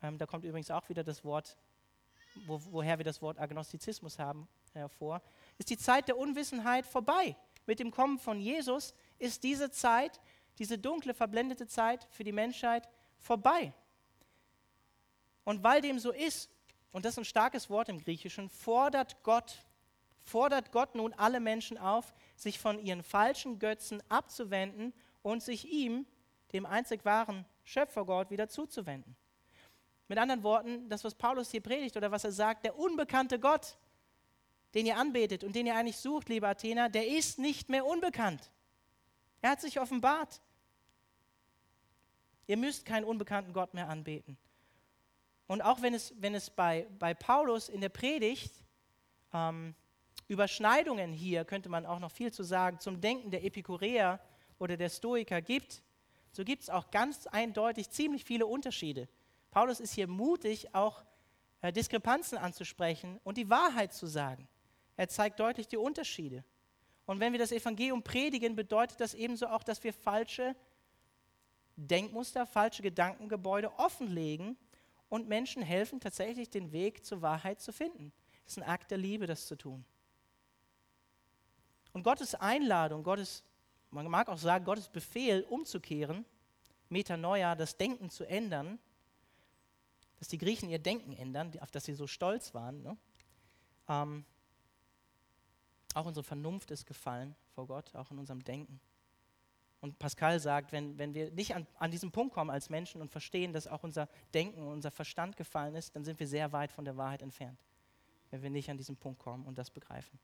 Ähm, 0.01 0.18
da 0.18 0.26
kommt 0.26 0.45
übrigens 0.45 0.72
auch 0.72 0.88
wieder 0.89 1.03
das 1.03 1.24
Wort, 1.24 1.57
wo, 2.46 2.62
woher 2.72 2.98
wir 2.98 3.06
das 3.06 3.22
Wort 3.22 3.40
Agnostizismus 3.40 4.20
haben, 4.20 4.48
hervor. 4.74 5.18
Äh, 5.18 5.60
ist 5.60 5.70
die 5.70 5.78
Zeit 5.78 6.08
der 6.08 6.18
Unwissenheit 6.18 6.86
vorbei. 6.86 7.36
Mit 7.66 7.80
dem 7.80 7.92
Kommen 7.92 8.18
von 8.18 8.40
Jesus 8.40 8.94
ist 9.18 9.44
diese 9.44 9.70
Zeit, 9.72 10.20
diese 10.58 10.78
dunkle, 10.78 11.14
verblendete 11.14 11.68
Zeit 11.68 12.08
für 12.12 12.24
die 12.24 12.32
Menschheit 12.32 12.90
vorbei. 13.18 13.74
Und 15.44 15.64
weil 15.64 15.82
dem 15.82 16.00
so 16.00 16.12
ist, 16.12 16.50
und 16.92 17.06
das 17.06 17.14
ist 17.14 17.20
ein 17.20 17.26
starkes 17.26 17.70
Wort 17.70 17.90
im 17.90 18.00
Griechischen, 18.00 18.50
fordert 18.50 19.22
Gott, 19.24 19.64
fordert 20.24 20.72
Gott 20.72 20.96
nun 20.96 21.14
alle 21.14 21.40
Menschen 21.40 21.78
auf, 21.78 22.14
sich 22.36 22.60
von 22.60 22.80
ihren 22.80 23.04
falschen 23.04 23.60
Götzen 23.60 24.02
abzuwenden 24.10 24.94
und 25.22 25.44
sich 25.44 25.72
ihm, 25.72 26.06
dem 26.54 26.66
einzig 26.66 27.06
wahren 27.06 27.46
Schöpfergott, 27.64 28.32
wieder 28.32 28.50
zuzuwenden. 28.50 29.16
Mit 30.10 30.18
anderen 30.18 30.41
Worten, 30.43 30.89
das, 30.89 31.03
was 31.03 31.14
Paulus 31.14 31.51
hier 31.51 31.62
predigt 31.62 31.95
oder 31.95 32.10
was 32.12 32.24
er 32.24 32.32
sagt, 32.32 32.66
der 32.66 32.78
unbekannte 32.78 33.39
Gott, 33.39 33.78
den 34.74 34.88
ihr 34.88 34.97
anbetet 34.97 35.43
und 35.43 35.55
den 35.55 35.68
ihr 35.68 35.76
eigentlich 35.76 35.97
sucht, 35.97 36.30
liebe 36.30 36.47
Athener, 36.47 36.89
der 36.89 37.07
ist 37.07 37.38
nicht 37.38 37.70
mehr 37.70 37.86
unbekannt. 37.86 38.51
Er 39.41 39.51
hat 39.51 39.62
sich 39.62 39.80
offenbart. 39.80 40.41
Ihr 42.47 42.57
müsst 42.57 42.86
keinen 42.86 43.03
unbekannten 43.03 43.53
Gott 43.53 43.76
mehr 43.76 43.88
anbeten. 43.88 44.36
Und 45.45 45.62
auch 45.62 45.84
wenn 45.84 45.93
es, 45.93 46.14
wenn 46.20 46.34
es 46.34 46.49
bei, 46.49 46.88
bei 46.97 47.14
Paulus 47.14 47.70
in 47.70 47.82
der 47.82 47.89
Predigt 47.89 48.64
ähm, 49.32 49.76
Überschneidungen 50.28 51.14
hier, 51.14 51.45
könnte 51.45 51.70
man 51.70 51.86
auch 51.86 51.99
noch 51.99 52.12
viel 52.12 52.34
zu 52.34 52.41
sagen, 52.41 52.80
zum 52.80 52.99
Denken 52.99 53.30
der 53.30 53.43
Epikureer 53.43 54.20
oder 54.57 54.76
der 54.76 54.89
Stoiker 54.89 55.41
gibt, 55.41 55.84
so 56.32 56.43
gibt 56.43 56.64
es 56.64 56.70
auch 56.72 56.89
ganz 56.89 57.28
eindeutig 57.28 57.91
ziemlich 57.91 58.24
viele 58.24 58.47
Unterschiede. 58.47 59.07
Paulus 59.52 59.80
ist 59.80 59.93
hier 59.93 60.08
mutig, 60.08 60.74
auch 60.74 61.04
äh, 61.62 61.72
Diskrepanzen 61.72 62.38
anzusprechen 62.38 63.20
und 63.24 63.38
die 63.38 63.50
Wahrheit 63.50 63.93
zu 63.93 64.08
sagen. 64.08 64.47
Er 64.95 65.08
zeigt 65.10 65.39
deutlich 65.39 65.68
die 65.68 65.78
Unterschiede. 65.78 66.43
Und 67.06 67.20
wenn 67.20 67.32
wir 67.32 67.39
das 67.39 67.52
Evangelium 67.52 68.04
predigen, 68.04 68.56
bedeutet 68.56 69.00
das 69.00 69.14
ebenso 69.14 69.47
auch, 69.47 69.64
dass 69.64 69.84
wir 69.84 69.93
falsche 69.93 70.56
Denkmuster, 71.76 72.45
falsche 72.45 72.84
Gedankengebäude 72.84 73.72
offenlegen 73.80 74.58
und 75.08 75.28
Menschen 75.28 75.64
helfen, 75.64 76.00
tatsächlich 76.00 76.50
den 76.50 76.72
Weg 76.72 77.06
zur 77.06 77.22
Wahrheit 77.22 77.62
zu 77.62 77.72
finden. 77.74 78.12
Es 78.45 78.54
ist 78.54 78.64
ein 78.64 78.70
Akt 78.70 78.91
der 78.91 78.97
Liebe, 78.97 79.26
das 79.26 79.47
zu 79.47 79.56
tun. 79.56 79.86
Und 81.93 82.04
Gottes 82.04 82.36
Einladung, 82.36 83.04
Gottes 83.04 83.43
man 83.91 84.08
mag 84.08 84.30
auch 84.30 84.38
sagen, 84.38 84.66
Gottes 84.66 84.88
Befehl 84.88 85.43
umzukehren, 85.50 86.26
Metanoia, 86.89 87.56
das 87.56 87.78
Denken 87.78 88.10
zu 88.10 88.24
ändern, 88.24 88.80
dass 90.20 90.28
die 90.28 90.38
Griechen 90.38 90.70
ihr 90.70 90.80
Denken 90.80 91.13
ändern, 91.13 91.51
auf 91.61 91.72
das 91.72 91.86
sie 91.86 91.93
so 91.93 92.05
stolz 92.05 92.53
waren. 92.53 92.84
Ne? 92.84 92.97
Ähm, 93.88 94.26
auch 95.93 96.05
unsere 96.05 96.24
Vernunft 96.24 96.72
ist 96.72 96.86
gefallen 96.86 97.36
vor 97.55 97.65
Gott, 97.65 97.95
auch 97.95 98.11
in 98.11 98.20
unserem 98.20 98.43
Denken. 98.43 98.80
Und 99.82 99.97
Pascal 99.97 100.39
sagt, 100.41 100.74
wenn, 100.74 100.97
wenn 100.97 101.13
wir 101.13 101.32
nicht 101.32 101.55
an, 101.55 101.65
an 101.78 101.89
diesen 101.89 102.11
Punkt 102.11 102.34
kommen 102.34 102.49
als 102.49 102.70
Menschen 102.70 103.01
und 103.01 103.09
verstehen, 103.09 103.53
dass 103.53 103.65
auch 103.65 103.84
unser 103.84 104.09
Denken, 104.34 104.67
unser 104.67 104.91
Verstand 104.91 105.38
gefallen 105.38 105.74
ist, 105.76 105.95
dann 105.95 106.03
sind 106.03 106.20
wir 106.20 106.28
sehr 106.28 106.51
weit 106.51 106.72
von 106.72 106.84
der 106.84 106.97
Wahrheit 106.97 107.22
entfernt, 107.22 107.63
wenn 108.30 108.41
wir 108.43 108.49
nicht 108.49 108.70
an 108.70 108.78
diesen 108.78 108.97
Punkt 108.97 109.20
kommen 109.20 109.45
und 109.45 109.57
das 109.57 109.72
begreifen. 109.72 110.20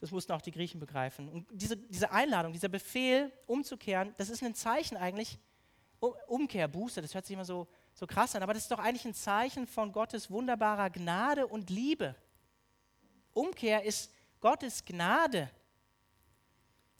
Das 0.00 0.10
mussten 0.10 0.32
auch 0.32 0.40
die 0.40 0.50
Griechen 0.50 0.80
begreifen. 0.80 1.28
Und 1.28 1.46
diese, 1.52 1.76
diese 1.76 2.10
Einladung, 2.10 2.52
dieser 2.52 2.68
Befehl, 2.68 3.30
umzukehren, 3.46 4.14
das 4.16 4.30
ist 4.30 4.42
ein 4.42 4.54
Zeichen 4.54 4.96
eigentlich, 4.96 5.38
Umkehr, 6.26 6.68
Buße, 6.68 7.00
das 7.00 7.14
hört 7.14 7.24
sich 7.26 7.34
immer 7.34 7.44
so, 7.44 7.68
so 7.94 8.06
krass 8.06 8.34
an, 8.34 8.42
aber 8.42 8.54
das 8.54 8.64
ist 8.64 8.72
doch 8.72 8.80
eigentlich 8.80 9.04
ein 9.04 9.14
Zeichen 9.14 9.66
von 9.66 9.92
Gottes 9.92 10.30
wunderbarer 10.30 10.90
Gnade 10.90 11.46
und 11.46 11.70
Liebe. 11.70 12.16
Umkehr 13.32 13.84
ist 13.84 14.12
Gottes 14.40 14.84
Gnade. 14.84 15.48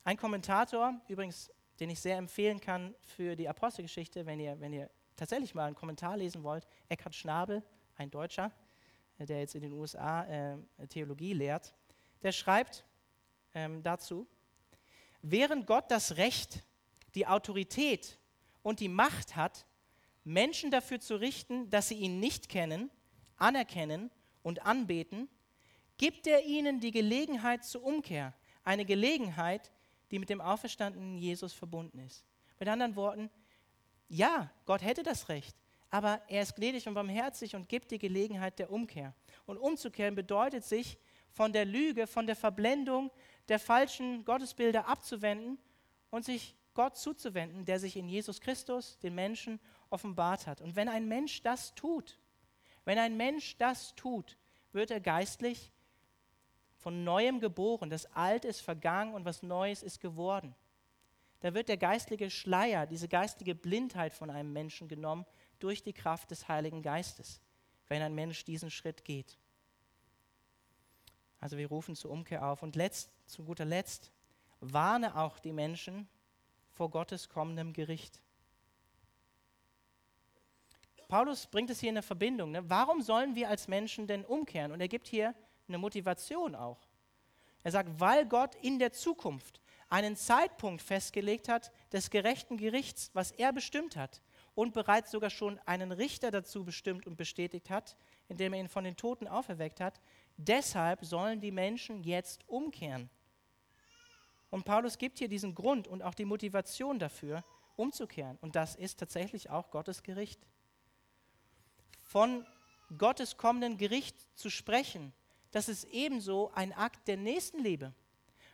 Ein 0.05 0.17
Kommentator, 0.17 0.95
übrigens, 1.09 1.51
den 1.81 1.91
ich 1.91 2.01
sehr 2.01 2.17
empfehlen 2.17 2.61
kann 2.61 2.95
für 3.03 3.35
die 3.35 3.49
Apostelgeschichte, 3.49 4.25
wenn 4.25 4.39
ihr, 4.39 4.59
wenn 4.61 4.73
ihr 4.73 4.89
tatsächlich 5.17 5.55
mal 5.55 5.67
einen 5.67 5.75
Kommentar 5.75 6.17
lesen 6.17 6.45
wollt, 6.45 6.67
Eckhard 6.89 7.15
Schnabel, 7.15 7.63
ein 7.97 8.11
Deutscher, 8.11 8.53
äh, 9.19 9.27
der 9.27 9.41
jetzt 9.41 9.57
in 9.57 9.63
den 9.63 9.73
USA 9.73 10.25
äh, 10.25 10.57
Theologie 10.89 11.33
lehrt, 11.33 11.75
der 12.23 12.31
schreibt 12.31 12.85
ähm, 13.53 13.83
dazu, 13.83 14.29
während 15.23 15.67
Gott 15.67 15.91
das 15.91 16.17
Recht, 16.17 16.63
die 17.15 17.27
Autorität 17.27 18.19
und 18.63 18.81
die 18.81 18.89
Macht 18.89 19.35
hat, 19.35 19.67
Menschen 20.25 20.71
dafür 20.71 21.01
zu 21.01 21.17
richten, 21.17 21.71
dass 21.71 21.89
sie 21.89 21.97
ihn 21.97 22.19
nicht 22.19 22.49
kennen, 22.49 22.91
anerkennen 23.37 24.11
und 24.43 24.65
anbeten, 24.65 25.29
gibt 25.97 26.27
er 26.27 26.45
ihnen 26.45 26.81
die 26.81 26.91
Gelegenheit 26.91 27.65
zur 27.65 27.85
Umkehr, 27.85 28.35
eine 28.65 28.85
Gelegenheit, 28.85 29.71
die 30.11 30.19
mit 30.19 30.31
dem 30.31 30.41
auferstandenen 30.41 31.19
Jesus 31.19 31.53
verbunden 31.53 31.99
ist. 32.01 32.25
Mit 32.59 32.69
anderen 32.69 32.97
Worten, 32.97 33.31
ja, 34.09 34.51
Gott 34.65 34.83
hätte 34.83 35.03
das 35.03 35.29
Recht, 35.29 35.57
aber 35.91 36.21
er 36.29 36.43
ist 36.43 36.57
gnädig 36.57 36.89
und 36.89 36.95
barmherzig 36.95 37.55
und 37.55 37.69
gibt 37.69 37.91
die 37.91 37.99
Gelegenheit 37.99 38.59
der 38.59 38.71
Umkehr. 38.71 39.15
Und 39.47 39.59
umzukehren 39.59 40.15
bedeutet 40.15 40.65
sich, 40.65 40.99
von 41.35 41.53
der 41.53 41.65
Lüge, 41.65 42.07
von 42.07 42.27
der 42.27 42.37
Verblendung 42.37 43.11
der 43.49 43.59
falschen 43.59 44.25
Gottesbilder 44.25 44.89
abzuwenden 44.89 45.59
und 46.11 46.25
sich 46.25 46.55
Gott 46.75 46.97
zuzuwenden, 46.97 47.65
der 47.65 47.79
sich 47.79 47.97
in 47.97 48.09
Jesus 48.09 48.41
Christus, 48.41 48.99
den 49.01 49.15
Menschen, 49.15 49.61
offenbart 49.95 50.47
hat. 50.47 50.61
Und 50.61 50.77
wenn 50.77 50.89
ein 50.89 51.09
Mensch 51.09 51.43
das 51.43 51.75
tut, 51.75 52.19
wenn 52.85 52.99
ein 52.99 53.17
Mensch 53.17 53.57
das 53.57 53.95
tut, 53.95 54.37
wird 54.73 54.91
er 54.91 55.01
geistlich 55.01 55.73
von 56.77 57.05
neuem 57.05 57.41
geboren. 57.41 57.89
Das 57.89 58.05
Alte 58.13 58.49
ist 58.49 58.61
vergangen 58.61 59.15
und 59.15 59.25
was 59.25 59.43
Neues 59.43 59.83
ist 59.83 60.01
geworden. 60.01 60.55
Da 61.41 61.55
wird 61.55 61.69
der 61.69 61.77
geistliche 61.77 62.31
Schleier, 62.31 62.87
diese 62.87 63.09
geistige 63.09 63.55
Blindheit 63.55 64.13
von 64.13 64.31
einem 64.31 64.53
Menschen 64.53 64.89
genommen 64.89 65.25
durch 65.61 65.83
die 65.83 65.93
Kraft 65.93 66.31
des 66.31 66.49
Heiligen 66.49 66.83
Geistes, 66.83 67.41
wenn 67.89 68.03
ein 68.03 68.15
Mensch 68.15 68.45
diesen 68.45 68.71
Schritt 68.71 69.05
geht. 69.05 69.39
Also 71.39 71.59
wir 71.59 71.69
rufen 71.69 71.95
zur 71.95 72.11
Umkehr 72.11 72.47
auf. 72.47 72.63
Und 72.63 72.77
letzt, 72.77 73.11
zu 73.27 73.45
guter 73.45 73.67
Letzt, 73.67 74.11
warne 74.61 75.17
auch 75.17 75.39
die 75.39 75.53
Menschen 75.53 76.09
vor 76.73 76.91
Gottes 76.91 77.29
kommendem 77.29 77.73
Gericht. 77.73 78.24
Paulus 81.15 81.47
bringt 81.47 81.71
es 81.71 81.79
hier 81.79 81.91
in 81.91 81.97
eine 81.97 82.03
Verbindung. 82.03 82.51
Ne? 82.51 82.69
Warum 82.69 83.01
sollen 83.01 83.37
wir 83.37 83.49
als 83.49 83.69
Menschen 83.69 84.09
denn 84.09 84.25
umkehren? 84.25 84.73
Und 84.73 84.81
er 84.81 84.89
gibt 84.89 85.07
hier 85.07 85.33
eine 85.69 85.79
Motivation 85.79 86.57
auch. 86.57 86.89
Er 87.63 87.71
sagt, 87.71 88.01
weil 88.01 88.27
Gott 88.27 88.57
in 88.57 88.81
der 88.81 88.91
Zukunft 88.91 89.61
einen 89.89 90.17
Zeitpunkt 90.17 90.83
festgelegt 90.83 91.49
hat 91.49 91.71
des 91.93 92.11
gerechten 92.11 92.57
Gerichts, 92.57 93.11
was 93.13 93.31
er 93.31 93.53
bestimmt 93.53 93.95
hat 93.95 94.23
und 94.57 94.75
bereits 94.75 95.13
sogar 95.13 95.31
schon 95.31 95.61
einen 95.67 95.93
Richter 95.93 96.33
dazu 96.33 96.65
bestimmt 96.65 97.07
und 97.07 97.15
bestätigt 97.15 97.71
hat, 97.71 97.97
indem 98.27 98.53
er 98.53 98.59
ihn 98.59 98.69
von 98.69 98.83
den 98.83 98.97
Toten 98.97 99.29
auferweckt 99.29 99.81
hat, 99.81 100.01
Deshalb 100.37 101.05
sollen 101.05 101.41
die 101.41 101.53
Menschen 101.53 102.03
jetzt 102.03 102.43
umkehren. 102.49 103.09
Und 104.51 104.65
Paulus 104.65 104.99
gibt 104.99 105.21
hier 105.21 105.29
diesen 105.29 105.55
Grund 105.55 105.87
und 105.87 106.03
auch 106.03 106.15
die 106.15 106.25
Motivation 106.25 106.99
dafür, 106.99 107.45
umzukehren. 107.77 108.37
Und 108.41 108.57
das 108.57 108.75
ist 108.75 108.99
tatsächlich 108.99 109.49
auch 109.49 109.71
Gottes 109.71 110.03
Gericht. 110.03 110.45
Von 112.15 112.47
Gottes 112.97 113.37
kommenden 113.37 113.77
Gericht 113.77 114.17
zu 114.39 114.49
sprechen, 114.49 115.13
das 115.51 115.69
ist 115.69 115.83
ebenso 115.87 116.53
ein 116.53 116.73
Akt 116.73 117.09
der 117.09 117.17
Nächstenliebe. 117.17 117.93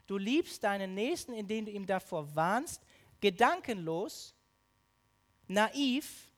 Du 0.07 0.17
liebst 0.17 0.65
deinen 0.65 0.95
Nächsten, 0.95 1.35
indem 1.35 1.67
du 1.67 1.71
ihm 1.71 1.85
davor 1.85 2.35
warnst, 2.35 2.83
gedankenlos, 3.21 4.35
naiv 5.47 6.33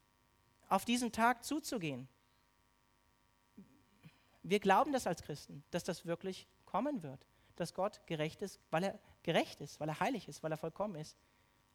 auf 0.69 0.85
diesen 0.85 1.13
Tag 1.13 1.45
zuzugehen. 1.45 2.09
Wir 4.43 4.59
glauben 4.59 4.93
das 4.93 5.07
als 5.07 5.23
Christen, 5.23 5.63
dass 5.71 5.85
das 5.85 6.05
wirklich 6.05 6.49
kommen 6.65 7.05
wird. 7.05 7.25
Dass 7.55 7.73
Gott 7.73 8.05
gerecht 8.09 8.43
ist, 8.43 8.59
weil 8.73 8.83
er 8.83 8.99
gerecht 9.23 9.61
ist, 9.61 9.79
weil 9.79 9.89
er 9.89 10.01
heilig 10.01 10.27
ist, 10.27 10.43
weil 10.43 10.51
er 10.51 10.59
vollkommen 10.59 10.97
ist. 10.97 11.17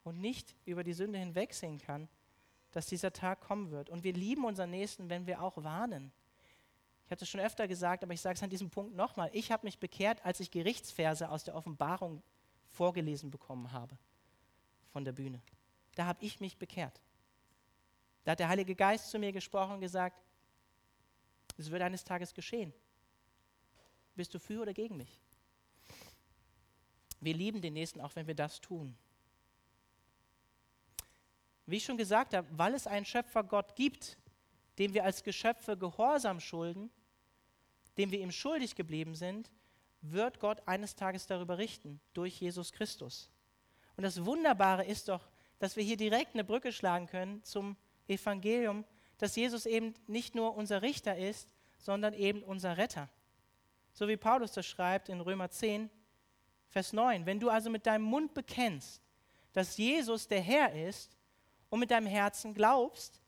Und 0.04 0.20
nicht 0.20 0.58
über 0.66 0.84
die 0.84 0.92
Sünde 0.92 1.20
hinwegsehen 1.20 1.80
kann, 1.80 2.10
dass 2.78 2.86
dieser 2.86 3.12
Tag 3.12 3.42
kommen 3.42 3.72
wird. 3.72 3.90
Und 3.90 4.04
wir 4.04 4.14
lieben 4.14 4.46
unseren 4.46 4.70
Nächsten, 4.70 5.10
wenn 5.10 5.26
wir 5.26 5.42
auch 5.42 5.58
warnen. 5.64 6.12
Ich 7.06 7.12
habe 7.12 7.24
es 7.24 7.28
schon 7.28 7.42
öfter 7.42 7.68
gesagt, 7.68 8.04
aber 8.04 8.14
ich 8.14 8.22
sage 8.22 8.36
es 8.36 8.44
an 8.44 8.52
diesem 8.52 8.70
Punkt 8.70 8.96
nochmal. 8.96 9.32
Ich 9.34 9.52
habe 9.52 9.66
mich 9.66 9.80
bekehrt, 9.80 10.24
als 10.24 10.40
ich 10.42 10.52
Gerichtsverse 10.52 11.32
aus 11.32 11.44
der 11.44 11.56
Offenbarung 11.56 12.22
vorgelesen 12.70 13.32
bekommen 13.32 13.72
habe 13.72 13.98
von 14.92 15.04
der 15.04 15.12
Bühne. 15.12 15.42
Da 15.96 16.06
habe 16.06 16.24
ich 16.24 16.40
mich 16.40 16.60
bekehrt. 16.60 17.02
Da 18.24 18.34
hat 18.34 18.40
der 18.40 18.50
Heilige 18.50 18.76
Geist 18.76 19.10
zu 19.10 19.18
mir 19.18 19.32
gesprochen 19.32 19.74
und 19.74 19.82
gesagt, 19.82 20.22
es 21.58 21.72
wird 21.72 21.82
eines 21.82 22.04
Tages 22.04 22.32
geschehen. 22.32 22.72
Bist 24.16 24.36
du 24.36 24.40
für 24.40 24.62
oder 24.62 24.74
gegen 24.76 24.98
mich? 24.98 25.20
Wir 27.22 27.34
lieben 27.34 27.60
den 27.60 27.74
Nächsten, 27.74 28.02
auch 28.02 28.16
wenn 28.16 28.28
wir 28.28 28.36
das 28.36 28.62
tun. 28.62 28.96
Wie 31.68 31.78
ich 31.78 31.86
schon 31.86 31.98
gesagt 31.98 32.34
habe, 32.34 32.48
weil 32.52 32.74
es 32.74 32.88
einen 32.88 33.06
Schöpfer 33.06 33.44
Gott 33.44 33.76
gibt, 33.76 34.18
dem 34.80 34.94
wir 34.94 35.04
als 35.04 35.24
Geschöpfe 35.24 35.78
Gehorsam 35.78 36.40
schulden, 36.40 36.90
dem 37.98 38.12
wir 38.12 38.20
ihm 38.20 38.32
schuldig 38.32 38.76
geblieben 38.76 39.16
sind, 39.16 39.52
wird 40.02 40.40
Gott 40.40 40.68
eines 40.68 40.96
Tages 40.96 41.28
darüber 41.28 41.58
richten, 41.58 42.00
durch 42.14 42.40
Jesus 42.40 42.72
Christus. 42.72 43.30
Und 43.98 44.04
das 44.04 44.26
Wunderbare 44.26 44.86
ist 44.86 45.10
doch, 45.10 45.28
dass 45.60 45.76
wir 45.76 45.84
hier 45.84 45.98
direkt 45.98 46.36
eine 46.36 46.44
Brücke 46.44 46.72
schlagen 46.72 47.08
können 47.08 47.44
zum 47.44 47.76
Evangelium, 48.08 48.86
dass 49.18 49.36
Jesus 49.36 49.66
eben 49.66 49.96
nicht 50.06 50.36
nur 50.36 50.56
unser 50.56 50.82
Richter 50.82 51.18
ist, 51.18 51.54
sondern 51.80 52.14
eben 52.14 52.44
unser 52.44 52.78
Retter. 52.78 53.10
So 53.92 54.08
wie 54.08 54.18
Paulus 54.18 54.52
das 54.52 54.68
schreibt 54.68 55.10
in 55.10 55.20
Römer 55.20 55.50
10, 55.50 55.90
Vers 56.70 56.94
9. 56.94 57.26
Wenn 57.26 57.40
du 57.40 57.50
also 57.50 57.70
mit 57.70 57.88
deinem 57.88 58.04
Mund 58.04 58.34
bekennst, 58.36 59.02
dass 59.54 59.78
Jesus 59.78 60.28
der 60.28 60.42
Herr 60.42 60.74
ist 60.74 61.17
und 61.70 61.80
mit 61.80 61.92
deinem 61.92 62.08
Herzen 62.08 62.54
glaubst, 62.54 63.22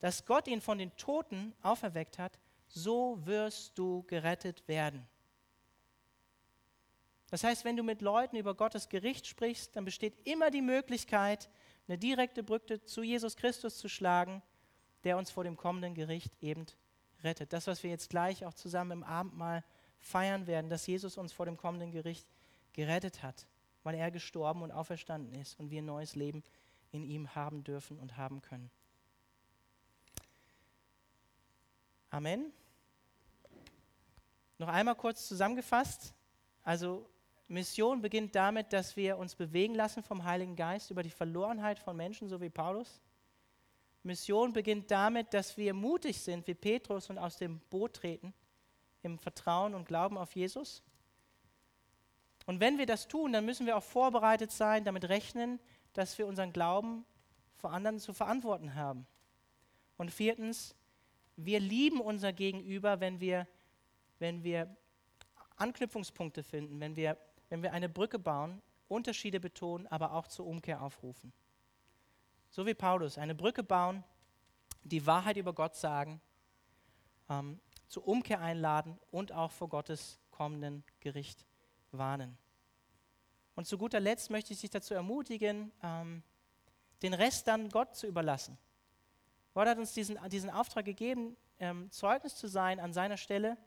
dass 0.00 0.24
Gott 0.24 0.48
ihn 0.48 0.60
von 0.60 0.78
den 0.78 0.96
Toten 0.96 1.54
auferweckt 1.62 2.18
hat, 2.18 2.38
so 2.68 3.18
wirst 3.24 3.76
du 3.78 4.02
gerettet 4.04 4.66
werden. 4.68 5.06
Das 7.30 7.44
heißt, 7.44 7.64
wenn 7.64 7.76
du 7.76 7.82
mit 7.82 8.02
Leuten 8.02 8.36
über 8.36 8.54
Gottes 8.54 8.88
Gericht 8.88 9.26
sprichst, 9.26 9.76
dann 9.76 9.84
besteht 9.84 10.26
immer 10.26 10.50
die 10.50 10.62
Möglichkeit, 10.62 11.48
eine 11.86 11.96
direkte 11.96 12.42
Brücke 12.42 12.82
zu 12.84 13.02
Jesus 13.02 13.36
Christus 13.36 13.78
zu 13.78 13.88
schlagen, 13.88 14.42
der 15.04 15.16
uns 15.16 15.30
vor 15.30 15.44
dem 15.44 15.56
kommenden 15.56 15.94
Gericht 15.94 16.32
eben 16.40 16.66
rettet. 17.22 17.52
Das, 17.52 17.66
was 17.66 17.82
wir 17.82 17.90
jetzt 17.90 18.10
gleich 18.10 18.44
auch 18.44 18.54
zusammen 18.54 18.92
im 18.92 19.04
Abendmahl 19.04 19.64
feiern 20.00 20.46
werden, 20.46 20.70
dass 20.70 20.86
Jesus 20.86 21.18
uns 21.18 21.32
vor 21.32 21.46
dem 21.46 21.56
kommenden 21.56 21.92
Gericht 21.92 22.26
gerettet 22.72 23.22
hat, 23.22 23.46
weil 23.82 23.94
er 23.94 24.10
gestorben 24.10 24.62
und 24.62 24.72
auferstanden 24.72 25.34
ist 25.40 25.58
und 25.58 25.70
wir 25.70 25.82
ein 25.82 25.86
neues 25.86 26.16
Leben 26.16 26.42
in 26.92 27.04
ihm 27.04 27.34
haben 27.34 27.64
dürfen 27.64 27.98
und 27.98 28.16
haben 28.16 28.42
können. 28.42 28.70
Amen. 32.10 32.52
Noch 34.58 34.68
einmal 34.68 34.96
kurz 34.96 35.28
zusammengefasst. 35.28 36.12
Also 36.62 37.08
Mission 37.48 38.02
beginnt 38.02 38.34
damit, 38.34 38.72
dass 38.72 38.96
wir 38.96 39.16
uns 39.16 39.34
bewegen 39.34 39.74
lassen 39.74 40.02
vom 40.02 40.24
Heiligen 40.24 40.56
Geist 40.56 40.90
über 40.90 41.02
die 41.02 41.10
Verlorenheit 41.10 41.78
von 41.78 41.96
Menschen, 41.96 42.28
so 42.28 42.40
wie 42.40 42.50
Paulus. 42.50 43.00
Mission 44.02 44.52
beginnt 44.52 44.90
damit, 44.90 45.34
dass 45.34 45.56
wir 45.56 45.74
mutig 45.74 46.20
sind 46.20 46.46
wie 46.46 46.54
Petrus 46.54 47.10
und 47.10 47.18
aus 47.18 47.36
dem 47.36 47.60
Boot 47.70 47.94
treten 47.94 48.32
im 49.02 49.18
Vertrauen 49.18 49.74
und 49.74 49.86
Glauben 49.86 50.16
auf 50.18 50.34
Jesus. 50.34 50.82
Und 52.46 52.60
wenn 52.60 52.78
wir 52.78 52.86
das 52.86 53.08
tun, 53.08 53.32
dann 53.32 53.44
müssen 53.44 53.66
wir 53.66 53.76
auch 53.76 53.82
vorbereitet 53.82 54.50
sein, 54.50 54.84
damit 54.84 55.08
rechnen, 55.08 55.60
dass 55.92 56.18
wir 56.18 56.26
unseren 56.26 56.52
Glauben 56.52 57.04
vor 57.56 57.72
anderen 57.72 57.98
zu 57.98 58.12
verantworten 58.12 58.74
haben. 58.74 59.06
Und 59.96 60.10
viertens, 60.10 60.74
wir 61.36 61.60
lieben 61.60 62.00
unser 62.00 62.32
Gegenüber, 62.32 63.00
wenn 63.00 63.20
wir, 63.20 63.46
wenn 64.18 64.44
wir 64.44 64.74
Anknüpfungspunkte 65.56 66.42
finden, 66.42 66.80
wenn 66.80 66.96
wir, 66.96 67.16
wenn 67.48 67.62
wir 67.62 67.72
eine 67.72 67.88
Brücke 67.88 68.18
bauen, 68.18 68.62
Unterschiede 68.88 69.40
betonen, 69.40 69.86
aber 69.86 70.12
auch 70.12 70.26
zur 70.26 70.46
Umkehr 70.46 70.82
aufrufen. 70.82 71.32
So 72.50 72.66
wie 72.66 72.74
Paulus, 72.74 73.18
eine 73.18 73.34
Brücke 73.34 73.62
bauen, 73.62 74.02
die 74.82 75.06
Wahrheit 75.06 75.36
über 75.36 75.52
Gott 75.52 75.76
sagen, 75.76 76.20
ähm, 77.28 77.60
zur 77.88 78.06
Umkehr 78.06 78.40
einladen 78.40 78.98
und 79.10 79.32
auch 79.32 79.52
vor 79.52 79.68
Gottes 79.68 80.18
kommenden 80.30 80.84
Gericht 81.00 81.44
warnen. 81.92 82.38
Und 83.60 83.66
zu 83.66 83.76
guter 83.76 84.00
Letzt 84.00 84.30
möchte 84.30 84.54
ich 84.54 84.62
dich 84.62 84.70
dazu 84.70 84.94
ermutigen, 84.94 85.70
ähm, 85.82 86.22
den 87.02 87.12
Rest 87.12 87.46
dann 87.46 87.68
Gott 87.68 87.94
zu 87.94 88.06
überlassen. 88.06 88.56
Gott 89.52 89.68
hat 89.68 89.76
uns 89.76 89.92
diesen, 89.92 90.18
diesen 90.30 90.48
Auftrag 90.48 90.86
gegeben, 90.86 91.36
ähm, 91.58 91.90
Zeugnis 91.90 92.36
zu 92.36 92.46
sein 92.46 92.80
an 92.80 92.94
seiner 92.94 93.18
Stelle. 93.18 93.58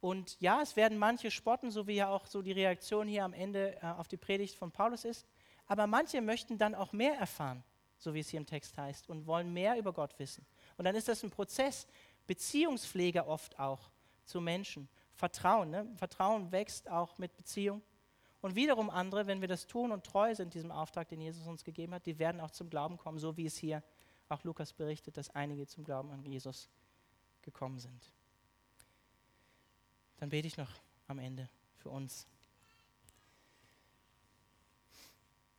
Und 0.00 0.36
ja, 0.40 0.60
es 0.62 0.74
werden 0.74 0.98
manche 0.98 1.30
spotten, 1.30 1.70
so 1.70 1.86
wie 1.86 1.94
ja 1.94 2.08
auch 2.08 2.26
so 2.26 2.42
die 2.42 2.50
Reaktion 2.50 3.06
hier 3.06 3.24
am 3.24 3.32
Ende 3.34 3.80
äh, 3.80 3.86
auf 3.86 4.08
die 4.08 4.16
Predigt 4.16 4.56
von 4.56 4.72
Paulus 4.72 5.04
ist. 5.04 5.28
Aber 5.68 5.86
manche 5.86 6.20
möchten 6.20 6.58
dann 6.58 6.74
auch 6.74 6.92
mehr 6.92 7.16
erfahren, 7.16 7.62
so 7.98 8.14
wie 8.14 8.18
es 8.18 8.30
hier 8.30 8.40
im 8.40 8.46
Text 8.46 8.76
heißt, 8.76 9.08
und 9.08 9.28
wollen 9.28 9.52
mehr 9.52 9.78
über 9.78 9.92
Gott 9.92 10.18
wissen. 10.18 10.44
Und 10.76 10.86
dann 10.86 10.96
ist 10.96 11.06
das 11.06 11.22
ein 11.22 11.30
Prozess, 11.30 11.86
Beziehungspflege 12.26 13.28
oft 13.28 13.60
auch 13.60 13.92
zu 14.24 14.40
Menschen. 14.40 14.88
Vertrauen, 15.12 15.70
ne? 15.70 15.88
Vertrauen 15.94 16.50
wächst 16.50 16.90
auch 16.90 17.16
mit 17.18 17.36
Beziehung. 17.36 17.80
Und 18.44 18.56
wiederum 18.56 18.90
andere, 18.90 19.26
wenn 19.26 19.40
wir 19.40 19.48
das 19.48 19.66
tun 19.66 19.90
und 19.90 20.04
treu 20.04 20.34
sind 20.34 20.52
diesem 20.52 20.70
Auftrag, 20.70 21.08
den 21.08 21.18
Jesus 21.18 21.46
uns 21.46 21.64
gegeben 21.64 21.94
hat, 21.94 22.04
die 22.04 22.18
werden 22.18 22.42
auch 22.42 22.50
zum 22.50 22.68
Glauben 22.68 22.98
kommen, 22.98 23.18
so 23.18 23.38
wie 23.38 23.46
es 23.46 23.56
hier 23.56 23.82
auch 24.28 24.44
Lukas 24.44 24.74
berichtet, 24.74 25.16
dass 25.16 25.30
einige 25.30 25.66
zum 25.66 25.82
Glauben 25.82 26.10
an 26.10 26.22
Jesus 26.26 26.68
gekommen 27.40 27.78
sind. 27.78 28.12
Dann 30.18 30.28
bete 30.28 30.46
ich 30.46 30.58
noch 30.58 30.68
am 31.08 31.20
Ende 31.20 31.48
für 31.78 31.88
uns. 31.88 32.26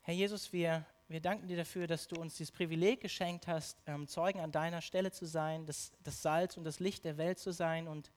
Herr 0.04 0.14
Jesus, 0.14 0.54
wir, 0.54 0.86
wir 1.08 1.22
danken 1.22 1.48
dir 1.48 1.58
dafür, 1.58 1.88
dass 1.88 2.08
du 2.08 2.22
uns 2.22 2.38
dieses 2.38 2.52
Privileg 2.52 3.02
geschenkt 3.02 3.48
hast, 3.48 3.82
ähm, 3.88 4.08
Zeugen 4.08 4.42
an 4.42 4.52
deiner 4.52 4.84
Stelle 4.84 5.12
zu 5.12 5.26
sein, 5.26 5.66
das, 5.66 5.92
das 6.04 6.22
Salz 6.22 6.56
und 6.56 6.66
das 6.66 6.80
Licht 6.80 7.04
der 7.04 7.18
Welt 7.18 7.40
zu 7.40 7.52
sein. 7.52 7.88
Und 7.88 8.12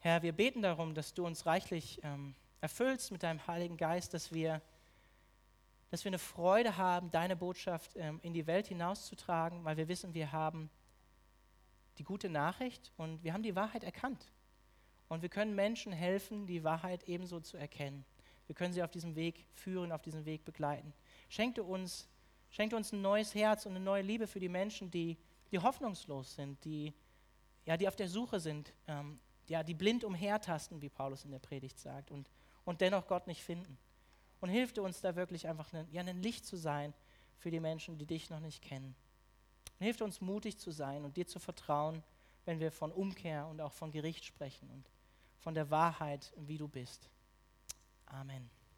Herr, 0.00 0.22
wir 0.22 0.32
beten 0.32 0.60
darum, 0.60 0.96
dass 0.96 1.14
du 1.14 1.24
uns 1.24 1.46
reichlich 1.46 2.00
ähm, 2.02 2.34
erfüllst 2.64 3.12
mit 3.12 3.22
deinem 3.22 3.46
Heiligen 3.46 3.76
Geist, 3.76 4.14
dass 4.14 4.32
wir 4.32 4.62
dass 5.90 6.02
wir 6.02 6.08
eine 6.08 6.18
Freude 6.18 6.76
haben, 6.76 7.12
deine 7.12 7.36
Botschaft 7.36 7.92
ähm, 7.94 8.18
in 8.22 8.32
die 8.32 8.48
Welt 8.48 8.66
hinauszutragen, 8.66 9.64
weil 9.64 9.76
wir 9.76 9.86
wissen, 9.86 10.12
wir 10.12 10.32
haben 10.32 10.68
die 11.98 12.02
gute 12.02 12.28
Nachricht 12.28 12.90
und 12.96 13.22
wir 13.22 13.32
haben 13.32 13.44
die 13.44 13.54
Wahrheit 13.54 13.84
erkannt. 13.84 14.32
Und 15.08 15.22
wir 15.22 15.28
können 15.28 15.54
Menschen 15.54 15.92
helfen, 15.92 16.48
die 16.48 16.64
Wahrheit 16.64 17.04
ebenso 17.04 17.38
zu 17.38 17.58
erkennen. 17.58 18.04
Wir 18.46 18.56
können 18.56 18.72
sie 18.72 18.82
auf 18.82 18.90
diesem 18.90 19.14
Weg 19.14 19.46
führen, 19.52 19.92
auf 19.92 20.02
diesem 20.02 20.24
Weg 20.24 20.44
begleiten. 20.44 20.92
Schenkte 21.28 21.62
uns, 21.62 22.08
schenkte 22.50 22.76
uns 22.76 22.90
ein 22.90 23.00
neues 23.00 23.32
Herz 23.32 23.64
und 23.64 23.76
eine 23.76 23.84
neue 23.84 24.02
Liebe 24.02 24.26
für 24.26 24.40
die 24.40 24.48
Menschen, 24.48 24.90
die, 24.90 25.16
die 25.52 25.60
hoffnungslos 25.60 26.34
sind, 26.34 26.64
die, 26.64 26.92
ja, 27.66 27.76
die 27.76 27.86
auf 27.86 27.94
der 27.94 28.08
Suche 28.08 28.40
sind, 28.40 28.72
ähm, 28.88 29.20
ja, 29.46 29.62
die 29.62 29.74
blind 29.74 30.02
umhertasten, 30.02 30.82
wie 30.82 30.88
Paulus 30.88 31.24
in 31.24 31.30
der 31.30 31.38
Predigt 31.38 31.78
sagt, 31.78 32.10
und, 32.10 32.28
und 32.64 32.80
dennoch 32.80 33.06
Gott 33.06 33.26
nicht 33.26 33.42
finden 33.42 33.78
und 34.40 34.50
hilf 34.50 34.76
uns 34.78 35.00
da 35.00 35.16
wirklich 35.16 35.48
einfach 35.48 35.72
ein, 35.72 35.88
ja, 35.90 36.02
ein 36.02 36.22
Licht 36.22 36.44
zu 36.44 36.56
sein 36.56 36.92
für 37.38 37.50
die 37.50 37.60
Menschen, 37.60 37.98
die 37.98 38.06
dich 38.06 38.30
noch 38.30 38.40
nicht 38.40 38.62
kennen. 38.62 38.94
Und 39.78 39.84
hilf 39.84 40.00
uns 40.00 40.20
mutig 40.20 40.58
zu 40.58 40.70
sein 40.70 41.04
und 41.04 41.16
dir 41.16 41.26
zu 41.26 41.38
vertrauen, 41.38 42.02
wenn 42.44 42.60
wir 42.60 42.70
von 42.70 42.92
Umkehr 42.92 43.46
und 43.46 43.60
auch 43.60 43.72
von 43.72 43.90
Gericht 43.90 44.24
sprechen 44.24 44.70
und 44.70 44.90
von 45.38 45.54
der 45.54 45.70
Wahrheit, 45.70 46.32
wie 46.36 46.58
du 46.58 46.68
bist. 46.68 47.08
Amen. 48.06 48.50